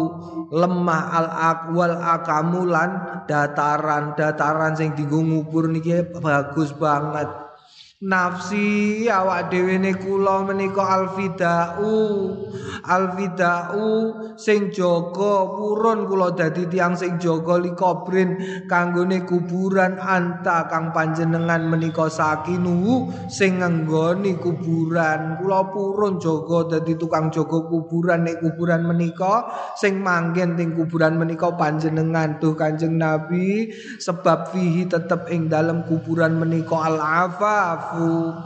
Lemah 0.48 1.02
al 1.12 1.28
aqwal 1.28 1.98
akamulan 1.98 3.22
dataran 3.28 4.16
dataran 4.16 4.72
sing 4.78 4.96
dienggo 4.96 5.20
ngubur 5.20 5.68
niki 5.68 5.92
bagus 6.22 6.72
banget 6.72 7.47
nafsi 7.98 9.10
awak 9.10 9.50
dhewe 9.50 9.74
ne 9.74 9.90
kula 9.98 10.46
menika 10.46 10.86
alfidau. 10.86 12.46
Alfidau 12.86 14.14
sing 14.38 14.70
jaga 14.70 15.34
purun 15.50 16.06
kula 16.06 16.30
dadi 16.30 16.70
tiang 16.70 16.94
sing 16.94 17.18
jaga 17.18 17.58
likobrin 17.58 18.38
kanggone 18.70 19.26
kuburan 19.26 19.98
anta 19.98 20.70
kang 20.70 20.94
panjenengan 20.94 21.66
menika 21.66 22.06
sakinu 22.06 23.10
sing 23.26 23.58
ngenggoni 23.58 24.38
kuburan. 24.38 25.42
Kula 25.42 25.74
purun 25.74 26.22
jaga 26.22 26.78
dadi 26.78 26.94
tukang 26.94 27.34
jaga 27.34 27.66
kuburan 27.66 28.30
nek 28.30 28.38
kuburan 28.38 28.86
menika 28.86 29.50
sing 29.74 29.98
manggen 29.98 30.54
ting 30.54 30.78
kuburan 30.78 31.18
menika 31.18 31.50
panjenengan. 31.58 32.38
Tuh 32.38 32.54
Kanjeng 32.54 32.94
Nabi 32.94 33.74
sebab 33.98 34.54
fihi 34.54 34.86
tetep 34.86 35.26
ing 35.34 35.50
dalam 35.50 35.82
kuburan 35.82 36.38
menika. 36.38 36.78
Al-afaf 36.78 37.87
afafu 37.88 38.36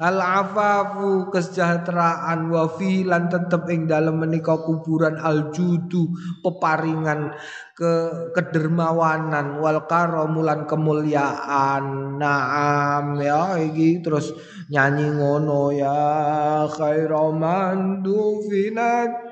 al 0.00 0.16
afafu 0.20 1.28
kesejahteraan 1.32 2.48
wa 2.48 2.68
filan 2.76 3.28
tetep 3.28 3.68
ing 3.68 3.88
dalam 3.88 4.20
menika 4.20 4.56
kuburan 4.60 5.16
al 5.20 5.52
judu 5.52 6.12
peparingan 6.44 7.36
ke 7.76 7.92
kedermawanan 8.36 9.60
wal 9.60 9.88
karamulan 9.88 10.68
kemuliaan. 10.68 12.16
Naam 12.20 13.16
ya 13.20 13.56
iki 13.56 14.04
terus 14.04 14.36
nyanyi 14.68 15.16
ngono 15.16 15.72
ya. 15.72 16.68
Khairaman 16.68 18.04
dufinat 18.04 19.29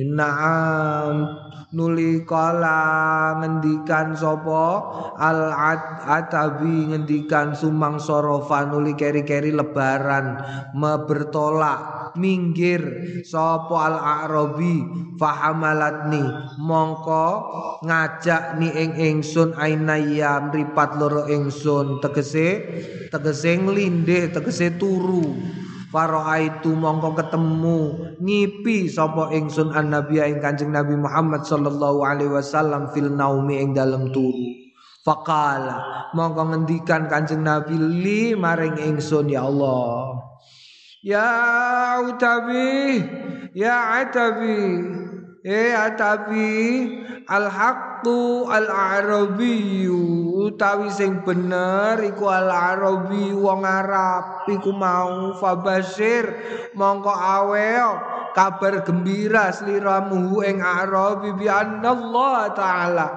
Naam. 0.00 1.16
Nuli 1.76 2.24
kala 2.28 3.36
ngendikan 3.40 4.16
sopo 4.16 4.92
al 5.16 5.52
atabi 6.04 6.92
ngendikan 6.92 7.52
sumang 7.52 7.96
sorofa 8.00 8.68
nuli 8.72 8.96
keri-keri 8.96 9.52
lebaran. 9.52 10.40
Bertolak 10.80 12.12
minggir 12.16 12.80
sopo 13.24 13.76
al 13.76 14.00
arabi? 14.00 14.80
Fahamalatni. 15.20 16.24
Mongko 16.56 17.26
ngajak 17.84 18.60
ni 18.64 18.72
ing 18.72 18.96
ingsun 18.96 19.52
ainaya 19.60 20.40
mripat 20.48 20.96
loro 20.96 21.28
ingsun. 21.28 22.00
Tegese 22.00 22.48
tegese 23.12 23.60
nglindih 23.60 24.32
tegese 24.32 24.72
turu 24.80 25.36
Faro'aitu 25.92 26.72
mongko 26.72 27.12
ketemu 27.20 27.80
ngipi 28.16 28.88
sapa 28.88 29.28
ingsun 29.36 29.76
annabi 29.76 30.24
ing 30.24 30.40
Kanjeng 30.40 30.72
Nabi 30.72 30.96
Muhammad 30.96 31.44
sallallahu 31.44 32.00
alaihi 32.00 32.32
wasallam 32.32 32.88
fil 32.96 33.12
naumi 33.12 33.60
ing 33.60 33.76
dalem 33.76 34.08
turu. 34.08 34.56
Faqala 35.04 36.08
mongko 36.16 36.48
ngendikan 36.48 37.12
Kanjeng 37.12 37.44
Nabi 37.44 37.76
li 37.76 38.32
maring 38.32 38.80
ingsun 38.80 39.28
ya 39.28 39.44
Allah. 39.44 40.16
Ya 41.04 42.00
utabi 42.08 43.04
ya 43.52 44.00
atabi 44.00 44.88
eh 45.44 45.76
atabi 45.76 46.48
al 47.28 47.52
haqqu 48.02 48.50
al 48.50 48.66
arabiyyu 48.66 50.34
utawi 50.50 50.90
sing 50.90 51.22
bener 51.22 52.02
iku 52.02 52.26
al 52.26 52.50
arabi 52.50 53.30
wong 53.30 53.62
arab 53.62 54.42
iku 54.50 54.74
mau. 54.74 55.38
Fabasir 55.38 56.26
mongko 56.74 57.14
aweo 57.14 57.90
kabar 58.34 58.82
gembira 58.82 59.54
sliramu 59.54 60.42
ing 60.42 60.58
arabi 60.58 61.30
bi 61.38 61.46
Allah 61.46 62.50
taala. 62.50 63.08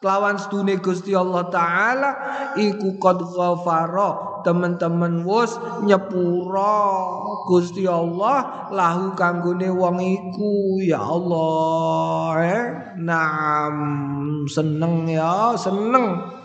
Kelawan 0.00 0.40
sedune 0.40 0.80
Gusti 0.80 1.12
Allah 1.12 1.44
taala 1.52 2.10
iku 2.56 2.96
qad 2.96 3.20
ghafara 3.20 4.40
teman-teman 4.40 5.28
wus 5.28 5.60
nyepura 5.84 6.80
Gusti 7.44 7.84
Allah 7.84 8.72
lahu 8.72 9.12
kanggone 9.12 9.68
wong 9.68 10.00
iku. 10.00 10.80
Ya 10.80 11.04
Allah 11.04 12.32
eh 12.40 12.66
seneng 14.48 15.04
ya 15.10 15.52
seneng. 15.58 16.38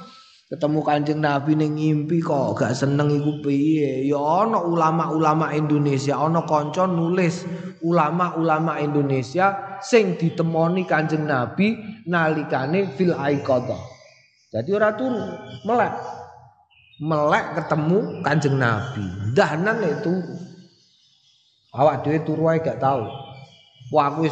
Ketemu 0.45 0.79
Kanjeng 0.85 1.21
Nabi 1.25 1.57
ning 1.57 1.73
ngimpi 1.73 2.21
kok 2.21 2.53
gak 2.53 2.77
seneng 2.77 3.09
iku 3.09 3.41
piye? 3.41 4.05
Ya 4.05 4.21
ana 4.21 4.61
ulama-ulama 4.61 5.49
Indonesia 5.57 6.21
ana 6.21 6.45
kanca 6.45 6.85
nulis 6.85 7.49
ulama-ulama 7.81 8.77
Indonesia 8.77 9.77
sing 9.81 10.13
ditemoni 10.21 10.85
Kanjeng 10.85 11.25
Nabi 11.25 11.73
nalikane 12.05 12.93
fil 12.93 13.17
aiqadha 13.17 13.95
jadi 14.55 14.69
ora 14.71 14.95
turu 14.95 15.19
melek. 15.67 15.93
Melek 16.95 17.59
ketemu 17.59 18.23
Kanjeng 18.23 18.55
Nabi. 18.55 19.03
Dahnan 19.35 19.83
itu 19.83 20.15
awak 21.75 22.07
dhewe 22.07 22.23
turu 22.23 22.47
gak 22.55 22.79
tahu 22.79 23.03
Wah 23.91 24.09
aku 24.09 24.25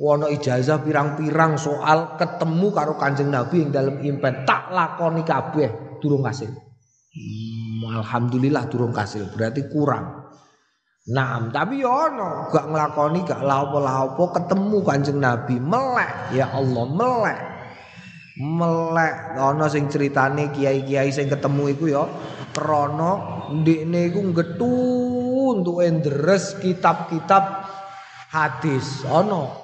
wono 0.00 0.30
ijazah 0.30 0.80
pirang-pirang 0.80 1.60
soal 1.60 2.16
ketemu 2.16 2.68
karo 2.72 2.94
Kanjeng 2.96 3.28
Nabi 3.28 3.66
yang 3.66 3.70
dalam 3.74 3.96
impen. 4.00 4.48
Tak 4.48 4.72
lakoni 4.72 5.22
kabeh 5.26 6.00
durung 6.00 6.24
kasil. 6.24 6.48
Hmm, 7.12 8.00
alhamdulillah 8.00 8.72
durung 8.72 8.94
kasil, 8.94 9.28
berarti 9.28 9.68
kurang. 9.68 10.22
Nah, 11.12 11.50
tapi 11.50 11.82
ya 11.82 11.90
ono. 11.90 12.46
Gak 12.54 12.70
ngelakoni 12.70 13.26
gak 13.26 13.42
lapo-lapo 13.42 14.30
ketemu 14.30 14.78
Kanjeng 14.86 15.18
Nabi. 15.18 15.58
Melek 15.58 16.30
ya 16.30 16.46
Allah 16.54 16.86
melek. 16.86 17.38
Melek. 18.38 19.14
Ono 19.34 19.66
sing 19.66 19.90
ceritane 19.90 20.54
kiai-kiai 20.54 21.10
sing 21.10 21.26
ketemu 21.26 21.74
iku 21.74 21.84
ya 21.90 22.06
krana 22.54 23.44
ndekne 23.50 24.14
iku 24.14 24.30
getu 24.30 24.72
untuk 25.58 25.82
ndres 25.82 26.56
kitab-kitab 26.62 27.66
hadis. 28.30 29.02
Ono 29.10 29.61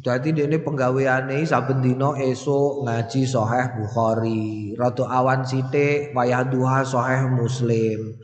Jadi 0.00 0.32
ini 0.32 0.56
penggaweane 0.56 1.44
saben 1.44 1.84
dina 1.84 2.16
esuk 2.16 2.88
ngaji 2.88 3.20
Sahih 3.28 3.68
Bukhari, 3.76 4.72
rada 4.72 5.04
awan 5.04 5.44
sithik 5.44 6.16
wayah 6.16 6.40
duha 6.48 6.80
Sahih 6.88 7.28
Muslim. 7.28 8.16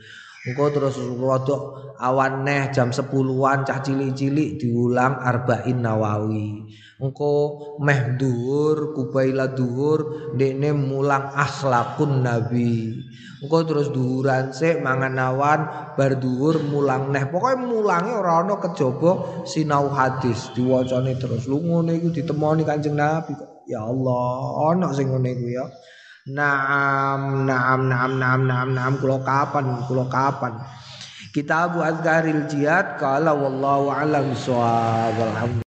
Engko 0.49 0.73
terus 0.73 0.97
rada 0.97 1.57
awan 2.01 2.41
neh 2.41 2.73
jam 2.73 2.89
10-an 2.89 3.61
cah 3.61 3.77
cilik-cilik 3.85 4.57
diulang 4.57 5.21
Arba'in 5.21 5.77
Nawawi. 5.85 6.65
Engko 6.97 7.33
meh 7.77 8.17
dhuwur 8.17 8.97
kubaila 8.97 9.53
dhuwur 9.53 10.33
ndekne 10.33 10.73
mulang 10.73 11.29
akhlakun 11.29 12.25
nabi. 12.25 13.05
Engko 13.37 13.69
terus 13.69 13.93
dhuwuran 13.93 14.49
sik 14.49 14.81
mangan 14.81 15.13
awan 15.13 15.59
bar 15.93 16.17
mulang 16.65 17.13
neh. 17.13 17.29
Pokoke 17.29 17.53
mulange 17.61 18.09
ora 18.17 18.41
ana 18.41 18.57
kejaba 18.57 19.45
sinau 19.45 19.93
hadis 19.93 20.49
diwacane 20.57 21.13
terus. 21.21 21.45
Lu 21.45 21.61
ngene 21.61 22.01
iku 22.01 22.09
ditemoni 22.09 22.65
Kanjeng 22.65 22.97
Nabi 22.97 23.37
Ya 23.67 23.83
Allah, 23.83 24.73
ana 24.73 24.89
sing 24.95 25.13
ngene 25.13 25.37
iku 25.37 25.47
ya. 25.53 25.65
Naam, 26.27 27.47
naam, 27.47 27.87
naam, 27.87 28.11
naam, 28.19 28.41
naam, 28.47 28.69
naam, 28.75 28.93
kula 28.99 29.23
kapan, 29.23 29.85
kula 29.87 30.11
kapan. 30.11 30.59
Kitab 31.31 31.77
Azkaril 31.77 32.49
Jihad 32.49 32.97
kala 32.97 33.31
wallahu 33.37 33.93
alam 33.93 34.33
bissawab. 34.33 35.66